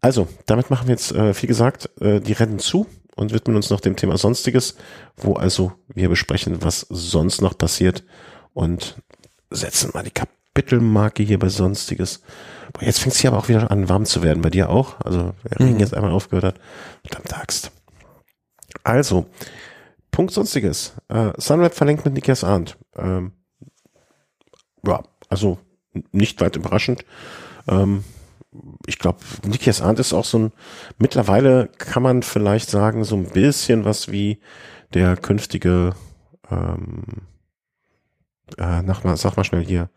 [0.00, 2.86] Also, damit machen wir jetzt, äh, wie gesagt, äh, die Rennen zu
[3.16, 4.76] und widmen uns noch dem Thema Sonstiges,
[5.16, 8.04] wo also wir besprechen, was sonst noch passiert
[8.52, 8.96] und
[9.50, 12.22] setzen mal die Kapitelmarke hier bei Sonstiges.
[12.72, 14.42] Boah, jetzt fängt es hier aber auch wieder an, warm zu werden.
[14.42, 15.00] Bei dir auch?
[15.00, 15.80] Also, der Regen mhm.
[15.80, 16.60] jetzt einmal aufgehört hat.
[17.06, 17.70] Verdammt Axt.
[18.82, 19.26] Also,
[20.10, 20.94] Punkt Sonstiges.
[21.08, 22.76] Äh, Sunweb verlängert mit Nikias Arndt.
[22.96, 23.32] Ähm,
[24.86, 25.58] ja, also
[26.12, 27.04] nicht weit überraschend.
[27.68, 28.04] Ähm,
[28.86, 30.52] ich glaube, Nikias Arndt ist auch so ein,
[30.98, 34.40] mittlerweile kann man vielleicht sagen, so ein bisschen was wie
[34.92, 35.94] der künftige,
[36.50, 37.22] ähm,
[38.58, 39.90] äh, nach mal, sag mal schnell hier,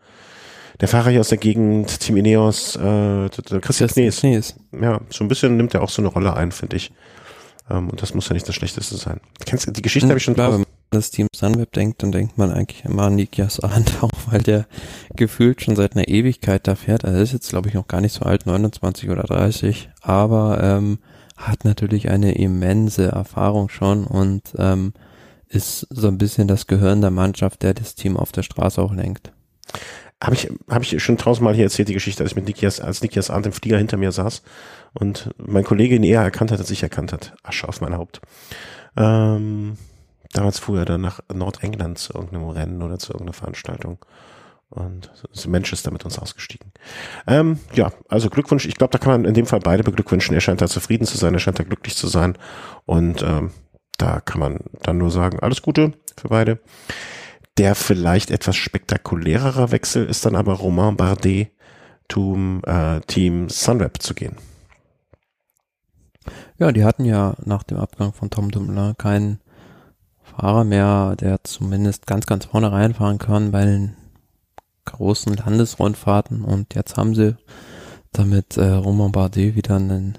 [0.80, 3.28] der Fahrer hier aus der Gegend, Team Ineos, äh,
[3.60, 3.88] Christian.
[3.88, 4.54] Knies.
[4.72, 6.92] Ja, so ein bisschen nimmt er auch so eine Rolle ein, finde ich.
[7.68, 9.20] Ähm, und das muss ja nicht das Schlechteste sein.
[9.44, 12.50] Kennst die Geschichte hm, habe ich schon klar, das Team Sunweb denkt, dann denkt man
[12.50, 14.66] eigentlich immer an Nikias Arndt, auch weil der
[15.14, 17.04] gefühlt schon seit einer Ewigkeit da fährt.
[17.04, 20.60] Also er ist jetzt, glaube ich, noch gar nicht so alt, 29 oder 30, aber
[20.62, 20.98] ähm,
[21.36, 24.92] hat natürlich eine immense Erfahrung schon und ähm,
[25.48, 28.92] ist so ein bisschen das Gehirn der Mannschaft, der das Team auf der Straße auch
[28.92, 29.32] lenkt.
[30.22, 33.02] Habe ich, hab ich schon tausendmal hier erzählt, die Geschichte, als ich mit Nikias, als
[33.02, 34.42] Nikias Arndt im Flieger hinter mir saß
[34.94, 37.34] und mein Kollege ihn eher erkannt hat, als ich erkannt hat.
[37.44, 38.20] Asche auf mein Haupt.
[38.96, 39.78] Ähm,
[40.32, 44.04] damals fuhr er dann nach Nordengland zu irgendeinem Rennen oder zu irgendeiner Veranstaltung.
[44.70, 46.72] Und ist in Manchester mit uns ausgestiegen.
[47.26, 48.66] Ähm, ja, also Glückwunsch.
[48.66, 50.34] Ich glaube, da kann man in dem Fall beide beglückwünschen.
[50.34, 52.36] Er scheint da zufrieden zu sein, er scheint da glücklich zu sein.
[52.84, 53.50] Und ähm,
[53.96, 56.60] da kann man dann nur sagen, alles Gute für beide.
[57.56, 61.48] Der vielleicht etwas spektakulärere Wechsel ist dann aber Romain Bardet
[62.10, 64.36] zum äh, Team Sunweb zu gehen.
[66.58, 69.40] Ja, die hatten ja nach dem Abgang von Tom Dumoulin keinen
[70.38, 73.96] Fahrer mehr, der zumindest ganz, ganz vorne reinfahren kann bei den
[74.84, 77.36] großen Landesrundfahrten und jetzt haben sie
[78.12, 80.16] damit äh, Romain Bardet wieder einen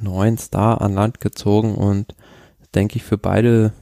[0.00, 2.14] neuen Star an Land gezogen und
[2.74, 3.72] denke ich für beide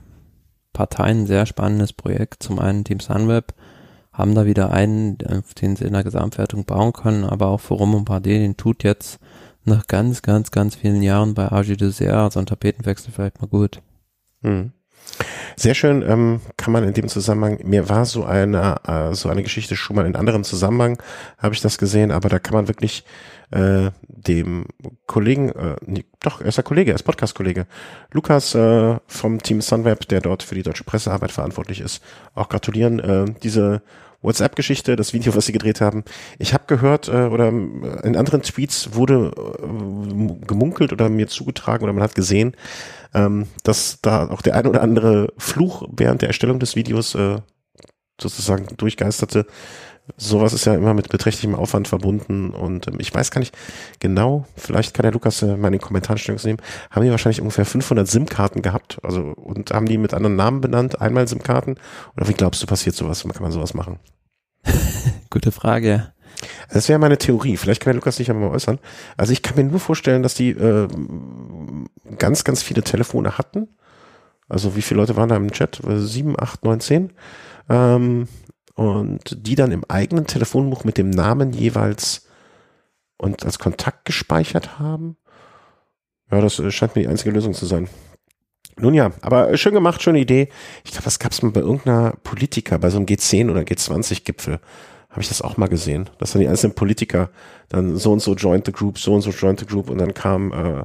[0.74, 2.42] Parteien ein sehr spannendes Projekt.
[2.42, 3.54] Zum einen Team Sunweb
[4.12, 7.74] haben da wieder einen, auf den sie in der Gesamtwertung bauen können, aber auch für
[7.74, 9.18] Romain Bardet, den tut jetzt
[9.64, 13.80] nach ganz, ganz, ganz vielen Jahren bei AG Dessert so ein Tapetenwechsel vielleicht mal gut.
[14.42, 14.72] Hm.
[15.56, 19.42] Sehr schön ähm, kann man in dem Zusammenhang, mir war so eine, äh, so eine
[19.42, 21.02] Geschichte schon mal in anderem Zusammenhang,
[21.38, 23.04] habe ich das gesehen, aber da kann man wirklich
[23.50, 24.66] äh, dem
[25.06, 27.66] Kollegen, äh, nee, doch, er ist der Kollege, er ist Podcast-Kollege,
[28.12, 32.02] Lukas äh, vom Team Sunweb, der dort für die deutsche Pressearbeit verantwortlich ist,
[32.34, 32.98] auch gratulieren.
[33.00, 33.82] Äh, diese
[34.22, 36.04] WhatsApp-Geschichte, das Video, was sie gedreht haben.
[36.38, 41.84] Ich habe gehört, äh, oder äh, in anderen Tweets wurde äh, gemunkelt oder mir zugetragen
[41.84, 42.56] oder man hat gesehen,
[43.14, 47.38] ähm, dass da auch der ein oder andere Fluch während der Erstellung des Videos äh,
[48.20, 49.46] sozusagen durchgeisterte.
[50.16, 53.56] Sowas ist ja immer mit beträchtlichem Aufwand verbunden und ähm, ich weiß gar nicht
[54.00, 56.58] genau, vielleicht kann der Lukas äh, mal in den Kommentaren Stellung nehmen,
[56.90, 61.00] haben die wahrscheinlich ungefähr 500 SIM-Karten gehabt, also und haben die mit anderen Namen benannt,
[61.00, 61.76] einmal SIM-Karten
[62.16, 63.98] oder wie glaubst du, passiert sowas, kann man sowas machen?
[65.30, 66.12] Gute Frage.
[66.70, 67.56] Das wäre meine Theorie.
[67.56, 68.78] Vielleicht kann der Lukas sich ja mal äußern.
[69.16, 70.88] Also ich kann mir nur vorstellen, dass die äh,
[72.18, 73.68] ganz, ganz viele Telefone hatten.
[74.48, 75.80] Also wie viele Leute waren da im Chat?
[75.96, 77.12] Sieben, acht, neun, zehn.
[77.68, 78.28] Ähm,
[78.78, 82.28] und die dann im eigenen Telefonbuch mit dem Namen jeweils
[83.16, 85.16] und als Kontakt gespeichert haben.
[86.30, 87.88] Ja, das äh, scheint mir die einzige Lösung zu sein.
[88.76, 90.48] Nun ja, aber schön gemacht, schöne Idee.
[90.84, 94.60] Ich glaube, das gab es mal bei irgendeiner Politiker, bei so einem G10 oder G20-Gipfel.
[95.10, 97.30] Habe ich das auch mal gesehen, dass dann die einzelnen Politiker
[97.70, 100.14] dann so und so joined the group, so und so joined the group und dann
[100.14, 100.84] kam äh,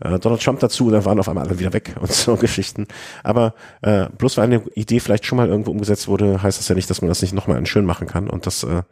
[0.00, 2.86] äh, Donald Trump dazu und dann waren auf einmal alle wieder weg und so Geschichten.
[3.22, 6.74] Aber äh, bloß weil eine Idee vielleicht schon mal irgendwo umgesetzt wurde, heißt das ja
[6.74, 8.28] nicht, dass man das nicht nochmal schön machen kann.
[8.28, 8.82] Und das äh,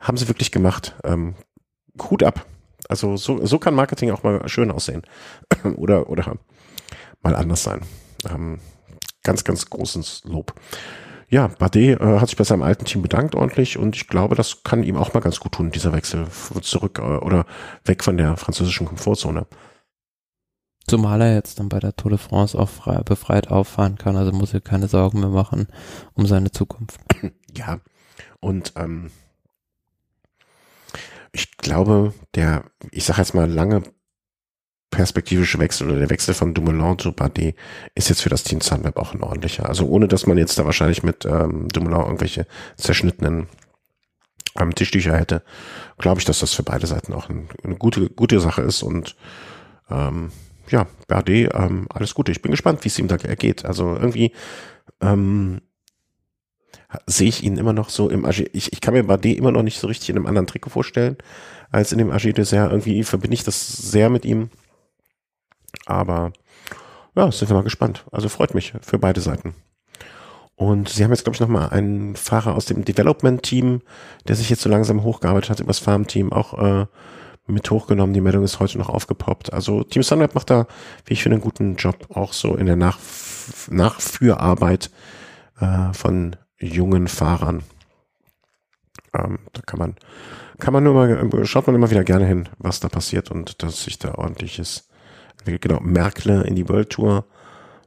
[0.00, 0.94] haben sie wirklich gemacht.
[1.04, 1.34] Ähm,
[2.10, 2.44] Hut ab.
[2.88, 5.02] Also so, so kann Marketing auch mal schön aussehen.
[5.76, 6.36] oder, oder
[7.22, 7.80] mal anders sein.
[8.30, 8.58] Ähm,
[9.22, 10.54] ganz, ganz großes Lob.
[11.28, 14.62] Ja, Bade äh, hat sich bei seinem alten Team bedankt ordentlich und ich glaube, das
[14.62, 16.26] kann ihm auch mal ganz gut tun, dieser Wechsel
[16.60, 17.46] zurück äh, oder
[17.84, 19.46] weg von der französischen Komfortzone.
[20.86, 24.32] Zumal er jetzt dann bei der Tour de France auch frei, befreit auffahren kann, also
[24.32, 25.66] muss er keine Sorgen mehr machen
[26.14, 27.00] um seine Zukunft.
[27.56, 27.78] Ja,
[28.40, 29.12] und ähm,
[31.30, 33.84] ich glaube, der, ich sage jetzt mal, lange
[34.90, 37.56] perspektivische Wechsel oder der Wechsel von Dumoulin zu Bardet
[37.94, 39.68] ist jetzt für das Team Sunweb auch ein ordentlicher.
[39.68, 42.46] Also ohne, dass man jetzt da wahrscheinlich mit ähm, Dumoulin irgendwelche
[42.76, 43.48] zerschnittenen
[44.58, 45.42] ähm, Tischtücher hätte,
[45.98, 49.16] glaube ich, dass das für beide Seiten auch ein, eine gute, gute Sache ist und
[49.90, 50.30] ähm,
[50.70, 52.32] ja, Bardet, ähm, alles Gute.
[52.32, 53.64] Ich bin gespannt, wie es ihm da ergeht.
[53.64, 54.32] Also irgendwie
[55.00, 55.60] ähm,
[57.06, 58.46] sehe ich ihn immer noch so im AG.
[58.52, 61.16] Ich, ich kann mir Bardet immer noch nicht so richtig in einem anderen Trikot vorstellen
[61.70, 62.70] als in dem AG Dessert.
[62.70, 64.50] Irgendwie verbinde ich das sehr mit ihm.
[65.86, 66.32] Aber
[67.16, 68.04] ja, sind wir mal gespannt.
[68.10, 69.54] Also freut mich für beide Seiten.
[70.56, 73.82] Und sie haben jetzt, glaube ich, nochmal einen Fahrer aus dem Development-Team,
[74.28, 76.86] der sich jetzt so langsam hochgearbeitet hat, übers Farm-Team, auch äh,
[77.46, 78.14] mit hochgenommen.
[78.14, 79.52] Die Meldung ist heute noch aufgepoppt.
[79.52, 80.66] Also Team Sunweb macht da,
[81.04, 82.98] wie ich finde, einen guten Job, auch so in der Nach
[83.68, 84.90] Nachführarbeit
[85.60, 87.62] äh, von jungen Fahrern.
[89.12, 89.96] Ähm, da kann man,
[90.58, 93.84] kann man nur mal, schaut man immer wieder gerne hin, was da passiert und dass
[93.84, 94.88] sich da ordentliches
[95.44, 97.26] genau, Merkle in die World Tour.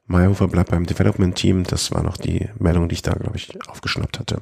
[0.06, 1.64] Meyerhofer bleibt beim Development Team.
[1.64, 4.42] Das war noch die Meldung, die ich da, glaube ich, aufgeschnappt hatte.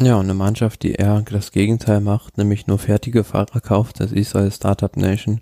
[0.00, 4.12] Ja, und eine Mannschaft, die eher das Gegenteil macht, nämlich nur fertige Fahrer kauft, das
[4.12, 5.40] Israel Startup Nation,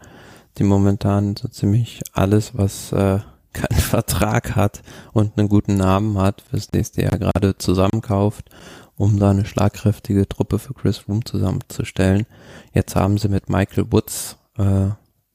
[0.58, 3.18] die momentan so ziemlich alles, was äh,
[3.52, 4.82] keinen Vertrag hat
[5.12, 8.50] und einen guten Namen hat, fürs nächste Jahr gerade zusammenkauft,
[8.96, 12.26] um da eine schlagkräftige Truppe für Chris Room zusammenzustellen.
[12.72, 14.88] Jetzt haben sie mit Michael Woods äh,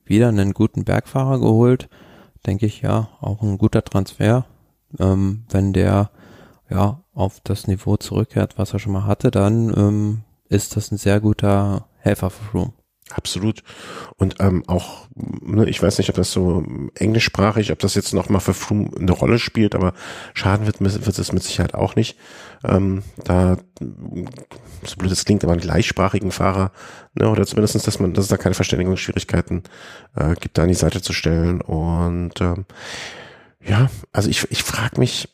[0.03, 1.87] wieder einen guten Bergfahrer geholt.
[2.45, 4.45] Denke ich ja, auch ein guter Transfer.
[4.99, 6.09] Ähm, wenn der
[6.69, 10.97] ja auf das Niveau zurückkehrt, was er schon mal hatte, dann ähm, ist das ein
[10.97, 12.73] sehr guter Helfer für Froome.
[13.11, 13.63] Absolut.
[14.17, 16.63] Und ähm, auch, ne, ich weiß nicht, ob das so
[16.93, 19.93] englischsprachig, ob das jetzt nochmal für Froome eine Rolle spielt, aber
[20.35, 22.19] schaden wird, wird es mit Sicherheit auch nicht.
[22.63, 26.71] Ähm, da, so blöd es klingt, aber einen gleichsprachigen Fahrer,
[27.15, 29.63] ne, oder zumindestens, dass man, dass es da keine Verständigungsschwierigkeiten
[30.15, 31.61] äh, gibt, da an die Seite zu stellen.
[31.61, 32.65] Und ähm,
[33.65, 35.29] ja, also ich, ich frage mich,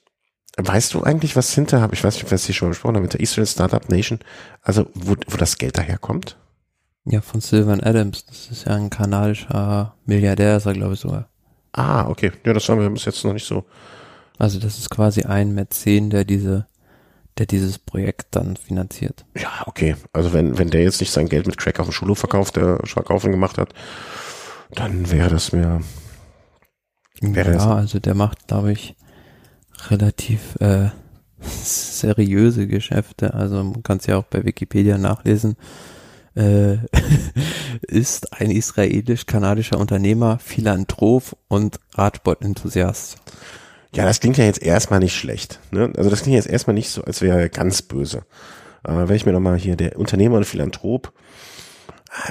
[0.58, 3.20] weißt du eigentlich, was hinter, ich weiß nicht, es hier schon besprochen haben, mit der
[3.20, 4.20] Israel Startup Nation,
[4.62, 6.38] also wo, wo das Geld daherkommt?
[7.06, 8.26] Ja, von Sylvan Adams.
[8.26, 11.30] Das ist ja ein kanadischer Milliardär, ist er, glaube ich, sogar.
[11.72, 12.32] Ah, okay.
[12.46, 13.66] Ja, das haben wir bis jetzt noch nicht so.
[14.38, 16.68] Also das ist quasi ein Mäzen, der diese,
[17.38, 19.26] der dieses Projekt dann finanziert.
[19.38, 19.96] Ja, okay.
[20.14, 22.80] Also wenn, wenn der jetzt nicht sein Geld mit Crack auf dem Schulhof verkauft, der
[22.86, 23.74] Schlagaufen gemacht hat,
[24.72, 25.82] dann wäre das mir.
[27.22, 28.96] Wäre ja, das also der macht, glaube ich,
[29.92, 30.90] relativ äh,
[31.40, 33.34] seriöse Geschäfte.
[33.34, 35.56] Also man kann es ja auch bei Wikipedia nachlesen
[36.36, 36.78] äh,
[37.88, 43.18] ist ein israelisch-kanadischer Unternehmer, Philanthrop und Radsportenthusiast.
[43.96, 45.60] Ja, das klingt ja jetzt erstmal nicht schlecht.
[45.72, 45.92] Ne?
[45.96, 48.26] Also das klingt jetzt erstmal nicht so, als wäre er ganz böse.
[48.84, 51.14] Äh, wenn ich mir nochmal hier der Unternehmer und Philanthrop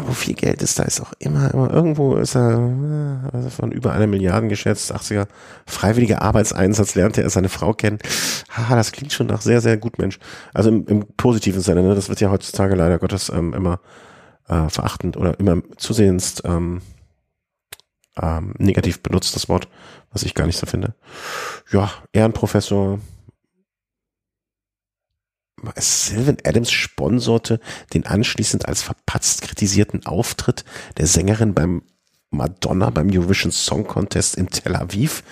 [0.03, 3.93] wo viel Geld ist, da ist auch immer, immer irgendwo ist er also von über
[3.93, 5.27] einer Milliarde geschätzt, 80er
[5.67, 7.99] freiwilliger Arbeitseinsatz lernte er seine Frau kennen.
[8.51, 10.19] Haha, das klingt schon nach sehr, sehr gut Mensch.
[10.53, 11.95] Also im, im positiven Sinne, ne?
[11.95, 13.81] das wird ja heutzutage leider Gottes ähm, immer
[14.49, 16.81] äh, verachtend oder immer zusehends ähm,
[18.21, 19.69] ähm, negativ benutzt, das Wort,
[20.13, 20.95] was ich gar nicht so finde.
[21.71, 23.01] Ja, Ehrenprofessor,
[25.77, 27.61] Sylvan Adams sponserte
[27.93, 30.65] den anschließend als verpatzt kritisierten Auftritt
[30.97, 31.83] der Sängerin beim
[32.31, 35.23] Madonna beim Eurovision Song Contest in Tel Aviv.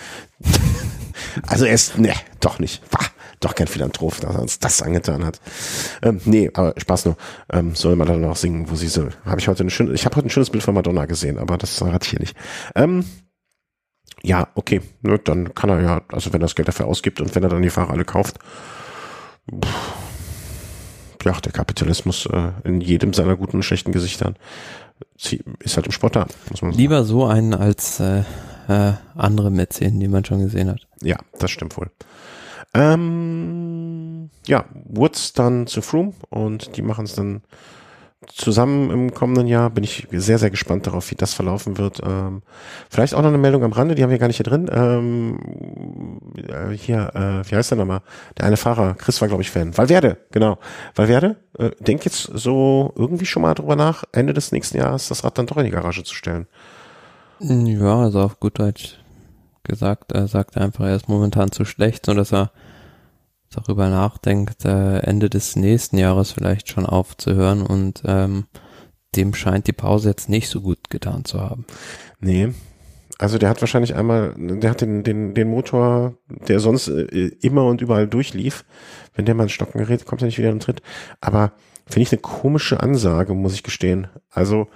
[1.47, 2.83] also er ist, ne, doch nicht.
[2.93, 3.07] War
[3.41, 5.41] doch kein Philanthrop, dass er uns das angetan hat.
[6.03, 7.17] Ähm, nee, aber Spaß nur.
[7.51, 9.09] Ähm, soll Madonna noch singen, wo sie so.
[9.25, 11.59] Habe ich heute ein schönes, ich habe heute ein schönes Bild von Madonna gesehen, aber
[11.59, 12.37] das hatte ich hier nicht.
[12.75, 13.05] Ähm,
[14.23, 17.35] ja, okay, ne, dann kann er ja, also wenn er das Geld dafür ausgibt und
[17.35, 18.39] wenn er dann die Fahrer alle kauft,
[19.53, 20.02] pff,
[21.25, 24.37] ja, der Kapitalismus äh, in jedem seiner guten und schlechten Gesichtern
[25.61, 26.81] ist halt im Sport da, muss man sagen.
[26.81, 28.23] Lieber so einen als äh,
[28.69, 30.87] äh, andere Mäzen, die man schon gesehen hat.
[31.01, 31.91] Ja, das stimmt wohl.
[32.75, 37.43] Ähm, ja, Woods dann zu Froome und die machen es dann
[38.27, 39.71] zusammen im kommenden Jahr.
[39.71, 42.01] Bin ich sehr, sehr gespannt darauf, wie das verlaufen wird.
[42.05, 42.43] Ähm,
[42.91, 44.71] vielleicht auch noch eine Meldung am Rande, die haben wir gar nicht hier drin.
[44.73, 48.01] Ähm, äh, hier, äh, wie heißt der nochmal?
[48.39, 49.77] Der eine Fahrer, Chris war, glaube ich, Fan.
[49.77, 50.59] Valverde, genau.
[50.95, 55.25] Valverde, äh, denk jetzt so irgendwie schon mal drüber nach, Ende des nächsten Jahres das
[55.25, 56.47] Rad dann doch in die Garage zu stellen.
[57.41, 58.99] Ja, also auf gut Deutsch
[59.65, 62.51] gesagt, er sagt einfach, er ist momentan zu schlecht, so dass er
[63.53, 68.47] darüber nachdenkt, äh, Ende des nächsten Jahres vielleicht schon aufzuhören und ähm,
[69.15, 71.67] dem scheint die Pause jetzt nicht so gut getan zu haben.
[72.21, 72.53] Nee.
[73.19, 76.15] Also der hat wahrscheinlich einmal, der hat den, den, den Motor,
[76.49, 77.03] der sonst äh,
[77.41, 78.65] immer und überall durchlief.
[79.15, 80.83] Wenn der mal ins Stocken gerät, kommt er nicht wieder in den Tritt.
[81.21, 81.53] Aber
[81.87, 84.09] finde ich eine komische Ansage, muss ich gestehen.
[84.31, 84.67] Also,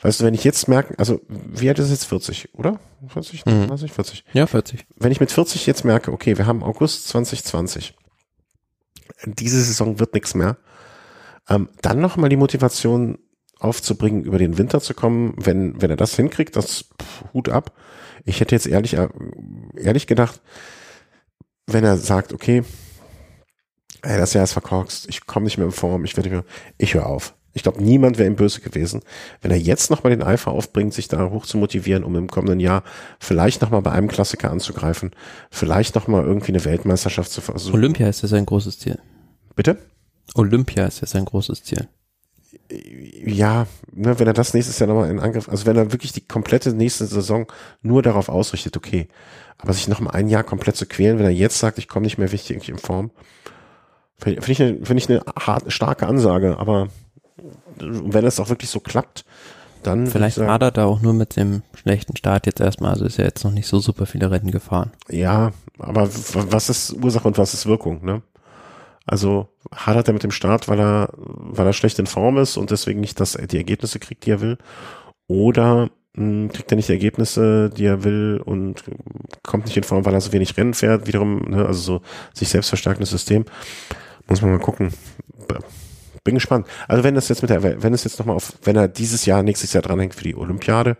[0.00, 2.80] weißt du, wenn ich jetzt merke, also wie alt ist es jetzt 40, oder?
[3.08, 3.68] 40, Mhm.
[3.68, 4.24] 30, 40.
[4.32, 4.86] Ja, 40.
[4.96, 7.94] Wenn ich mit 40 jetzt merke, okay, wir haben August 2020.
[9.24, 10.56] Diese Saison wird nichts mehr.
[11.48, 13.18] Ähm, dann nochmal die Motivation
[13.58, 17.72] aufzubringen, über den Winter zu kommen, wenn, wenn er das hinkriegt, das pff, Hut ab.
[18.24, 19.08] Ich hätte jetzt ehrlich, äh,
[19.76, 20.42] ehrlich gedacht,
[21.66, 22.64] wenn er sagt, okay,
[24.02, 26.44] ey, das Jahr ist verkorkst, ich komme nicht mehr in Form, ich werde
[26.76, 27.35] ich höre auf.
[27.56, 29.00] Ich glaube, niemand wäre ihm böse gewesen,
[29.40, 32.60] wenn er jetzt nochmal den Eifer aufbringt, sich da hoch zu motivieren, um im kommenden
[32.60, 32.82] Jahr
[33.18, 35.12] vielleicht nochmal bei einem Klassiker anzugreifen,
[35.50, 37.74] vielleicht nochmal irgendwie eine Weltmeisterschaft zu versuchen.
[37.74, 38.98] Olympia ist ja sein großes Ziel.
[39.54, 39.78] Bitte?
[40.34, 41.88] Olympia ist ja sein großes Ziel.
[43.24, 46.26] Ja, ne, wenn er das nächstes Jahr nochmal in Angriff, also wenn er wirklich die
[46.26, 47.50] komplette nächste Saison
[47.80, 49.08] nur darauf ausrichtet, okay.
[49.56, 52.04] Aber sich noch mal ein Jahr komplett zu quälen, wenn er jetzt sagt, ich komme
[52.04, 53.12] nicht mehr richtig in Form,
[54.18, 56.88] finde find ich, eine- finde ich eine hart, starke Ansage, aber
[57.78, 59.24] wenn es auch wirklich so klappt,
[59.82, 62.92] dann Vielleicht sagen, hadert er auch nur mit dem schlechten Start jetzt erstmal.
[62.92, 64.90] Also ist er jetzt noch nicht so super viele Rennen gefahren.
[65.08, 68.22] Ja, aber was ist Ursache und was ist Wirkung, ne?
[69.06, 72.72] Also hadert er mit dem Start, weil er, weil er schlecht in Form ist und
[72.72, 74.58] deswegen nicht das, die Ergebnisse kriegt, die er will?
[75.28, 78.82] Oder mh, kriegt er nicht die Ergebnisse, die er will und
[79.44, 81.06] kommt nicht in Form, weil er so wenig Rennen fährt?
[81.06, 82.02] Wiederum, ne, also so
[82.34, 83.44] sich selbst verstärkendes System.
[84.26, 84.92] Muss man mal gucken.
[86.26, 86.66] Bin gespannt.
[86.88, 89.42] Also wenn das jetzt mit der, wenn es jetzt nochmal auf, wenn er dieses Jahr,
[89.42, 90.96] nächstes Jahr dranhängt für die Olympiade,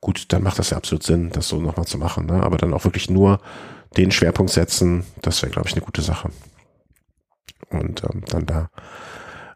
[0.00, 2.26] gut, dann macht das ja absolut Sinn, das so nochmal zu machen.
[2.26, 2.42] Ne?
[2.42, 3.40] Aber dann auch wirklich nur
[3.96, 6.30] den Schwerpunkt setzen, das wäre, glaube ich, eine gute Sache.
[7.70, 8.70] Und ähm, dann da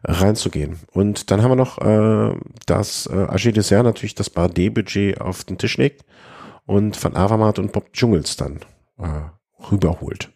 [0.03, 0.79] reinzugehen.
[0.93, 5.57] Und dann haben wir noch, äh, dass äh, AG Dessert natürlich das Bardet-Budget auf den
[5.57, 6.05] Tisch legt
[6.65, 8.59] und Van Avermaet und Bob Jungels dann
[8.99, 9.29] äh,
[9.71, 10.31] rüberholt.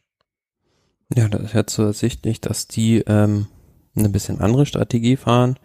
[1.13, 3.47] Ja, das ist jetzt so ersichtlich, dass die ähm,
[3.95, 5.57] eine bisschen andere Strategie fahren.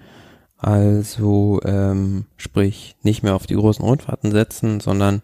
[0.59, 5.23] Also ähm, sprich nicht mehr auf die großen Rundfahrten setzen, sondern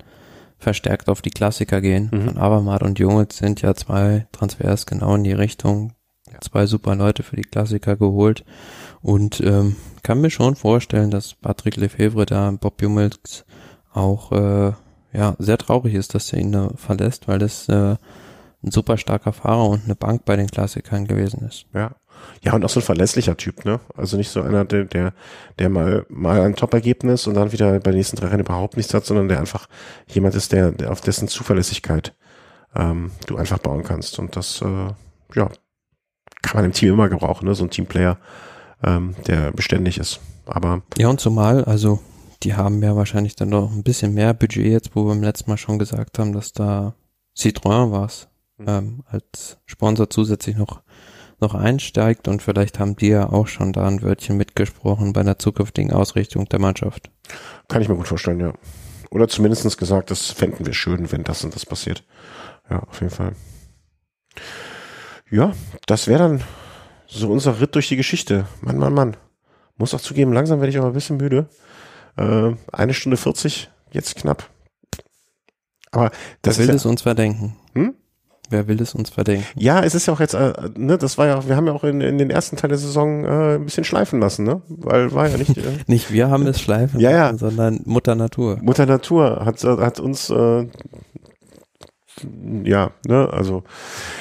[0.59, 2.11] verstärkt auf die Klassiker gehen.
[2.13, 2.25] Mhm.
[2.27, 5.95] Von Abermatt und Jungels sind ja zwei Transfers genau in die Richtung.
[6.41, 8.45] Zwei super Leute für die Klassiker geholt.
[9.03, 13.45] Und ähm, kann mir schon vorstellen, dass Patrick Lefebvre da Bob Jungels
[13.93, 14.73] auch äh,
[15.13, 17.97] ja sehr traurig ist, dass er ihn da verlässt, weil das äh,
[18.65, 21.67] ein super starker Fahrer und eine Bank bei den Klassikern gewesen ist.
[21.75, 21.93] Ja.
[22.43, 23.81] Ja, und auch so ein verlässlicher Typ, ne?
[23.97, 25.13] Also nicht so einer, der, der,
[25.59, 28.95] der mal, mal ein Top-Ergebnis und dann wieder bei den nächsten drei Rennen überhaupt nichts
[28.95, 29.69] hat, sondern der einfach
[30.09, 32.15] jemand ist, der, der auf dessen Zuverlässigkeit
[32.75, 34.19] ähm, du einfach bauen kannst.
[34.19, 34.89] Und das, äh,
[35.35, 35.51] ja,
[36.43, 37.55] kann man im Team immer gebrauchen, ne?
[37.55, 38.19] So ein Teamplayer,
[38.83, 40.21] ähm, der beständig ist.
[40.47, 42.01] Aber Ja, und zumal, also
[42.43, 45.51] die haben ja wahrscheinlich dann noch ein bisschen mehr Budget jetzt, wo wir beim letzten
[45.51, 46.95] Mal schon gesagt haben, dass da
[47.37, 48.29] Citroën war's,
[48.59, 48.69] Mhm.
[48.69, 50.83] ähm, als Sponsor zusätzlich noch
[51.43, 55.39] noch einsteigt und vielleicht haben die ja auch schon da ein Wörtchen mitgesprochen bei der
[55.39, 57.11] zukünftigen Ausrichtung der Mannschaft.
[57.69, 58.55] kann ich mir gut vorstellen, ja.
[59.11, 62.03] Oder zumindestens gesagt, das fänden wir schön, wenn das und das passiert.
[62.71, 63.33] Ja, auf jeden Fall.
[65.31, 65.53] Ja,
[65.87, 66.45] das wäre dann
[67.07, 68.47] so unser Ritt durch die Geschichte.
[68.63, 69.17] Mann, Mann, Mann.
[69.77, 71.49] Muss auch zugeben, langsam werde ich aber ein bisschen müde.
[72.17, 74.49] Äh, eine Stunde 40, jetzt knapp.
[75.91, 76.11] Aber
[76.41, 77.57] das will es uns verdenken?
[77.75, 77.95] Hm?
[78.53, 79.45] Wer will es uns verdenken?
[79.57, 81.85] ja, es ist ja auch jetzt, äh, ne, das war ja, wir haben ja auch
[81.85, 84.61] in, in den ersten Teil der Saison äh, ein bisschen schleifen lassen, ne?
[84.69, 85.57] Weil war ja nicht.
[85.57, 87.25] Äh, Nicht wir haben es schleifen Ja, ja.
[87.27, 88.59] lassen, sondern Mutter Natur.
[88.63, 90.67] Mutter Natur hat, hat uns, äh,
[92.65, 93.65] ja, ne, also,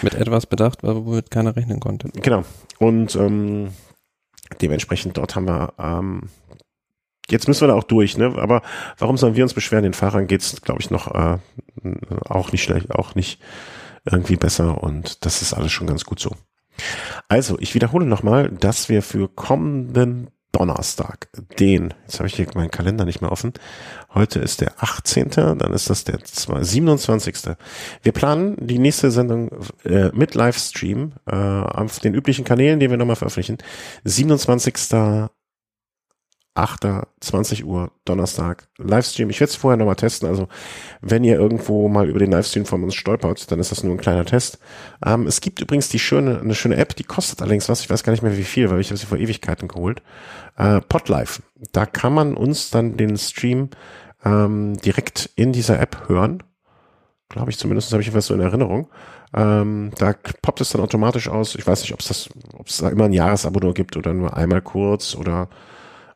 [0.01, 2.07] Mit etwas bedacht, womit keiner rechnen konnte.
[2.21, 2.43] genau.
[2.79, 3.69] Und ähm,
[4.61, 6.23] dementsprechend dort haben wir, ähm,
[7.29, 8.33] jetzt müssen wir da auch durch, ne?
[8.37, 8.61] Aber
[8.97, 9.83] warum sollen wir uns beschweren?
[9.83, 11.37] Den Fahrern geht's, glaube ich, noch äh,
[12.27, 13.39] auch nicht schlecht, auch nicht
[14.05, 16.31] irgendwie besser und das ist alles schon ganz gut so.
[17.27, 21.29] Also, ich wiederhole nochmal, dass wir für kommenden Donnerstag,
[21.59, 23.53] den, jetzt habe ich hier meinen Kalender nicht mehr offen.
[24.13, 27.55] Heute ist der 18., dann ist das der 27.
[28.03, 29.49] Wir planen die nächste Sendung
[29.85, 33.59] äh, mit Livestream äh, auf den üblichen Kanälen, die wir nochmal veröffentlichen.
[34.03, 35.29] 27.
[36.53, 37.05] 8.
[37.21, 39.29] 20 Uhr Donnerstag Livestream.
[39.29, 40.27] Ich werde es vorher nochmal testen.
[40.27, 40.49] Also
[41.01, 43.99] wenn ihr irgendwo mal über den Livestream von uns stolpert, dann ist das nur ein
[43.99, 44.59] kleiner Test.
[45.05, 47.81] Ähm, es gibt übrigens die schöne, eine schöne App, die kostet allerdings was.
[47.81, 50.01] Ich weiß gar nicht mehr wie viel, weil ich habe sie vor Ewigkeiten geholt.
[50.57, 51.41] Äh, Podlife.
[51.71, 53.69] Da kann man uns dann den Stream
[54.25, 56.43] ähm, direkt in dieser App hören.
[57.29, 58.89] Glaube ich zumindest, habe ich was so in Erinnerung.
[59.33, 61.55] Ähm, da poppt es dann automatisch aus.
[61.55, 64.13] Ich weiß nicht, ob es das, ob es da immer ein Jahresabo nur gibt oder
[64.13, 65.47] nur einmal kurz oder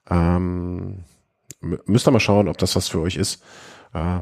[0.09, 1.03] ähm,
[1.61, 3.43] müsst ihr mal schauen, ob das was für euch ist.
[3.93, 4.19] Äh,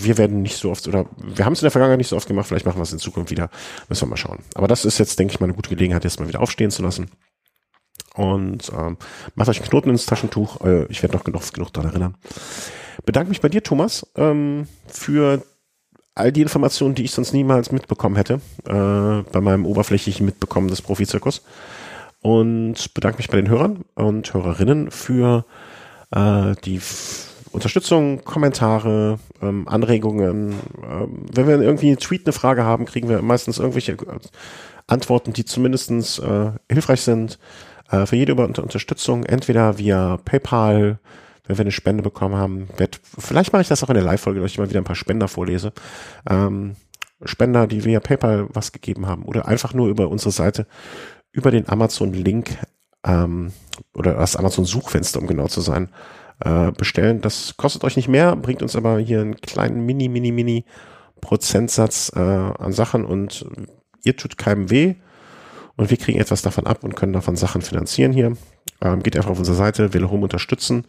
[0.00, 2.28] wir werden nicht so oft, oder wir haben es in der Vergangenheit nicht so oft
[2.28, 3.48] gemacht, vielleicht machen wir es in Zukunft wieder.
[3.88, 4.40] Müssen wir mal schauen.
[4.54, 6.82] Aber das ist jetzt, denke ich, mal eine gute Gelegenheit, jetzt mal wieder aufstehen zu
[6.82, 7.10] lassen.
[8.14, 8.96] Und ähm,
[9.34, 10.60] macht euch einen Knoten ins Taschentuch.
[10.60, 12.16] Äh, ich werde noch genug, genug daran erinnern.
[13.04, 15.42] Bedanke mich bei dir, Thomas, ähm, für
[16.14, 18.34] all die Informationen, die ich sonst niemals mitbekommen hätte,
[18.66, 21.42] äh, bei meinem oberflächlichen Mitbekommen des Profizirkus
[22.24, 25.44] und bedanke mich bei den Hörern und Hörerinnen für
[26.10, 26.80] äh, die
[27.52, 30.54] Unterstützung, Kommentare, ähm, Anregungen.
[30.82, 34.18] Ähm, wenn wir irgendwie einen Tweet eine Frage haben, kriegen wir meistens irgendwelche äh,
[34.86, 37.38] Antworten, die zumindestens äh, hilfreich sind.
[37.90, 40.98] Äh, für jede Unterstützung, entweder via PayPal,
[41.46, 42.68] wenn wir eine Spende bekommen haben.
[42.78, 44.96] Wird, vielleicht mache ich das auch in der Live-Folge, dass ich mal wieder ein paar
[44.96, 45.74] Spender vorlese.
[46.26, 46.76] Ähm,
[47.22, 50.66] Spender, die via PayPal was gegeben haben oder einfach nur über unsere Seite
[51.34, 52.56] über den Amazon-Link
[53.04, 53.52] ähm,
[53.92, 55.90] oder das Amazon-Suchfenster, um genau zu sein,
[56.40, 57.20] äh, bestellen.
[57.20, 60.64] Das kostet euch nicht mehr, bringt uns aber hier einen kleinen mini, mini, mini
[61.20, 63.46] Prozentsatz äh, an Sachen und
[64.04, 64.94] ihr tut keinem weh
[65.76, 68.36] und wir kriegen etwas davon ab und können davon Sachen finanzieren hier.
[68.80, 70.86] Ähm, geht einfach auf unsere Seite, will Home unterstützen,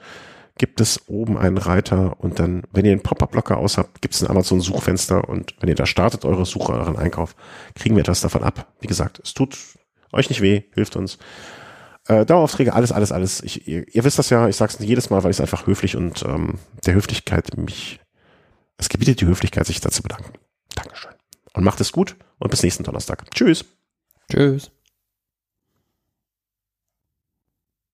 [0.57, 4.23] gibt es oben einen Reiter und dann, wenn ihr den Pop-Up-Blocker aus habt, gibt es
[4.23, 7.35] ein Amazon-Suchfenster und wenn ihr da startet, eure Suche, euren Einkauf,
[7.73, 8.67] kriegen wir etwas davon ab.
[8.79, 9.57] Wie gesagt, es tut
[10.15, 11.17] euch nicht weh, hilft uns.
[12.07, 13.41] Äh, Daueraufträge, alles, alles, alles.
[13.41, 15.95] Ich, ihr, ihr wisst das ja, ich sag's jedes Mal, weil ich es einfach höflich
[15.95, 17.99] und ähm, der Höflichkeit mich,
[18.77, 20.33] es gebietet die Höflichkeit, sich dazu bedanken.
[20.75, 21.13] Dankeschön.
[21.53, 23.29] Und macht es gut und bis nächsten Donnerstag.
[23.31, 23.65] Tschüss.
[24.31, 24.71] Tschüss.